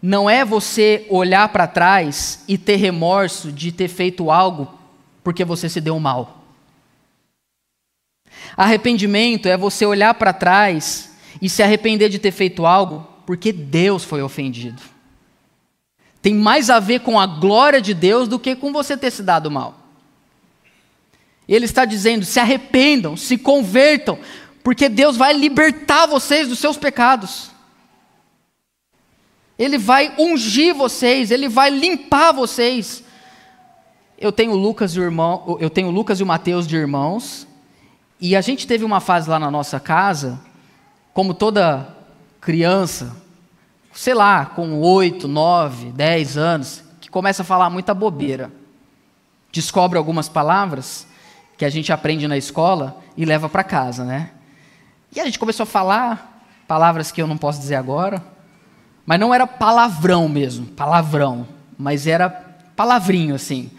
não 0.00 0.30
é 0.30 0.44
você 0.44 1.06
olhar 1.08 1.48
para 1.48 1.66
trás 1.66 2.44
e 2.46 2.56
ter 2.56 2.76
remorso 2.76 3.50
de 3.50 3.72
ter 3.72 3.88
feito 3.88 4.30
algo 4.30 4.72
porque 5.24 5.44
você 5.44 5.68
se 5.68 5.80
deu 5.80 5.98
mal. 5.98 6.44
Arrependimento 8.56 9.46
é 9.46 9.56
você 9.56 9.84
olhar 9.84 10.14
para 10.14 10.32
trás 10.32 11.16
e 11.40 11.48
se 11.48 11.62
arrepender 11.62 12.08
de 12.08 12.18
ter 12.18 12.30
feito 12.30 12.64
algo 12.64 13.06
porque 13.26 13.52
Deus 13.52 14.04
foi 14.04 14.22
ofendido. 14.22 14.80
Tem 16.22 16.34
mais 16.34 16.70
a 16.70 16.80
ver 16.80 17.00
com 17.00 17.18
a 17.18 17.26
glória 17.26 17.80
de 17.80 17.94
Deus 17.94 18.26
do 18.26 18.38
que 18.38 18.56
com 18.56 18.72
você 18.72 18.96
ter 18.96 19.10
se 19.10 19.22
dado 19.22 19.50
mal. 19.50 19.78
Ele 21.48 21.64
está 21.64 21.84
dizendo: 21.84 22.24
se 22.24 22.38
arrependam, 22.38 23.16
se 23.16 23.38
convertam, 23.38 24.18
porque 24.68 24.86
Deus 24.86 25.16
vai 25.16 25.32
libertar 25.32 26.04
vocês 26.04 26.46
dos 26.46 26.58
seus 26.58 26.76
pecados. 26.76 27.50
Ele 29.58 29.78
vai 29.78 30.14
ungir 30.18 30.74
vocês, 30.74 31.30
ele 31.30 31.48
vai 31.48 31.70
limpar 31.70 32.32
vocês. 32.32 33.02
Eu 34.18 34.30
tenho 34.30 34.54
Lucas 34.54 34.94
e 34.94 35.00
o 35.00 35.02
irmão, 35.02 35.56
eu 35.58 35.70
tenho 35.70 35.90
Lucas 35.90 36.20
e 36.20 36.22
o 36.22 36.26
Mateus 36.26 36.66
de 36.66 36.76
irmãos, 36.76 37.48
e 38.20 38.36
a 38.36 38.42
gente 38.42 38.66
teve 38.66 38.84
uma 38.84 39.00
fase 39.00 39.30
lá 39.30 39.38
na 39.38 39.50
nossa 39.50 39.80
casa, 39.80 40.38
como 41.14 41.32
toda 41.32 41.96
criança, 42.38 43.16
sei 43.94 44.12
lá, 44.12 44.44
com 44.44 44.82
oito, 44.82 45.26
nove, 45.26 45.92
dez 45.92 46.36
anos, 46.36 46.84
que 47.00 47.08
começa 47.08 47.40
a 47.40 47.46
falar 47.46 47.70
muita 47.70 47.94
bobeira. 47.94 48.52
Descobre 49.50 49.96
algumas 49.96 50.28
palavras 50.28 51.06
que 51.56 51.64
a 51.64 51.70
gente 51.70 51.90
aprende 51.90 52.28
na 52.28 52.36
escola 52.36 53.00
e 53.16 53.24
leva 53.24 53.48
para 53.48 53.64
casa, 53.64 54.04
né? 54.04 54.32
E 55.14 55.20
a 55.20 55.24
gente 55.24 55.38
começou 55.38 55.64
a 55.64 55.66
falar 55.66 56.44
palavras 56.66 57.10
que 57.10 57.20
eu 57.20 57.26
não 57.26 57.38
posso 57.38 57.58
dizer 57.58 57.76
agora, 57.76 58.22
mas 59.06 59.18
não 59.18 59.32
era 59.32 59.46
palavrão 59.46 60.28
mesmo, 60.28 60.66
palavrão, 60.66 61.48
mas 61.78 62.06
era 62.06 62.28
palavrinho 62.76 63.34
assim. 63.34 63.70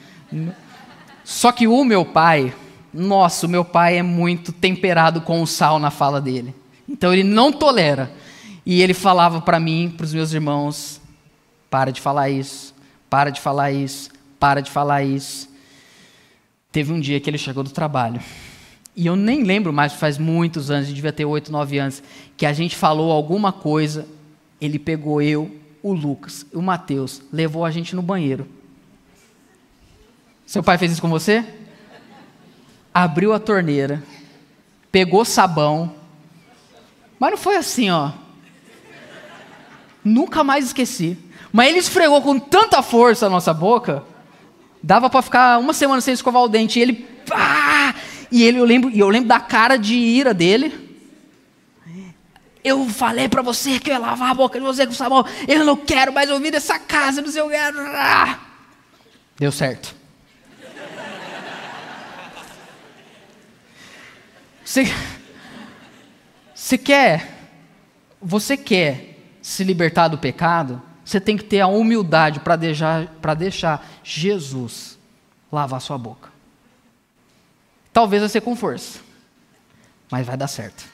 Só 1.23 1.51
que 1.51 1.67
o 1.67 1.83
meu 1.83 2.03
pai, 2.03 2.53
nossa, 2.91 3.45
o 3.45 3.49
meu 3.49 3.63
pai 3.63 3.97
é 3.97 4.03
muito 4.03 4.51
temperado 4.51 5.21
com 5.21 5.41
o 5.41 5.47
sal 5.47 5.77
na 5.77 5.91
fala 5.91 6.19
dele. 6.19 6.55
Então 6.87 7.13
ele 7.13 7.23
não 7.23 7.51
tolera. 7.51 8.11
E 8.65 8.81
ele 8.81 8.95
falava 8.95 9.39
para 9.39 9.59
mim, 9.59 9.93
para 9.95 10.05
os 10.05 10.13
meus 10.13 10.33
irmãos: 10.33 10.99
para 11.69 11.91
de 11.91 12.01
falar 12.01 12.29
isso, 12.31 12.73
para 13.07 13.29
de 13.29 13.39
falar 13.39 13.71
isso, 13.71 14.09
para 14.39 14.61
de 14.61 14.71
falar 14.71 15.03
isso. 15.03 15.47
Teve 16.71 16.91
um 16.91 16.99
dia 16.99 17.19
que 17.19 17.29
ele 17.29 17.37
chegou 17.37 17.63
do 17.63 17.69
trabalho 17.69 18.19
e 18.95 19.05
eu 19.05 19.15
nem 19.15 19.43
lembro 19.43 19.71
mais, 19.71 19.93
faz 19.93 20.17
muitos 20.17 20.69
anos, 20.69 20.87
devia 20.87 21.13
ter 21.13 21.25
oito, 21.25 21.51
nove 21.51 21.77
anos, 21.77 22.03
que 22.35 22.45
a 22.45 22.53
gente 22.53 22.75
falou 22.75 23.11
alguma 23.11 23.51
coisa, 23.51 24.07
ele 24.59 24.77
pegou 24.77 25.21
eu, 25.21 25.55
o 25.81 25.93
Lucas, 25.93 26.45
o 26.53 26.61
Mateus, 26.61 27.21
levou 27.31 27.63
a 27.63 27.71
gente 27.71 27.95
no 27.95 28.01
banheiro. 28.01 28.47
Seu 30.45 30.63
pai 30.63 30.77
fez 30.77 30.91
isso 30.91 31.01
com 31.01 31.09
você? 31.09 31.45
Abriu 32.93 33.33
a 33.33 33.39
torneira, 33.39 34.03
pegou 34.91 35.23
sabão, 35.23 35.95
mas 37.19 37.31
não 37.31 37.37
foi 37.37 37.57
assim, 37.57 37.89
ó. 37.89 38.11
Nunca 40.03 40.43
mais 40.43 40.65
esqueci. 40.65 41.17
Mas 41.51 41.67
ele 41.67 41.79
esfregou 41.79 42.21
com 42.21 42.39
tanta 42.39 42.81
força 42.81 43.27
a 43.27 43.29
nossa 43.29 43.53
boca, 43.53 44.03
dava 44.81 45.09
para 45.09 45.21
ficar 45.21 45.59
uma 45.59 45.73
semana 45.73 46.01
sem 46.01 46.13
escovar 46.13 46.41
o 46.43 46.47
dente. 46.47 46.79
E 46.79 46.81
ele, 46.81 46.93
pá, 47.27 47.93
e 48.31 48.43
ele, 48.43 48.59
eu 48.59 48.65
lembro, 48.65 48.89
eu 48.91 49.09
lembro 49.09 49.27
da 49.27 49.39
cara 49.39 49.77
de 49.77 49.95
ira 49.95 50.33
dele. 50.33 50.87
Eu 52.63 52.87
falei 52.89 53.29
para 53.29 53.41
você 53.41 53.79
que 53.79 53.89
eu 53.89 53.93
ia 53.93 53.99
lavar 53.99 54.31
a 54.31 54.33
boca 54.33 54.59
de 54.59 54.65
você 54.65 54.85
com 54.85 54.93
sabão. 54.93 55.25
Eu 55.47 55.63
não 55.65 55.77
quero 55.77 56.13
mais 56.13 56.29
ouvir 56.29 56.51
dessa 56.51 56.77
casa, 56.77 57.21
não 57.21 57.31
sei 57.31 57.41
o. 57.41 57.49
Ah! 57.95 58.39
Deu 59.37 59.51
certo. 59.51 59.95
Você, 64.63 64.93
você 66.53 66.77
quer, 66.77 67.49
você 68.21 68.55
quer 68.55 69.17
se 69.41 69.63
libertar 69.63 70.09
do 70.09 70.17
pecado? 70.19 70.79
Você 71.03 71.19
tem 71.19 71.35
que 71.35 71.43
ter 71.43 71.61
a 71.61 71.67
humildade 71.67 72.39
para 72.41 72.55
deixar, 72.55 73.07
deixar 73.35 73.83
Jesus 74.03 74.99
lavar 75.51 75.81
sua 75.81 75.97
boca. 75.97 76.28
Talvez 77.99 78.21
vai 78.21 78.29
ser 78.29 78.39
com 78.39 78.55
força, 78.55 78.99
mas 80.09 80.25
vai 80.25 80.37
dar 80.37 80.47
certo. 80.47 80.85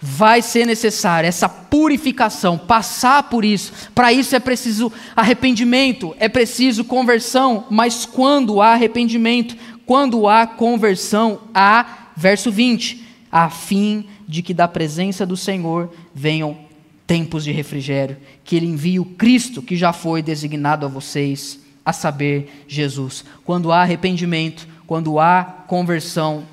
Vai 0.00 0.42
ser 0.42 0.66
necessário 0.66 1.28
essa 1.28 1.48
purificação, 1.48 2.58
passar 2.58 3.22
por 3.30 3.44
isso. 3.44 3.72
Para 3.94 4.12
isso 4.12 4.34
é 4.34 4.40
preciso 4.40 4.92
arrependimento, 5.14 6.12
é 6.18 6.28
preciso 6.28 6.84
conversão, 6.84 7.68
mas 7.70 8.04
quando 8.04 8.60
há 8.60 8.72
arrependimento, 8.72 9.56
quando 9.86 10.26
há 10.26 10.44
conversão, 10.44 11.42
há 11.54 12.08
verso 12.16 12.50
20: 12.50 13.06
a 13.30 13.48
fim 13.48 14.06
de 14.26 14.42
que 14.42 14.52
da 14.52 14.66
presença 14.66 15.24
do 15.24 15.36
Senhor 15.36 15.94
venham 16.12 16.58
tempos 17.06 17.44
de 17.44 17.52
refrigério, 17.52 18.16
que 18.42 18.56
Ele 18.56 18.66
envie 18.66 18.98
o 18.98 19.04
Cristo 19.04 19.62
que 19.62 19.76
já 19.76 19.92
foi 19.92 20.20
designado 20.20 20.84
a 20.84 20.88
vocês, 20.88 21.60
a 21.84 21.92
saber, 21.92 22.64
Jesus. 22.66 23.24
Quando 23.44 23.70
há 23.70 23.82
arrependimento, 23.82 24.71
quando 24.86 25.18
há 25.18 25.44
conversão, 25.66 26.44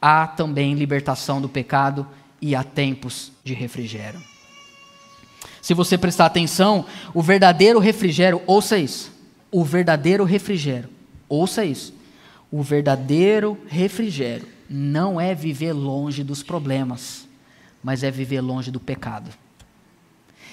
há 0.00 0.26
também 0.26 0.74
libertação 0.74 1.40
do 1.40 1.48
pecado 1.48 2.06
e 2.40 2.54
há 2.54 2.62
tempos 2.62 3.32
de 3.44 3.54
refrigério. 3.54 4.20
Se 5.60 5.74
você 5.74 5.98
prestar 5.98 6.26
atenção, 6.26 6.86
o 7.12 7.22
verdadeiro 7.22 7.78
refrigério, 7.78 8.42
ouça 8.46 8.78
isso, 8.78 9.12
o 9.50 9.64
verdadeiro 9.64 10.24
refrigério, 10.24 10.88
ouça 11.28 11.64
isso, 11.64 11.94
o 12.50 12.62
verdadeiro 12.62 13.58
refrigério 13.68 14.46
não 14.68 15.20
é 15.20 15.34
viver 15.34 15.72
longe 15.72 16.22
dos 16.22 16.42
problemas, 16.42 17.26
mas 17.82 18.02
é 18.02 18.10
viver 18.10 18.40
longe 18.40 18.70
do 18.70 18.78
pecado. 18.78 19.30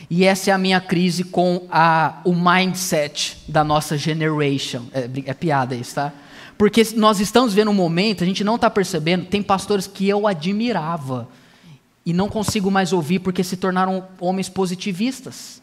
E 0.10 0.26
essa 0.26 0.52
é 0.52 0.54
a 0.54 0.58
minha 0.58 0.80
crise 0.80 1.24
com 1.24 1.68
a, 1.72 2.22
o 2.24 2.34
mindset 2.34 3.44
da 3.48 3.64
nossa 3.64 3.98
generation. 3.98 4.84
É, 4.94 5.10
é 5.26 5.34
piada 5.34 5.76
isso, 5.76 5.96
tá? 5.96 6.14
Porque 6.58 6.86
nós 6.96 7.20
estamos 7.20 7.54
vendo 7.54 7.72
um 7.72 7.74
momento, 7.74 8.24
a 8.24 8.28
gente 8.28 8.44
não 8.44 8.56
está 8.56 8.70
percebendo, 8.70 9.26
tem 9.26 9.44
pastores 9.44 9.86
que 9.86 10.08
eu 10.08 10.26
admirava 10.26 11.28
e 12.06 12.14
não 12.14 12.30
consigo 12.30 12.72
mais 12.72 12.94
ouvir 12.94 13.20
porque 13.20 13.44
se 13.44 13.58
tornaram 13.58 14.08
homens 14.20 14.50
positivistas 14.50 15.62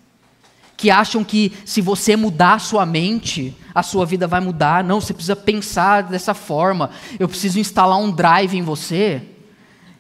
que 0.77 0.91
acham 0.91 1.23
que 1.25 1.53
se 1.65 1.81
você 1.81 2.17
mudar 2.17 2.55
a 2.55 2.59
sua 2.59 2.85
mente, 2.85 3.57
a 3.75 3.83
sua 3.83 4.05
vida 4.05 4.27
vai 4.27 4.41
mudar. 4.41 4.83
Não, 4.83 5.01
você 5.01 5.15
precisa 5.15 5.37
pensar 5.37 6.03
dessa 6.03 6.35
forma. 6.35 6.91
Eu 7.19 7.29
preciso 7.29 7.59
instalar 7.59 7.99
um 7.99 8.11
drive 8.11 8.57
em 8.57 8.63
você 8.63 9.23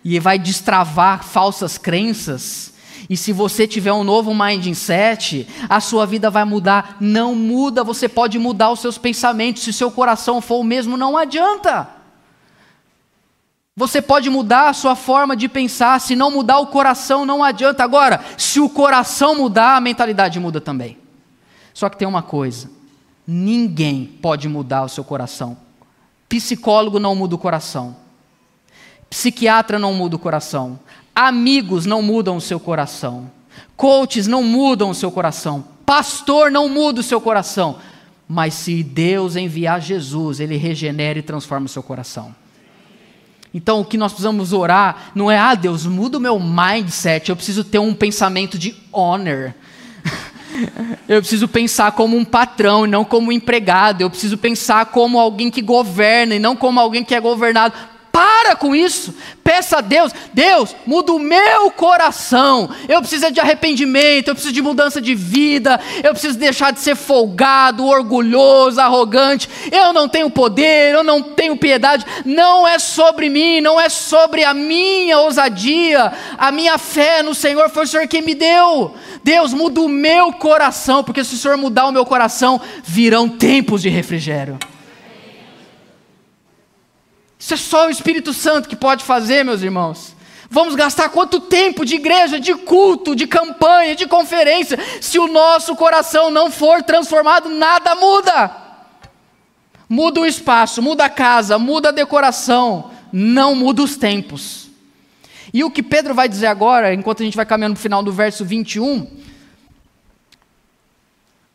e 0.04 0.18
vai 0.18 0.38
destravar 0.38 1.24
falsas 1.24 1.78
crenças. 1.78 2.73
E 3.08 3.16
se 3.16 3.32
você 3.32 3.66
tiver 3.66 3.92
um 3.92 4.04
novo 4.04 4.34
mindset, 4.34 5.46
a 5.68 5.80
sua 5.80 6.06
vida 6.06 6.30
vai 6.30 6.44
mudar. 6.44 6.96
Não 7.00 7.34
muda, 7.34 7.84
você 7.84 8.08
pode 8.08 8.38
mudar 8.38 8.70
os 8.70 8.80
seus 8.80 8.96
pensamentos. 8.96 9.62
Se 9.62 9.72
seu 9.72 9.90
coração 9.90 10.40
for 10.40 10.56
o 10.56 10.64
mesmo, 10.64 10.96
não 10.96 11.16
adianta. 11.16 11.88
Você 13.76 14.00
pode 14.00 14.30
mudar 14.30 14.68
a 14.68 14.72
sua 14.72 14.94
forma 14.94 15.36
de 15.36 15.48
pensar, 15.48 16.00
se 16.00 16.14
não 16.14 16.30
mudar 16.30 16.58
o 16.60 16.68
coração, 16.68 17.26
não 17.26 17.42
adianta. 17.42 17.82
Agora, 17.82 18.24
se 18.38 18.60
o 18.60 18.68
coração 18.68 19.34
mudar, 19.34 19.76
a 19.76 19.80
mentalidade 19.80 20.38
muda 20.38 20.60
também. 20.60 20.96
Só 21.72 21.88
que 21.88 21.96
tem 21.96 22.06
uma 22.06 22.22
coisa: 22.22 22.70
ninguém 23.26 24.06
pode 24.22 24.48
mudar 24.48 24.84
o 24.84 24.88
seu 24.88 25.02
coração. 25.02 25.56
Psicólogo 26.28 27.00
não 27.00 27.16
muda 27.16 27.34
o 27.34 27.38
coração. 27.38 27.96
Psiquiatra 29.10 29.78
não 29.78 29.92
muda 29.92 30.16
o 30.16 30.18
coração. 30.18 30.78
Amigos 31.14 31.86
não 31.86 32.02
mudam 32.02 32.36
o 32.36 32.40
seu 32.40 32.58
coração. 32.58 33.30
Coaches 33.76 34.26
não 34.26 34.42
mudam 34.42 34.90
o 34.90 34.94
seu 34.94 35.10
coração. 35.10 35.64
Pastor 35.86 36.50
não 36.50 36.68
muda 36.68 37.00
o 37.00 37.04
seu 37.04 37.20
coração. 37.20 37.78
Mas 38.28 38.54
se 38.54 38.82
Deus 38.82 39.36
enviar 39.36 39.80
Jesus, 39.80 40.40
ele 40.40 40.56
regenera 40.56 41.18
e 41.18 41.22
transforma 41.22 41.66
o 41.66 41.68
seu 41.68 41.82
coração. 41.82 42.34
Então 43.52 43.80
o 43.80 43.84
que 43.84 43.96
nós 43.96 44.10
precisamos 44.10 44.52
orar 44.52 45.12
não 45.14 45.30
é, 45.30 45.38
ah, 45.38 45.54
Deus, 45.54 45.86
muda 45.86 46.18
o 46.18 46.20
meu 46.20 46.40
mindset, 46.40 47.30
eu 47.30 47.36
preciso 47.36 47.62
ter 47.62 47.78
um 47.78 47.94
pensamento 47.94 48.58
de 48.58 48.74
honor. 48.92 49.54
Eu 51.08 51.20
preciso 51.20 51.48
pensar 51.48 51.92
como 51.92 52.16
um 52.16 52.24
patrão 52.24 52.86
e 52.86 52.88
não 52.88 53.04
como 53.04 53.28
um 53.28 53.32
empregado. 53.32 54.00
Eu 54.00 54.08
preciso 54.08 54.38
pensar 54.38 54.86
como 54.86 55.18
alguém 55.18 55.50
que 55.50 55.60
governa 55.60 56.36
e 56.36 56.38
não 56.38 56.54
como 56.54 56.78
alguém 56.78 57.04
que 57.04 57.12
é 57.12 57.20
governado. 57.20 57.74
Para 58.14 58.54
com 58.54 58.76
isso. 58.76 59.12
Peça 59.42 59.78
a 59.78 59.80
Deus, 59.80 60.12
Deus, 60.32 60.74
muda 60.86 61.12
o 61.12 61.18
meu 61.18 61.68
coração. 61.72 62.70
Eu 62.88 63.00
preciso 63.00 63.28
de 63.32 63.40
arrependimento, 63.40 64.28
eu 64.28 64.34
preciso 64.34 64.54
de 64.54 64.62
mudança 64.62 65.00
de 65.00 65.16
vida, 65.16 65.80
eu 66.00 66.12
preciso 66.12 66.38
deixar 66.38 66.72
de 66.72 66.78
ser 66.78 66.94
folgado, 66.94 67.84
orgulhoso, 67.84 68.80
arrogante. 68.80 69.50
Eu 69.72 69.92
não 69.92 70.08
tenho 70.08 70.30
poder, 70.30 70.94
eu 70.94 71.02
não 71.02 71.20
tenho 71.20 71.56
piedade. 71.56 72.06
Não 72.24 72.68
é 72.68 72.78
sobre 72.78 73.28
mim, 73.28 73.60
não 73.60 73.80
é 73.80 73.88
sobre 73.88 74.44
a 74.44 74.54
minha 74.54 75.18
ousadia. 75.18 76.12
A 76.38 76.52
minha 76.52 76.78
fé 76.78 77.20
no 77.20 77.34
Senhor 77.34 77.68
foi 77.68 77.82
o 77.82 77.88
Senhor 77.88 78.06
quem 78.06 78.22
me 78.22 78.36
deu. 78.36 78.94
Deus, 79.24 79.52
muda 79.52 79.80
o 79.80 79.88
meu 79.88 80.32
coração, 80.34 81.02
porque 81.02 81.24
se 81.24 81.34
o 81.34 81.38
Senhor 81.38 81.56
mudar 81.56 81.88
o 81.88 81.92
meu 81.92 82.06
coração, 82.06 82.60
virão 82.84 83.28
tempos 83.28 83.82
de 83.82 83.88
refrigério. 83.88 84.56
Isso 87.44 87.52
é 87.52 87.56
só 87.58 87.88
o 87.88 87.90
Espírito 87.90 88.32
Santo 88.32 88.70
que 88.70 88.74
pode 88.74 89.04
fazer, 89.04 89.44
meus 89.44 89.60
irmãos. 89.60 90.16
Vamos 90.48 90.74
gastar 90.74 91.10
quanto 91.10 91.38
tempo 91.38 91.84
de 91.84 91.96
igreja, 91.96 92.40
de 92.40 92.54
culto, 92.54 93.14
de 93.14 93.26
campanha, 93.26 93.94
de 93.94 94.06
conferência, 94.06 94.78
se 94.98 95.18
o 95.18 95.26
nosso 95.28 95.76
coração 95.76 96.30
não 96.30 96.50
for 96.50 96.82
transformado, 96.82 97.50
nada 97.50 97.94
muda. 97.96 98.50
Muda 99.86 100.22
o 100.22 100.26
espaço, 100.26 100.80
muda 100.80 101.04
a 101.04 101.10
casa, 101.10 101.58
muda 101.58 101.90
a 101.90 101.92
decoração, 101.92 102.90
não 103.12 103.54
muda 103.54 103.82
os 103.82 103.98
tempos. 103.98 104.70
E 105.52 105.62
o 105.62 105.70
que 105.70 105.82
Pedro 105.82 106.14
vai 106.14 106.30
dizer 106.30 106.46
agora, 106.46 106.94
enquanto 106.94 107.20
a 107.20 107.26
gente 107.26 107.36
vai 107.36 107.44
caminhando 107.44 107.74
para 107.74 107.80
o 107.80 107.82
final 107.82 108.02
do 108.02 108.10
verso 108.10 108.42
21, 108.42 109.06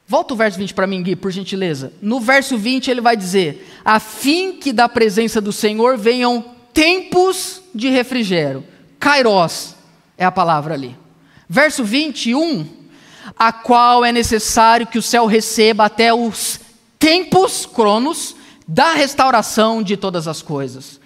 Volta 0.09 0.33
o 0.33 0.37
verso 0.37 0.57
20 0.57 0.73
para 0.73 0.87
mim, 0.87 1.03
Gui, 1.03 1.15
por 1.15 1.29
gentileza. 1.29 1.93
No 2.01 2.19
verso 2.19 2.57
20 2.57 2.89
ele 2.89 2.99
vai 2.99 3.15
dizer: 3.15 3.79
a 3.85 3.99
fim 3.99 4.53
que 4.53 4.73
da 4.73 4.89
presença 4.89 5.39
do 5.39 5.51
Senhor 5.51 5.99
venham 5.99 6.43
tempos 6.73 7.61
de 7.75 7.89
refrigério. 7.89 8.65
Kairos 8.99 9.75
é 10.17 10.25
a 10.25 10.31
palavra 10.31 10.73
ali. 10.73 10.97
Verso 11.47 11.83
21, 11.83 12.67
a 13.37 13.53
qual 13.53 14.03
é 14.03 14.11
necessário 14.11 14.87
que 14.87 14.97
o 14.97 15.01
céu 15.01 15.27
receba 15.27 15.85
até 15.85 16.11
os 16.11 16.59
tempos, 16.97 17.67
cronos, 17.67 18.35
da 18.67 18.93
restauração 18.93 19.83
de 19.83 19.95
todas 19.95 20.27
as 20.27 20.41
coisas. 20.41 20.99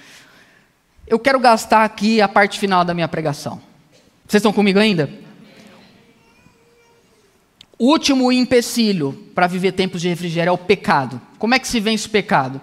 Eu 1.06 1.20
quero 1.20 1.42
gastar 1.42 1.84
aqui 1.84 2.22
a 2.22 2.30
parte 2.30 2.58
final 2.58 2.86
da 2.86 2.94
minha 2.94 3.10
pregação. 3.10 3.62
Vocês 4.26 4.40
estão 4.40 4.54
comigo 4.54 4.80
ainda? 4.80 5.10
Último 7.84 8.32
empecilho 8.32 9.12
para 9.34 9.48
viver 9.48 9.74
tempos 9.74 10.02
de 10.02 10.10
refrigério 10.10 10.50
é 10.50 10.54
o 10.54 10.58
pecado. 10.58 11.22
Como 11.38 11.54
é 11.54 11.60
que 11.60 11.68
se 11.68 11.80
vence 11.80 12.08
o 12.08 12.12
pecado? 12.12 12.62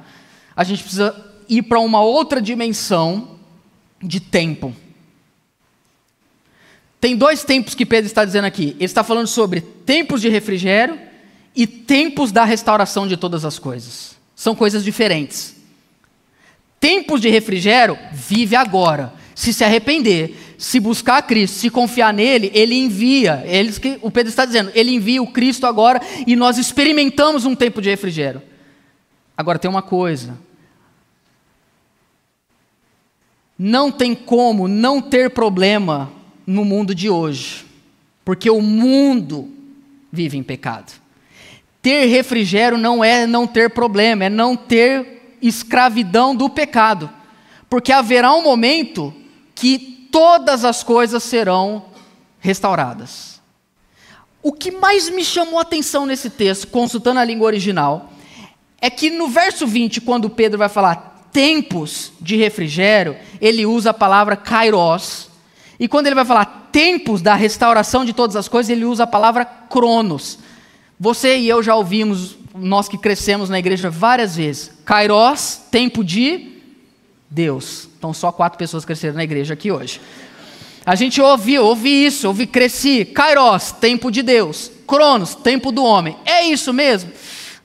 A 0.56 0.64
gente 0.64 0.82
precisa 0.82 1.14
ir 1.48 1.62
para 1.62 1.80
uma 1.80 2.02
outra 2.02 2.40
dimensão 2.40 3.36
de 4.02 4.20
tempo. 4.20 4.74
Tem 7.00 7.16
dois 7.16 7.44
tempos 7.44 7.74
que 7.74 7.86
Pedro 7.86 8.06
está 8.06 8.24
dizendo 8.24 8.44
aqui. 8.44 8.76
Ele 8.76 8.84
está 8.84 9.02
falando 9.02 9.26
sobre 9.26 9.60
tempos 9.60 10.20
de 10.20 10.28
refrigério 10.28 10.98
e 11.54 11.66
tempos 11.66 12.30
da 12.30 12.44
restauração 12.44 13.06
de 13.06 13.16
todas 13.16 13.44
as 13.44 13.58
coisas. 13.58 14.16
São 14.36 14.54
coisas 14.54 14.84
diferentes. 14.84 15.56
Tempos 16.78 17.20
de 17.20 17.28
refrigério, 17.28 17.98
vive 18.12 18.56
agora. 18.56 19.12
Se 19.34 19.52
se 19.52 19.64
arrepender, 19.64 20.49
se 20.60 20.78
buscar 20.78 21.22
Cristo, 21.22 21.54
se 21.54 21.70
confiar 21.70 22.12
nele, 22.12 22.50
ele 22.52 22.74
envia. 22.74 23.42
Eles 23.46 23.78
que 23.78 23.98
o 24.02 24.10
Pedro 24.10 24.28
está 24.28 24.44
dizendo, 24.44 24.70
ele 24.74 24.94
envia 24.94 25.22
o 25.22 25.26
Cristo 25.26 25.66
agora 25.66 26.02
e 26.26 26.36
nós 26.36 26.58
experimentamos 26.58 27.46
um 27.46 27.54
tempo 27.54 27.80
de 27.80 27.88
refrigério. 27.88 28.42
Agora 29.34 29.58
tem 29.58 29.70
uma 29.70 29.80
coisa. 29.80 30.36
Não 33.58 33.90
tem 33.90 34.14
como 34.14 34.68
não 34.68 35.00
ter 35.00 35.30
problema 35.30 36.12
no 36.46 36.62
mundo 36.62 36.94
de 36.94 37.08
hoje, 37.08 37.64
porque 38.22 38.50
o 38.50 38.60
mundo 38.60 39.48
vive 40.12 40.36
em 40.36 40.42
pecado. 40.42 40.92
Ter 41.80 42.04
refrigério 42.04 42.76
não 42.76 43.02
é 43.02 43.26
não 43.26 43.46
ter 43.46 43.70
problema, 43.70 44.26
é 44.26 44.28
não 44.28 44.54
ter 44.54 45.38
escravidão 45.40 46.36
do 46.36 46.50
pecado. 46.50 47.08
Porque 47.70 47.92
haverá 47.92 48.34
um 48.34 48.42
momento 48.42 49.14
que 49.54 49.99
todas 50.10 50.64
as 50.64 50.82
coisas 50.82 51.22
serão 51.22 51.84
restauradas. 52.38 53.40
O 54.42 54.52
que 54.52 54.70
mais 54.70 55.10
me 55.10 55.24
chamou 55.24 55.58
a 55.58 55.62
atenção 55.62 56.06
nesse 56.06 56.30
texto, 56.30 56.68
consultando 56.68 57.20
a 57.20 57.24
língua 57.24 57.46
original, 57.46 58.10
é 58.80 58.88
que 58.88 59.10
no 59.10 59.28
verso 59.28 59.66
20, 59.66 60.00
quando 60.00 60.30
Pedro 60.30 60.58
vai 60.58 60.68
falar 60.68 61.28
tempos 61.30 62.12
de 62.20 62.36
refrigério, 62.36 63.16
ele 63.40 63.66
usa 63.66 63.90
a 63.90 63.94
palavra 63.94 64.36
kairos. 64.36 65.28
E 65.78 65.86
quando 65.86 66.06
ele 66.06 66.14
vai 66.14 66.24
falar 66.24 66.68
tempos 66.72 67.20
da 67.20 67.34
restauração 67.34 68.04
de 68.04 68.12
todas 68.12 68.36
as 68.36 68.48
coisas, 68.48 68.70
ele 68.70 68.84
usa 68.84 69.04
a 69.04 69.06
palavra 69.06 69.44
cronos. 69.44 70.38
Você 70.98 71.38
e 71.38 71.48
eu 71.48 71.62
já 71.62 71.74
ouvimos, 71.74 72.36
nós 72.54 72.88
que 72.88 72.98
crescemos 72.98 73.48
na 73.48 73.58
igreja 73.58 73.90
várias 73.90 74.36
vezes, 74.36 74.72
kairos, 74.84 75.60
tempo 75.70 76.02
de 76.02 76.59
Deus. 77.30 77.88
Então 77.96 78.12
só 78.12 78.32
quatro 78.32 78.58
pessoas 78.58 78.84
cresceram 78.84 79.14
na 79.14 79.24
igreja 79.24 79.54
aqui 79.54 79.70
hoje. 79.70 80.00
A 80.84 80.94
gente 80.94 81.20
ouviu, 81.20 81.64
ouvi 81.64 82.06
isso, 82.06 82.26
ouvi, 82.26 82.46
cresci. 82.46 83.04
Kairos, 83.04 83.70
tempo 83.70 84.10
de 84.10 84.22
Deus. 84.22 84.70
Cronos, 84.86 85.34
tempo 85.34 85.70
do 85.70 85.84
homem. 85.84 86.16
É 86.24 86.44
isso 86.44 86.72
mesmo? 86.72 87.12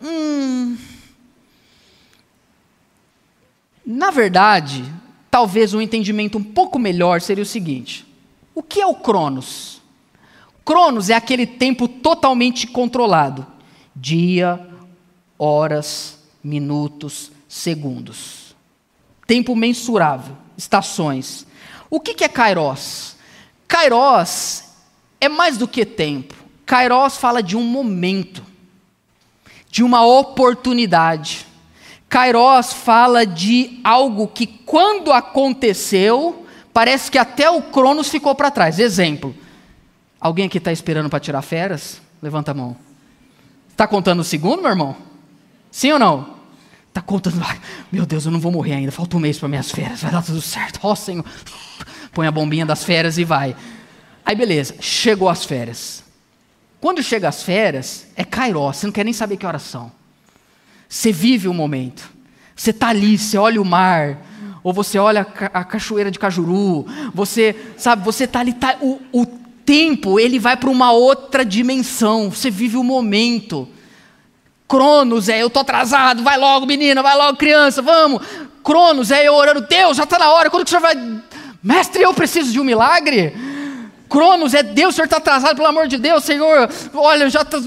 Hum. 0.01 0.77
Na 3.85 4.11
verdade, 4.11 4.83
talvez 5.31 5.73
um 5.73 5.81
entendimento 5.81 6.37
um 6.37 6.43
pouco 6.43 6.77
melhor 6.77 7.21
seria 7.21 7.43
o 7.43 7.47
seguinte: 7.47 8.05
o 8.53 8.61
que 8.61 8.81
é 8.81 8.85
o 8.85 8.95
Cronos? 8.95 9.81
Cronos 10.63 11.09
é 11.09 11.13
aquele 11.13 11.47
tempo 11.47 11.87
totalmente 11.87 12.67
controlado: 12.67 13.45
dia, 13.95 14.67
horas, 15.39 16.19
minutos, 16.43 17.31
segundos. 17.47 18.44
Tempo 19.27 19.55
mensurável, 19.55 20.35
estações. 20.57 21.45
O 21.89 21.99
que 21.99 22.23
é 22.23 22.27
Kairos? 22.27 23.15
Kairos 23.67 24.63
é 25.19 25.27
mais 25.27 25.57
do 25.57 25.67
que 25.67 25.85
tempo. 25.85 26.35
Kairos 26.65 27.17
fala 27.17 27.41
de 27.41 27.55
um 27.55 27.63
momento, 27.63 28.43
de 29.69 29.83
uma 29.83 30.05
oportunidade. 30.05 31.45
Kairos 32.07 32.73
fala 32.73 33.25
de 33.25 33.79
algo 33.83 34.27
que, 34.27 34.45
quando 34.45 35.11
aconteceu, 35.11 36.45
parece 36.73 37.09
que 37.09 37.17
até 37.17 37.49
o 37.49 37.61
Cronos 37.61 38.09
ficou 38.09 38.35
para 38.35 38.51
trás. 38.51 38.79
Exemplo: 38.79 39.35
alguém 40.19 40.45
aqui 40.45 40.57
está 40.57 40.71
esperando 40.71 41.09
para 41.09 41.19
tirar 41.19 41.41
férias? 41.41 42.01
Levanta 42.21 42.51
a 42.51 42.53
mão. 42.53 42.75
Está 43.69 43.87
contando 43.87 44.19
o 44.19 44.23
segundo, 44.23 44.61
meu 44.61 44.71
irmão? 44.71 44.95
Sim 45.69 45.91
ou 45.93 45.99
não? 45.99 46.34
Está 46.95 47.01
contando. 47.01 47.45
Meu 47.91 48.05
Deus, 48.05 48.25
eu 48.25 48.31
não 48.31 48.39
vou 48.39 48.53
morrer 48.53 48.75
ainda. 48.75 48.89
Falta 48.89 49.17
um 49.17 49.19
mês 49.19 49.37
para 49.37 49.49
minhas 49.49 49.69
férias. 49.69 50.01
Vai 50.01 50.13
dar 50.13 50.23
tudo 50.23 50.41
certo. 50.41 50.79
Ó, 50.81 50.93
oh, 50.93 50.95
Senhor. 50.95 51.25
Põe 52.13 52.25
a 52.25 52.31
bombinha 52.31 52.65
das 52.65 52.85
férias 52.85 53.17
e 53.17 53.25
vai. 53.25 53.53
Aí, 54.25 54.33
beleza. 54.33 54.75
Chegou 54.79 55.27
as 55.27 55.43
férias. 55.43 56.05
Quando 56.79 57.03
chega 57.03 57.27
as 57.27 57.43
férias, 57.43 58.07
é 58.15 58.23
Kairos. 58.23 58.77
Você 58.77 58.85
não 58.85 58.93
quer 58.93 59.03
nem 59.03 59.11
saber 59.11 59.35
que 59.35 59.45
horas 59.45 59.63
são. 59.63 59.91
Você 60.87 61.11
vive 61.11 61.49
o 61.49 61.53
momento. 61.53 62.09
Você 62.55 62.69
está 62.69 62.87
ali, 62.87 63.17
você 63.17 63.37
olha 63.37 63.61
o 63.61 63.65
mar, 63.65 64.17
ou 64.63 64.71
você 64.71 64.97
olha 64.97 65.27
a 65.53 65.65
cachoeira 65.65 66.09
de 66.09 66.17
Cajuru, 66.17 66.85
você, 67.13 67.53
sabe, 67.75 68.05
você 68.05 68.23
está 68.23 68.39
ali, 68.39 68.53
tá, 68.53 68.77
o, 68.81 69.01
o 69.11 69.25
tempo, 69.65 70.17
ele 70.17 70.39
vai 70.39 70.55
para 70.55 70.69
uma 70.69 70.93
outra 70.93 71.43
dimensão, 71.43 72.31
você 72.31 72.49
vive 72.49 72.77
o 72.77 72.83
momento. 72.83 73.67
Cronos 74.67 75.29
é 75.29 75.41
eu 75.41 75.49
tô 75.49 75.59
atrasado, 75.59 76.23
vai 76.23 76.37
logo 76.37 76.65
menina, 76.65 77.03
vai 77.03 77.15
logo 77.15 77.37
criança, 77.37 77.81
vamos. 77.81 78.21
Cronos 78.63 79.11
é 79.11 79.27
eu 79.27 79.33
orando, 79.33 79.61
Deus, 79.61 79.97
já 79.97 80.03
está 80.03 80.17
na 80.17 80.31
hora, 80.31 80.49
quando 80.49 80.65
que 80.65 80.67
o 80.67 80.69
senhor 80.69 80.81
vai... 80.81 80.95
Mestre, 81.61 82.01
eu 82.01 82.13
preciso 82.13 82.51
de 82.51 82.59
um 82.59 82.63
milagre? 82.63 83.33
Cronos 84.09 84.53
é 84.53 84.63
Deus, 84.63 84.93
o 84.93 84.95
senhor 84.95 85.05
está 85.05 85.17
atrasado, 85.17 85.55
pelo 85.55 85.67
amor 85.67 85.87
de 85.87 85.97
Deus, 85.97 86.23
Senhor, 86.23 86.69
olha, 86.93 87.29
já 87.29 87.41
está 87.41 87.57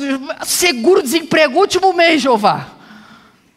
seguro 0.44 1.02
desemprego, 1.02 1.58
último 1.58 1.92
mês, 1.92 2.22
Jeová. 2.22 2.68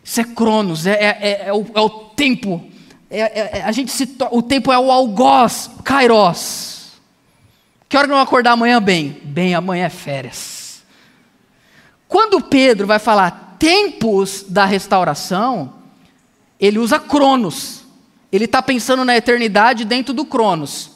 Isso 0.03 0.19
é 0.19 0.23
Cronos, 0.23 0.85
é, 0.85 0.93
é, 0.93 1.17
é, 1.21 1.43
é 1.47 1.53
o, 1.53 1.65
é 1.75 1.79
o, 1.79 1.89
tempo. 1.89 2.69
É, 3.09 3.59
é, 3.59 3.63
a 3.63 3.71
gente 3.71 3.91
se 3.91 4.17
o 4.31 4.41
tempo 4.41 4.71
é 4.71 4.79
o 4.79 4.91
algoz, 4.91 5.69
Kairos. 5.83 6.99
Que 7.87 7.97
hora 7.97 8.07
que 8.07 8.13
vamos 8.13 8.27
acordar 8.27 8.53
amanhã 8.53 8.81
bem? 8.81 9.17
Bem, 9.23 9.53
amanhã 9.53 9.85
é 9.85 9.89
férias. 9.89 10.60
Quando 12.11 12.41
Pedro 12.41 12.85
vai 12.85 12.99
falar 12.99 13.55
tempos 13.57 14.43
da 14.45 14.65
restauração, 14.65 15.75
ele 16.59 16.77
usa 16.77 16.99
Cronos. 16.99 17.85
Ele 18.29 18.43
está 18.43 18.61
pensando 18.61 19.05
na 19.05 19.15
eternidade 19.15 19.85
dentro 19.85 20.13
do 20.13 20.25
Cronos. 20.25 20.91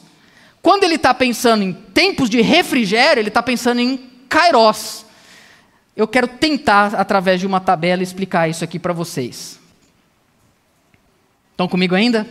Quando 0.60 0.84
ele 0.84 0.96
está 0.96 1.14
pensando 1.14 1.62
em 1.62 1.72
tempos 1.72 2.28
de 2.28 2.42
refrigério, 2.42 3.22
ele 3.22 3.28
está 3.28 3.42
pensando 3.42 3.80
em 3.80 3.96
Kairos. 4.28 5.06
Eu 5.96 6.06
quero 6.06 6.28
tentar, 6.28 6.94
através 6.94 7.40
de 7.40 7.46
uma 7.46 7.60
tabela, 7.60 8.02
explicar 8.02 8.50
isso 8.50 8.62
aqui 8.62 8.78
para 8.78 8.92
vocês. 8.92 9.58
Estão 11.52 11.66
comigo 11.66 11.94
ainda? 11.94 12.26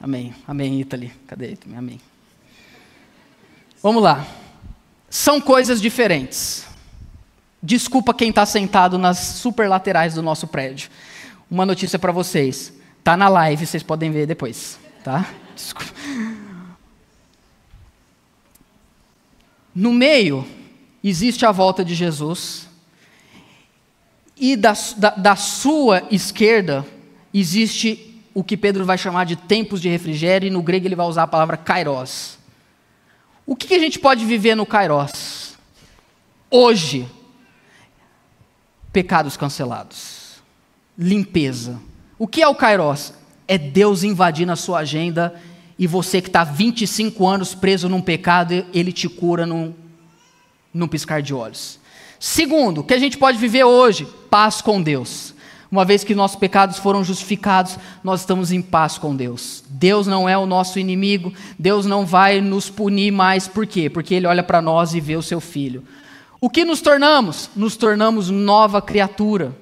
Amém. 0.00 0.32
Amém, 0.32 0.34
Amém 0.48 0.80
Italy. 0.80 1.12
Cadê 1.26 1.50
Italy? 1.52 1.76
Amém. 1.76 2.00
Vamos 3.82 4.02
lá. 4.02 4.26
São 5.10 5.38
coisas 5.38 5.82
diferentes. 5.82 6.72
Desculpa 7.66 8.12
quem 8.12 8.28
está 8.28 8.44
sentado 8.44 8.98
nas 8.98 9.16
super 9.16 9.70
laterais 9.70 10.12
do 10.12 10.22
nosso 10.22 10.46
prédio. 10.46 10.90
Uma 11.50 11.64
notícia 11.64 11.98
para 11.98 12.12
vocês. 12.12 12.74
Tá 13.02 13.16
na 13.16 13.26
live, 13.26 13.66
vocês 13.66 13.82
podem 13.82 14.10
ver 14.10 14.26
depois, 14.26 14.78
tá? 15.02 15.26
Desculpa. 15.54 15.90
No 19.74 19.94
meio 19.94 20.46
existe 21.02 21.46
a 21.46 21.52
volta 21.52 21.82
de 21.82 21.94
Jesus, 21.94 22.68
e 24.36 24.56
da, 24.56 24.74
da, 24.98 25.10
da, 25.10 25.36
sua 25.36 26.06
esquerda 26.10 26.84
existe 27.32 28.22
o 28.34 28.44
que 28.44 28.58
Pedro 28.58 28.84
vai 28.84 28.98
chamar 28.98 29.24
de 29.24 29.36
tempos 29.36 29.80
de 29.80 29.88
refrigério, 29.88 30.48
e 30.48 30.50
no 30.50 30.62
grego 30.62 30.86
ele 30.86 30.94
vai 30.94 31.06
usar 31.06 31.22
a 31.22 31.26
palavra 31.26 31.56
kairos. 31.56 32.38
O 33.46 33.56
que, 33.56 33.68
que 33.68 33.74
a 33.74 33.78
gente 33.78 33.98
pode 33.98 34.26
viver 34.26 34.54
no 34.54 34.66
kairos? 34.66 35.54
Hoje, 36.50 37.08
pecados 38.94 39.36
cancelados, 39.36 40.40
limpeza. 40.96 41.80
O 42.16 42.28
que 42.28 42.40
é 42.40 42.46
o 42.46 42.54
kairos? 42.54 43.12
É 43.46 43.58
Deus 43.58 44.04
invadindo 44.04 44.52
a 44.52 44.56
sua 44.56 44.78
agenda 44.78 45.34
e 45.76 45.84
você 45.84 46.22
que 46.22 46.28
está 46.28 46.44
25 46.44 47.26
anos 47.26 47.56
preso 47.56 47.88
num 47.88 48.00
pecado, 48.00 48.64
ele 48.72 48.92
te 48.92 49.08
cura 49.08 49.44
num 49.44 49.74
num 50.72 50.88
piscar 50.88 51.20
de 51.22 51.34
olhos. 51.34 51.78
Segundo, 52.18 52.80
o 52.80 52.84
que 52.84 52.94
a 52.94 52.98
gente 52.98 53.18
pode 53.18 53.38
viver 53.38 53.64
hoje? 53.64 54.06
Paz 54.30 54.60
com 54.60 54.82
Deus. 54.82 55.34
Uma 55.70 55.84
vez 55.84 56.02
que 56.04 56.14
nossos 56.14 56.36
pecados 56.36 56.78
foram 56.78 57.04
justificados, 57.04 57.76
nós 58.02 58.20
estamos 58.20 58.52
em 58.52 58.62
paz 58.62 58.96
com 58.96 59.14
Deus. 59.14 59.62
Deus 59.68 60.06
não 60.06 60.28
é 60.28 60.38
o 60.38 60.46
nosso 60.46 60.78
inimigo, 60.78 61.32
Deus 61.58 61.84
não 61.84 62.06
vai 62.06 62.40
nos 62.40 62.70
punir 62.70 63.10
mais, 63.12 63.46
por 63.46 63.66
quê? 63.66 63.90
Porque 63.90 64.14
Ele 64.14 64.26
olha 64.26 64.42
para 64.42 64.62
nós 64.62 64.94
e 64.94 65.00
vê 65.00 65.16
o 65.16 65.22
seu 65.22 65.40
filho. 65.40 65.84
O 66.44 66.50
que 66.50 66.62
nos 66.62 66.82
tornamos? 66.82 67.48
Nos 67.56 67.74
tornamos 67.74 68.28
nova 68.28 68.82
criatura. 68.82 69.56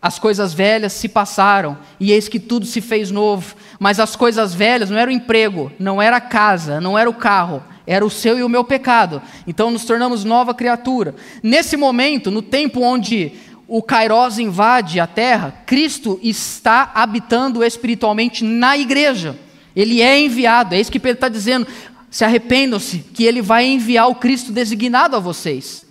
As 0.00 0.18
coisas 0.18 0.54
velhas 0.54 0.94
se 0.94 1.10
passaram, 1.10 1.76
e 2.00 2.10
eis 2.10 2.26
que 2.26 2.40
tudo 2.40 2.64
se 2.64 2.80
fez 2.80 3.10
novo. 3.10 3.54
Mas 3.78 4.00
as 4.00 4.16
coisas 4.16 4.54
velhas 4.54 4.88
não 4.88 4.96
era 4.96 5.10
o 5.10 5.12
emprego, 5.12 5.70
não 5.78 6.00
era 6.00 6.16
a 6.16 6.20
casa, 6.22 6.80
não 6.80 6.98
era 6.98 7.10
o 7.10 7.12
carro, 7.12 7.62
era 7.86 8.02
o 8.02 8.08
seu 8.08 8.38
e 8.38 8.42
o 8.42 8.48
meu 8.48 8.64
pecado. 8.64 9.20
Então 9.46 9.70
nos 9.70 9.84
tornamos 9.84 10.24
nova 10.24 10.54
criatura. 10.54 11.14
Nesse 11.42 11.76
momento, 11.76 12.30
no 12.30 12.40
tempo 12.40 12.80
onde 12.80 13.32
o 13.68 13.82
Kairos 13.82 14.38
invade 14.38 15.00
a 15.00 15.06
terra, 15.06 15.54
Cristo 15.66 16.18
está 16.22 16.92
habitando 16.94 17.62
espiritualmente 17.62 18.42
na 18.42 18.74
igreja. 18.78 19.38
Ele 19.76 20.00
é 20.00 20.18
enviado, 20.18 20.74
é 20.74 20.80
isso 20.80 20.90
que 20.90 20.98
Pedro 20.98 21.18
está 21.18 21.28
dizendo. 21.28 21.66
Se 22.10 22.24
arrependam-se, 22.24 23.00
que 23.12 23.24
ele 23.24 23.42
vai 23.42 23.66
enviar 23.66 24.08
o 24.08 24.14
Cristo 24.14 24.50
designado 24.50 25.14
a 25.14 25.20
vocês. 25.20 25.89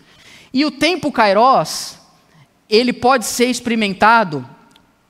E 0.54 0.66
o 0.66 0.72
tempo 0.72 1.12
Kairos, 1.12 1.98
ele 2.70 2.94
pode 2.94 3.26
ser 3.26 3.46
experimentado 3.46 4.48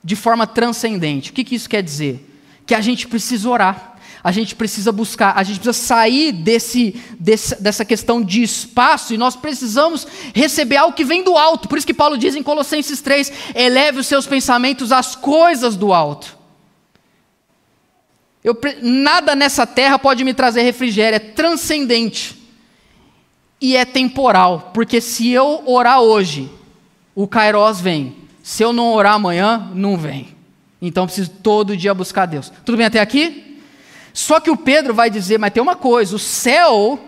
de 0.02 0.16
forma 0.16 0.46
transcendente. 0.46 1.30
O 1.30 1.32
que, 1.32 1.44
que 1.44 1.54
isso 1.54 1.68
quer 1.68 1.82
dizer? 1.82 2.26
Que 2.66 2.74
a 2.74 2.80
gente 2.80 3.08
precisa 3.08 3.48
orar 3.48 3.90
a 4.22 4.30
gente 4.32 4.54
precisa 4.54 4.92
buscar, 4.92 5.32
a 5.36 5.42
gente 5.42 5.60
precisa 5.60 5.86
sair 5.86 6.32
desse, 6.32 6.94
desse, 7.18 7.60
dessa 7.60 7.84
questão 7.84 8.22
de 8.22 8.42
espaço 8.42 9.14
e 9.14 9.18
nós 9.18 9.34
precisamos 9.34 10.06
receber 10.34 10.76
algo 10.76 10.94
que 10.94 11.04
vem 11.04 11.24
do 11.24 11.36
alto. 11.36 11.68
Por 11.68 11.78
isso 11.78 11.86
que 11.86 11.94
Paulo 11.94 12.18
diz 12.18 12.34
em 12.36 12.42
Colossenses 12.42 13.00
3: 13.00 13.32
eleve 13.54 14.00
os 14.00 14.06
seus 14.06 14.26
pensamentos 14.26 14.92
às 14.92 15.16
coisas 15.16 15.74
do 15.74 15.92
alto. 15.92 16.38
Eu, 18.44 18.58
nada 18.82 19.34
nessa 19.34 19.66
terra 19.66 19.98
pode 19.98 20.24
me 20.24 20.34
trazer 20.34 20.62
refrigério, 20.62 21.16
é 21.16 21.20
transcendente 21.20 22.39
e 23.60 23.76
é 23.76 23.84
temporal, 23.84 24.70
porque 24.72 25.00
se 25.00 25.30
eu 25.30 25.62
orar 25.66 26.00
hoje, 26.00 26.50
o 27.14 27.26
Kairos 27.26 27.80
vem, 27.80 28.16
se 28.42 28.62
eu 28.62 28.72
não 28.72 28.92
orar 28.94 29.14
amanhã, 29.14 29.70
não 29.74 29.96
vem. 29.96 30.34
Então 30.80 31.06
preciso 31.06 31.30
todo 31.42 31.76
dia 31.76 31.92
buscar 31.92 32.26
Deus. 32.26 32.50
Tudo 32.64 32.78
bem 32.78 32.86
até 32.86 33.00
aqui? 33.00 33.60
Só 34.12 34.40
que 34.40 34.50
o 34.50 34.56
Pedro 34.56 34.94
vai 34.94 35.10
dizer, 35.10 35.38
mas 35.38 35.52
tem 35.52 35.62
uma 35.62 35.76
coisa: 35.76 36.16
o 36.16 36.18
céu 36.18 36.98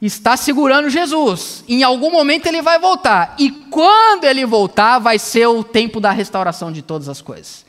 está 0.00 0.36
segurando 0.36 0.88
Jesus. 0.88 1.64
Em 1.68 1.82
algum 1.82 2.10
momento 2.10 2.46
ele 2.46 2.62
vai 2.62 2.78
voltar. 2.78 3.34
E 3.38 3.50
quando 3.50 4.24
ele 4.24 4.46
voltar, 4.46 4.98
vai 4.98 5.18
ser 5.18 5.46
o 5.46 5.64
tempo 5.64 6.00
da 6.00 6.10
restauração 6.10 6.72
de 6.72 6.82
todas 6.82 7.08
as 7.08 7.20
coisas. 7.20 7.64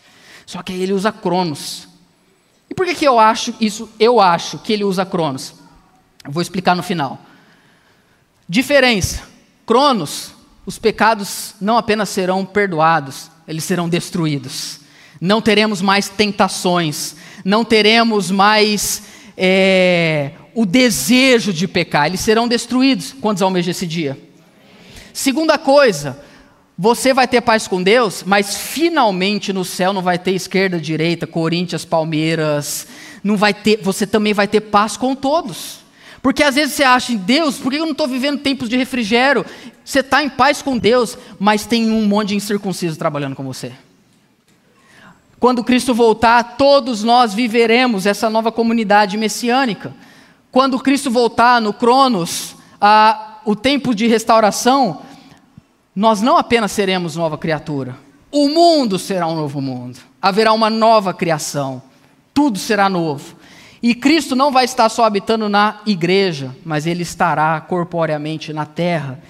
Só 0.46 0.62
que 0.62 0.74
aí 0.74 0.82
ele 0.82 0.94
usa 0.94 1.12
Cronos. 1.12 1.88
E 2.70 2.74
por 2.74 2.86
que, 2.86 2.96
que 2.96 3.06
eu 3.06 3.20
acho 3.20 3.56
isso? 3.60 3.90
Eu 4.00 4.20
acho 4.20 4.58
que 4.60 4.74
ele 4.74 4.84
usa 4.84 5.06
Cronos. 5.06 5.56
Eu 6.24 6.32
vou 6.32 6.42
explicar 6.42 6.76
no 6.76 6.84
final. 6.84 7.20
Diferença: 8.48 9.24
Cronos, 9.66 10.32
os 10.66 10.78
pecados 10.78 11.56
não 11.60 11.78
apenas 11.78 12.10
serão 12.10 12.46
perdoados, 12.46 13.30
eles 13.48 13.64
serão 13.64 13.90
destruídos. 13.90 14.80
Não 15.20 15.42
teremos 15.42 15.82
mais 15.82 16.10
tentações, 16.10 17.16
não 17.46 17.64
teremos 17.64 18.30
mais 18.30 19.04
é, 19.38 20.32
o 20.54 20.66
desejo 20.66 21.54
de 21.54 21.68
pecar, 21.68 22.08
eles 22.08 22.20
serão 22.20 22.48
destruídos. 22.48 23.14
Quantos 23.20 23.42
almejam 23.42 23.72
esse 23.72 23.88
dia? 23.88 24.18
Segunda 25.14 25.58
coisa, 25.58 26.20
você 26.78 27.14
vai 27.14 27.28
ter 27.28 27.42
paz 27.42 27.68
com 27.68 27.82
Deus, 27.82 28.24
mas 28.26 28.58
finalmente 28.58 29.54
no 29.54 29.64
céu 29.64 29.94
não 29.94 30.02
vai 30.02 30.18
ter 30.18 30.32
esquerda, 30.32 30.80
direita, 30.80 31.28
Corinthians, 31.28 31.86
Palmeiras, 31.86 32.88
não 33.24 33.38
vai 33.38 33.54
ter, 33.54 33.80
você 33.82 34.08
também 34.08 34.34
vai 34.34 34.48
ter 34.48 34.62
paz 34.62 34.98
com 34.98 35.16
todos. 35.16 35.83
Porque 36.24 36.42
às 36.42 36.56
vezes 36.56 36.74
você 36.74 36.84
acha, 36.86 37.14
Deus, 37.16 37.58
por 37.58 37.70
que 37.70 37.78
eu 37.78 37.86
não 37.86 37.92
estou 37.92 38.08
vivendo 38.08 38.40
tempos 38.40 38.70
de 38.70 38.78
refrigério? 38.78 39.46
Você 39.84 40.00
está 40.00 40.24
em 40.24 40.30
paz 40.30 40.62
com 40.62 40.78
Deus, 40.78 41.18
mas 41.38 41.66
tem 41.66 41.92
um 41.92 42.08
monte 42.08 42.30
de 42.30 42.36
incircuncisos 42.38 42.98
trabalhando 42.98 43.36
com 43.36 43.44
você. 43.44 43.74
Quando 45.38 45.66
Cristo 45.66 45.94
voltar, 45.94 46.56
todos 46.56 47.04
nós 47.04 47.34
viveremos 47.34 48.06
essa 48.06 48.30
nova 48.30 48.54
comunidade 48.54 49.18
messiânica. 49.18 49.94
Quando 50.50 50.80
Cristo 50.80 51.12
voltar 51.12 51.60
no 51.60 51.74
Cronos, 51.74 52.56
a, 52.80 53.40
o 53.44 53.54
tempo 53.54 53.94
de 53.94 54.08
restauração, 54.08 55.02
nós 55.94 56.22
não 56.22 56.38
apenas 56.38 56.72
seremos 56.72 57.18
nova 57.18 57.38
criatura, 57.38 57.98
o 58.32 58.48
mundo 58.48 58.98
será 58.98 59.28
um 59.28 59.36
novo 59.36 59.60
mundo. 59.60 60.00
Haverá 60.22 60.54
uma 60.54 60.70
nova 60.70 61.14
criação. 61.14 61.82
Tudo 62.34 62.58
será 62.58 62.88
novo. 62.88 63.36
E 63.84 63.94
Cristo 63.94 64.34
não 64.34 64.50
vai 64.50 64.64
estar 64.64 64.88
só 64.88 65.04
habitando 65.04 65.50
na 65.50 65.82
igreja, 65.86 66.56
mas 66.64 66.88
ele 66.88 67.04
estará 67.04 67.60
corporeamente 67.60 68.54
na 68.54 68.66
terra. 68.66 69.22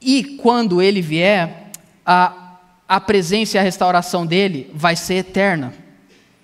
E 0.00 0.24
quando 0.24 0.82
ele 0.82 1.00
vier, 1.00 1.70
a, 2.04 2.56
a 2.88 3.00
presença 3.00 3.56
e 3.56 3.60
a 3.60 3.62
restauração 3.62 4.26
dele 4.26 4.68
vai 4.74 4.96
ser 4.96 5.14
eterna, 5.14 5.72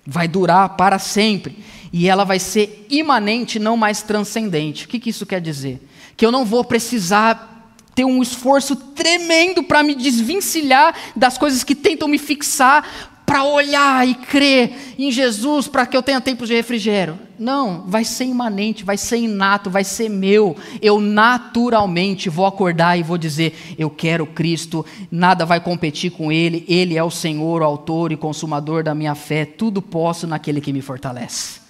vai 0.07 0.25
durar 0.25 0.69
para 0.77 0.97
sempre. 0.97 1.57
E 1.91 2.07
ela 2.07 2.23
vai 2.23 2.39
ser 2.39 2.87
imanente, 2.89 3.59
não 3.59 3.75
mais 3.75 4.01
transcendente. 4.01 4.85
O 4.85 4.87
que, 4.87 4.97
que 4.97 5.09
isso 5.09 5.25
quer 5.25 5.41
dizer? 5.41 5.85
Que 6.15 6.25
eu 6.25 6.31
não 6.31 6.45
vou 6.45 6.63
precisar 6.63 7.75
ter 7.93 8.05
um 8.05 8.21
esforço 8.21 8.73
tremendo 8.75 9.63
para 9.63 9.83
me 9.83 9.93
desvencilhar 9.93 10.95
das 11.13 11.37
coisas 11.37 11.61
que 11.63 11.75
tentam 11.75 12.07
me 12.07 12.17
fixar, 12.17 13.11
para 13.25 13.43
olhar 13.43 14.07
e 14.07 14.15
crer 14.15 14.95
em 14.97 15.11
Jesus 15.11 15.67
para 15.67 15.85
que 15.85 15.95
eu 15.95 16.03
tenha 16.03 16.21
tempo 16.21 16.45
de 16.45 16.53
refrigério. 16.53 17.17
Não, 17.39 17.83
vai 17.87 18.03
ser 18.03 18.25
imanente, 18.25 18.83
vai 18.83 18.97
ser 18.97 19.17
inato, 19.17 19.69
vai 19.69 19.83
ser 19.83 20.09
meu. 20.09 20.55
Eu 20.81 20.99
naturalmente 20.99 22.29
vou 22.29 22.45
acordar 22.45 22.97
e 22.97 23.03
vou 23.03 23.17
dizer: 23.17 23.75
Eu 23.77 23.89
quero 23.89 24.25
Cristo, 24.25 24.85
nada 25.11 25.45
vai 25.45 25.59
competir 25.59 26.11
com 26.11 26.31
Ele, 26.31 26.65
Ele 26.67 26.97
é 26.97 27.03
o 27.03 27.09
Senhor, 27.09 27.61
o 27.61 27.65
Autor 27.65 28.11
e 28.11 28.17
Consumador 28.17 28.83
da 28.83 28.93
minha 28.93 29.15
fé, 29.15 29.45
tudo 29.45 29.81
posso 29.81 30.27
naquele 30.27 30.61
que 30.61 30.73
me 30.73 30.81
fortalece. 30.81 31.61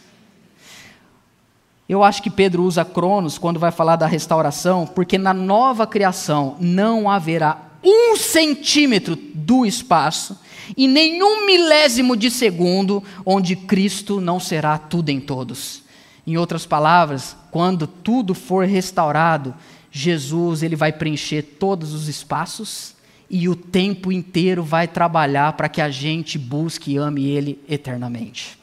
Eu 1.88 2.04
acho 2.04 2.24
que 2.24 2.30
Pedro 2.30 2.64
usa 2.64 2.86
Cronos 2.86 3.38
quando 3.38 3.60
vai 3.60 3.72
falar 3.72 3.98
da 3.98 4.08
restauração, 4.08 4.88
porque 4.88 5.18
na 5.18 5.34
nova 5.34 5.86
criação 5.86 6.56
não 6.60 7.10
haverá 7.10 7.74
um 7.84 8.16
centímetro 8.16 9.16
do 9.16 9.66
espaço 9.66 10.38
e 10.76 10.88
nenhum 10.88 11.46
milésimo 11.46 12.16
de 12.16 12.30
segundo 12.30 13.04
onde 13.26 13.56
Cristo 13.56 14.22
não 14.22 14.40
será 14.40 14.78
tudo 14.78 15.10
em 15.10 15.20
todos. 15.20 15.84
Em 16.26 16.38
outras 16.38 16.66
palavras, 16.66 17.36
quando 17.52 17.86
tudo 17.86 18.34
for 18.34 18.66
restaurado, 18.66 19.54
Jesus 19.92 20.64
ele 20.64 20.76
vai 20.76 20.92
preencher 20.92 21.42
todos 21.44 21.94
os 21.94 22.08
espaços 22.08 22.96
e 23.30 23.50
o 23.50 23.56
tempo 23.56 24.12
inteiro 24.12 24.64
vai 24.64 24.88
trabalhar 24.88 25.54
para 25.54 25.68
que 25.68 25.82
a 25.82 25.90
gente 25.90 26.38
busque 26.38 26.92
e 26.94 26.98
ame 26.98 27.26
Ele 27.26 27.60
eternamente. 27.68 28.60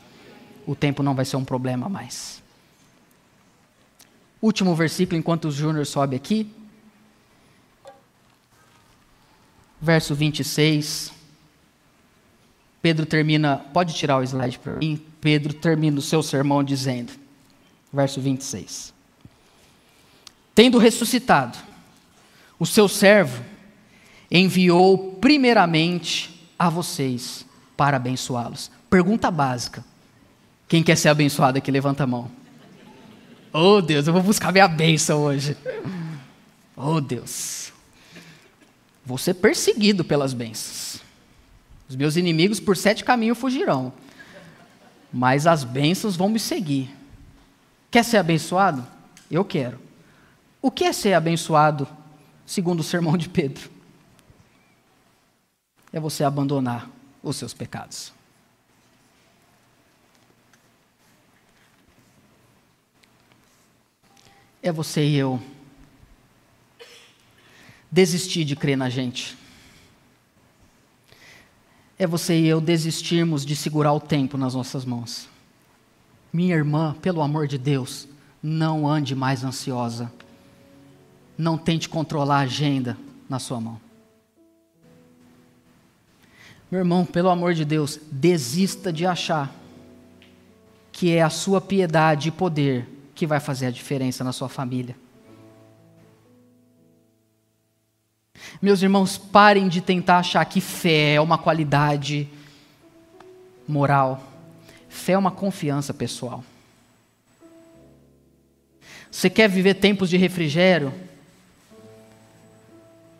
O 0.66 0.74
tempo 0.74 1.02
não 1.02 1.14
vai 1.14 1.24
ser 1.24 1.36
um 1.36 1.44
problema 1.44 1.88
mais. 1.88 2.40
Último 4.40 4.74
versículo, 4.74 5.18
enquanto 5.18 5.46
o 5.46 5.52
Júnior 5.52 5.84
sobe 5.84 6.16
aqui. 6.16 6.50
Verso 9.80 10.14
26. 10.14 11.12
Pedro 12.82 13.04
termina, 13.04 13.58
pode 13.72 13.94
tirar 13.94 14.18
o 14.18 14.22
slide 14.22 14.58
para 14.58 14.76
mim? 14.76 15.00
Pedro 15.20 15.52
termina 15.52 15.98
o 15.98 16.02
seu 16.02 16.22
sermão 16.22 16.64
dizendo, 16.64 17.12
verso 17.92 18.20
26. 18.20 18.94
Tendo 20.54 20.78
ressuscitado, 20.78 21.58
o 22.58 22.66
seu 22.66 22.88
servo 22.88 23.44
enviou 24.30 25.16
primeiramente 25.20 26.48
a 26.58 26.70
vocês 26.70 27.44
para 27.76 27.96
abençoá-los. 27.96 28.70
Pergunta 28.88 29.30
básica. 29.30 29.84
Quem 30.68 30.82
quer 30.82 30.96
ser 30.96 31.08
abençoado 31.08 31.58
aqui, 31.58 31.70
levanta 31.70 32.04
a 32.04 32.06
mão. 32.06 32.30
Oh 33.52 33.80
Deus, 33.80 34.06
eu 34.06 34.12
vou 34.12 34.22
buscar 34.22 34.52
minha 34.52 34.68
bênção 34.68 35.22
hoje. 35.22 35.56
Oh 36.76 37.00
Deus. 37.00 37.72
Vou 39.04 39.18
ser 39.18 39.34
perseguido 39.34 40.04
pelas 40.04 40.32
bênçãos. 40.32 40.99
Os 41.90 41.96
meus 41.96 42.14
inimigos 42.14 42.60
por 42.60 42.76
sete 42.76 43.02
caminhos 43.02 43.36
fugirão, 43.36 43.92
mas 45.12 45.44
as 45.44 45.64
bênçãos 45.64 46.14
vão 46.14 46.28
me 46.28 46.38
seguir. 46.38 46.88
Quer 47.90 48.04
ser 48.04 48.18
abençoado? 48.18 48.86
Eu 49.28 49.44
quero. 49.44 49.80
O 50.62 50.70
que 50.70 50.84
é 50.84 50.92
ser 50.92 51.14
abençoado, 51.14 51.88
segundo 52.46 52.78
o 52.78 52.84
sermão 52.84 53.16
de 53.16 53.28
Pedro? 53.28 53.68
É 55.92 55.98
você 55.98 56.22
abandonar 56.22 56.88
os 57.24 57.34
seus 57.34 57.52
pecados. 57.52 58.12
É 64.62 64.70
você 64.70 65.04
e 65.04 65.16
eu 65.16 65.42
desistir 67.90 68.44
de 68.44 68.54
crer 68.54 68.76
na 68.76 68.88
gente 68.88 69.40
é 72.00 72.06
você 72.06 72.34
e 72.34 72.48
eu 72.48 72.62
desistirmos 72.62 73.44
de 73.44 73.54
segurar 73.54 73.92
o 73.92 74.00
tempo 74.00 74.38
nas 74.38 74.54
nossas 74.54 74.86
mãos. 74.86 75.28
Minha 76.32 76.56
irmã, 76.56 76.96
pelo 77.02 77.20
amor 77.20 77.46
de 77.46 77.58
Deus, 77.58 78.08
não 78.42 78.88
ande 78.88 79.14
mais 79.14 79.44
ansiosa. 79.44 80.10
Não 81.36 81.58
tente 81.58 81.90
controlar 81.90 82.38
a 82.38 82.44
agenda 82.44 82.96
na 83.28 83.38
sua 83.38 83.60
mão. 83.60 83.78
Meu 86.70 86.80
irmão, 86.80 87.04
pelo 87.04 87.28
amor 87.28 87.52
de 87.52 87.66
Deus, 87.66 88.00
desista 88.10 88.90
de 88.90 89.04
achar 89.04 89.54
que 90.90 91.10
é 91.10 91.20
a 91.20 91.28
sua 91.28 91.60
piedade 91.60 92.28
e 92.28 92.32
poder 92.32 92.88
que 93.14 93.26
vai 93.26 93.40
fazer 93.40 93.66
a 93.66 93.70
diferença 93.70 94.24
na 94.24 94.32
sua 94.32 94.48
família. 94.48 94.96
Meus 98.60 98.82
irmãos, 98.82 99.16
parem 99.16 99.68
de 99.68 99.80
tentar 99.80 100.18
achar 100.18 100.44
que 100.44 100.60
fé 100.60 101.14
é 101.14 101.20
uma 101.20 101.38
qualidade 101.38 102.28
moral. 103.66 104.22
Fé 104.88 105.12
é 105.12 105.18
uma 105.18 105.30
confiança 105.30 105.94
pessoal. 105.94 106.44
Você 109.10 109.28
quer 109.28 109.48
viver 109.48 109.74
tempos 109.74 110.08
de 110.08 110.16
refrigério? 110.16 110.92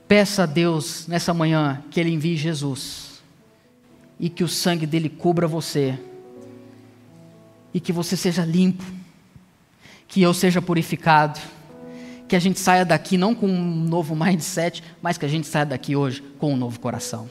Peça 0.06 0.42
a 0.42 0.46
Deus 0.46 1.06
nessa 1.06 1.32
manhã 1.32 1.82
que 1.90 2.00
Ele 2.00 2.10
envie 2.10 2.36
Jesus 2.36 3.22
e 4.18 4.28
que 4.28 4.44
o 4.44 4.48
sangue 4.48 4.86
dele 4.86 5.08
cubra 5.08 5.46
você 5.46 5.98
e 7.72 7.80
que 7.80 7.92
você 7.92 8.16
seja 8.16 8.44
limpo, 8.44 8.84
que 10.08 10.20
eu 10.20 10.34
seja 10.34 10.60
purificado 10.60 11.40
que 12.30 12.36
a 12.36 12.40
gente 12.40 12.60
saia 12.60 12.84
daqui 12.84 13.18
não 13.18 13.34
com 13.34 13.48
um 13.48 13.84
novo 13.84 14.14
mindset, 14.14 14.84
mas 15.02 15.18
que 15.18 15.26
a 15.26 15.28
gente 15.28 15.48
saia 15.48 15.66
daqui 15.66 15.96
hoje 15.96 16.22
com 16.38 16.54
um 16.54 16.56
novo 16.56 16.78
coração. 16.78 17.28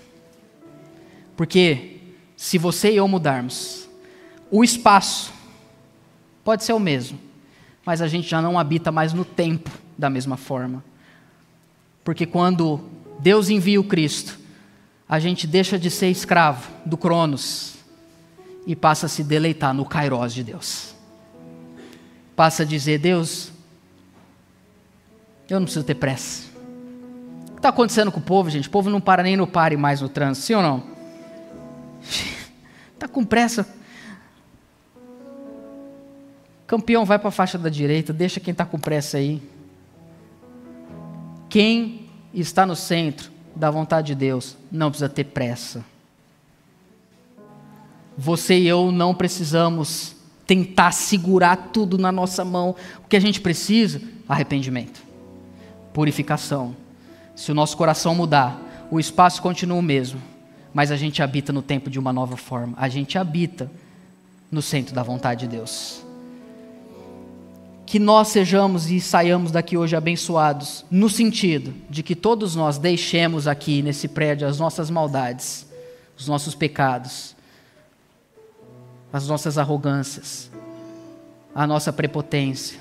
Porque 1.38 2.02
se 2.36 2.58
você 2.58 2.92
e 2.92 2.98
eu 2.98 3.08
mudarmos, 3.08 3.88
o 4.52 4.62
espaço 4.62 5.32
pode 6.44 6.66
ser 6.66 6.74
o 6.74 6.80
mesmo, 6.82 7.18
mas 7.86 8.02
a 8.02 8.10
gente 8.10 8.28
já 8.28 8.42
não 8.42 8.60
habita 8.60 8.92
mais 8.92 9.14
no 9.14 9.24
tempo 9.24 9.72
da 9.98 10.10
mesma 10.10 10.36
forma. 10.36 10.84
Porque 12.04 12.26
quando 12.26 12.82
Deus 13.20 13.50
envia 13.50 13.80
o 13.80 13.86
Cristo, 13.86 14.38
a 15.08 15.18
gente 15.18 15.48
deixa 15.48 15.80
de 15.80 15.90
ser 15.90 16.10
escravo 16.10 16.70
do 16.86 16.98
Cronos 16.98 17.76
e 18.68 18.76
passa 18.76 19.06
a 19.06 19.10
se 19.10 19.24
deleitar 19.24 19.74
no 19.74 19.86
Kairos 19.86 20.34
de 20.34 20.44
Deus. 20.44 20.94
Passa 22.36 22.64
a 22.64 22.66
dizer: 22.66 23.00
Deus, 23.00 23.54
Eu 25.50 25.60
não 25.60 25.66
preciso 25.66 25.86
ter 25.86 25.96
pressa. 25.96 26.48
O 27.48 27.52
que 27.54 27.58
está 27.58 27.70
acontecendo 27.70 28.12
com 28.12 28.20
o 28.20 28.24
povo, 28.24 28.50
gente? 28.50 28.68
O 28.68 28.72
povo 28.72 28.90
não 28.90 29.02
para 29.02 29.24
nem 29.24 29.36
no 29.36 29.48
pare 29.48 29.76
mais 29.76 30.00
no 30.02 30.08
trânsito, 30.08 30.46
sim 30.46 30.54
ou 30.54 30.62
não? 30.62 30.84
Está 32.94 33.08
com 33.10 33.26
pressa. 33.26 33.68
Campeão, 36.68 37.04
vai 37.04 37.18
para 37.18 37.30
a 37.30 37.32
faixa 37.32 37.58
da 37.58 37.68
direita, 37.68 38.14
deixa 38.14 38.40
quem 38.40 38.52
está 38.52 38.64
com 38.64 38.78
pressa 38.78 39.18
aí. 39.18 39.42
Quem 41.50 42.08
está 42.32 42.64
no 42.64 42.76
centro 42.76 43.32
da 43.56 43.72
vontade 43.72 44.08
de 44.08 44.16
Deus 44.16 44.56
não 44.72 44.92
precisa 44.92 45.10
ter 45.10 45.24
pressa. 45.24 45.84
Você 48.16 48.60
e 48.60 48.68
eu 48.68 48.92
não 48.92 49.16
precisamos 49.16 50.16
tentar 50.46 50.92
segurar 50.92 51.70
tudo 51.74 51.98
na 51.98 52.12
nossa 52.12 52.46
mão. 52.46 52.76
O 53.04 53.08
que 53.08 53.18
a 53.18 53.20
gente 53.20 53.42
precisa? 53.42 54.00
Arrependimento, 54.28 55.02
purificação. 55.94 56.76
Se 57.36 57.52
o 57.52 57.56
nosso 57.56 57.76
coração 57.78 58.14
mudar, 58.16 58.60
o 58.92 59.00
espaço 59.00 59.42
continua 59.42 59.78
o 59.78 59.82
mesmo, 59.82 60.22
mas 60.74 60.92
a 60.92 60.98
gente 60.98 61.22
habita 61.22 61.54
no 61.54 61.62
tempo 61.62 61.90
de 61.90 62.00
uma 62.00 62.12
nova 62.12 62.38
forma. 62.38 62.74
A 62.78 62.90
gente 62.90 63.18
habita 63.18 63.70
no 64.52 64.62
centro 64.62 64.94
da 64.94 65.04
vontade 65.04 65.42
de 65.42 65.56
Deus 65.56 66.04
que 67.90 67.98
nós 67.98 68.28
sejamos 68.28 68.92
e 68.92 69.02
saiamos 69.02 69.52
daqui 69.52 69.76
hoje 69.76 69.96
abençoados, 69.96 70.86
no 70.92 71.10
sentido 71.10 71.74
de 71.90 72.04
que 72.04 72.16
todos 72.16 72.56
nós 72.56 72.78
deixemos 72.78 73.48
aqui 73.48 73.82
nesse 73.82 74.08
prédio 74.08 74.48
as 74.48 74.60
nossas 74.60 74.92
maldades, 74.92 75.66
os 76.16 76.28
nossos 76.28 76.54
pecados, 76.54 77.36
as 79.12 79.28
nossas 79.28 79.58
arrogâncias, 79.58 80.52
a 81.56 81.66
nossa 81.66 81.92
prepotência, 81.92 82.80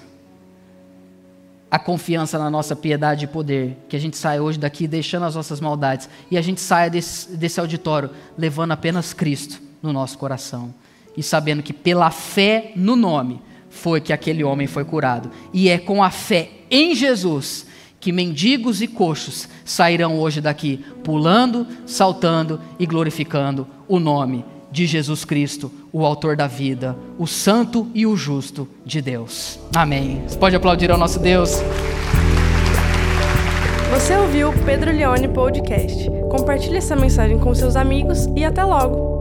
a 1.71 1.79
confiança 1.79 2.39
na 2.39 2.51
nossa 2.51 2.75
piedade 2.75 3.25
e 3.25 3.29
poder, 3.29 3.77
que 3.89 3.97
a 3.97 4.01
gente 4.01 4.17
saia 4.17 4.43
hoje 4.43 4.59
daqui 4.59 4.87
deixando 4.87 5.27
as 5.27 5.35
nossas 5.35 5.61
maldades 5.61 6.09
e 6.31 6.39
a 6.39 6.43
gente 6.43 6.61
saia 6.61 6.89
desse, 6.89 7.37
desse 7.37 7.61
auditório 7.61 8.11
levando 8.37 8.73
apenas 8.73 9.13
Cristo 9.13 9.61
no 9.83 9.93
nosso 9.93 10.17
coração 10.17 10.73
e 11.17 11.23
sabendo 11.23 11.63
que 11.63 11.73
pela 11.73 12.11
fé 12.11 12.73
no 12.75 12.97
nome 12.97 13.43
foi 13.69 14.01
que 14.01 14.13
aquele 14.13 14.43
homem 14.43 14.67
foi 14.67 14.85
curado. 14.85 15.31
E 15.53 15.69
é 15.69 15.77
com 15.77 16.03
a 16.03 16.11
fé 16.11 16.51
em 16.71 16.95
Jesus 16.95 17.67
que 18.01 18.13
mendigos 18.13 18.81
e 18.81 18.87
coxos 18.87 19.49
sairão 19.65 20.19
hoje 20.19 20.41
daqui, 20.41 20.85
pulando, 21.03 21.67
saltando 21.85 22.61
e 22.79 22.87
glorificando 22.87 23.67
o 23.89 23.99
nome 23.99 24.45
de 24.71 24.87
Jesus 24.87 25.25
Cristo, 25.25 25.73
o 25.99 26.07
Autor 26.07 26.37
da 26.37 26.47
vida, 26.47 26.97
o 27.19 27.27
Santo 27.27 27.89
e 27.93 28.07
o 28.07 28.17
Justo 28.17 28.69
de 28.87 29.03
Deus. 29.03 29.59
Amém. 29.75 30.23
Você 30.29 30.39
pode 30.39 30.55
aplaudir 30.55 30.93
ao 30.93 30.97
nosso 30.97 31.19
Deus. 31.19 31.61
Você 33.91 34.17
ouviu 34.17 34.51
o 34.51 34.65
Pedro 34.65 34.93
Leone 34.93 35.27
Podcast. 35.27 36.09
Compartilhe 36.31 36.77
essa 36.77 36.95
mensagem 36.95 37.37
com 37.41 37.53
seus 37.53 37.75
amigos 37.75 38.27
e 38.37 38.45
até 38.45 38.63
logo. 38.63 39.18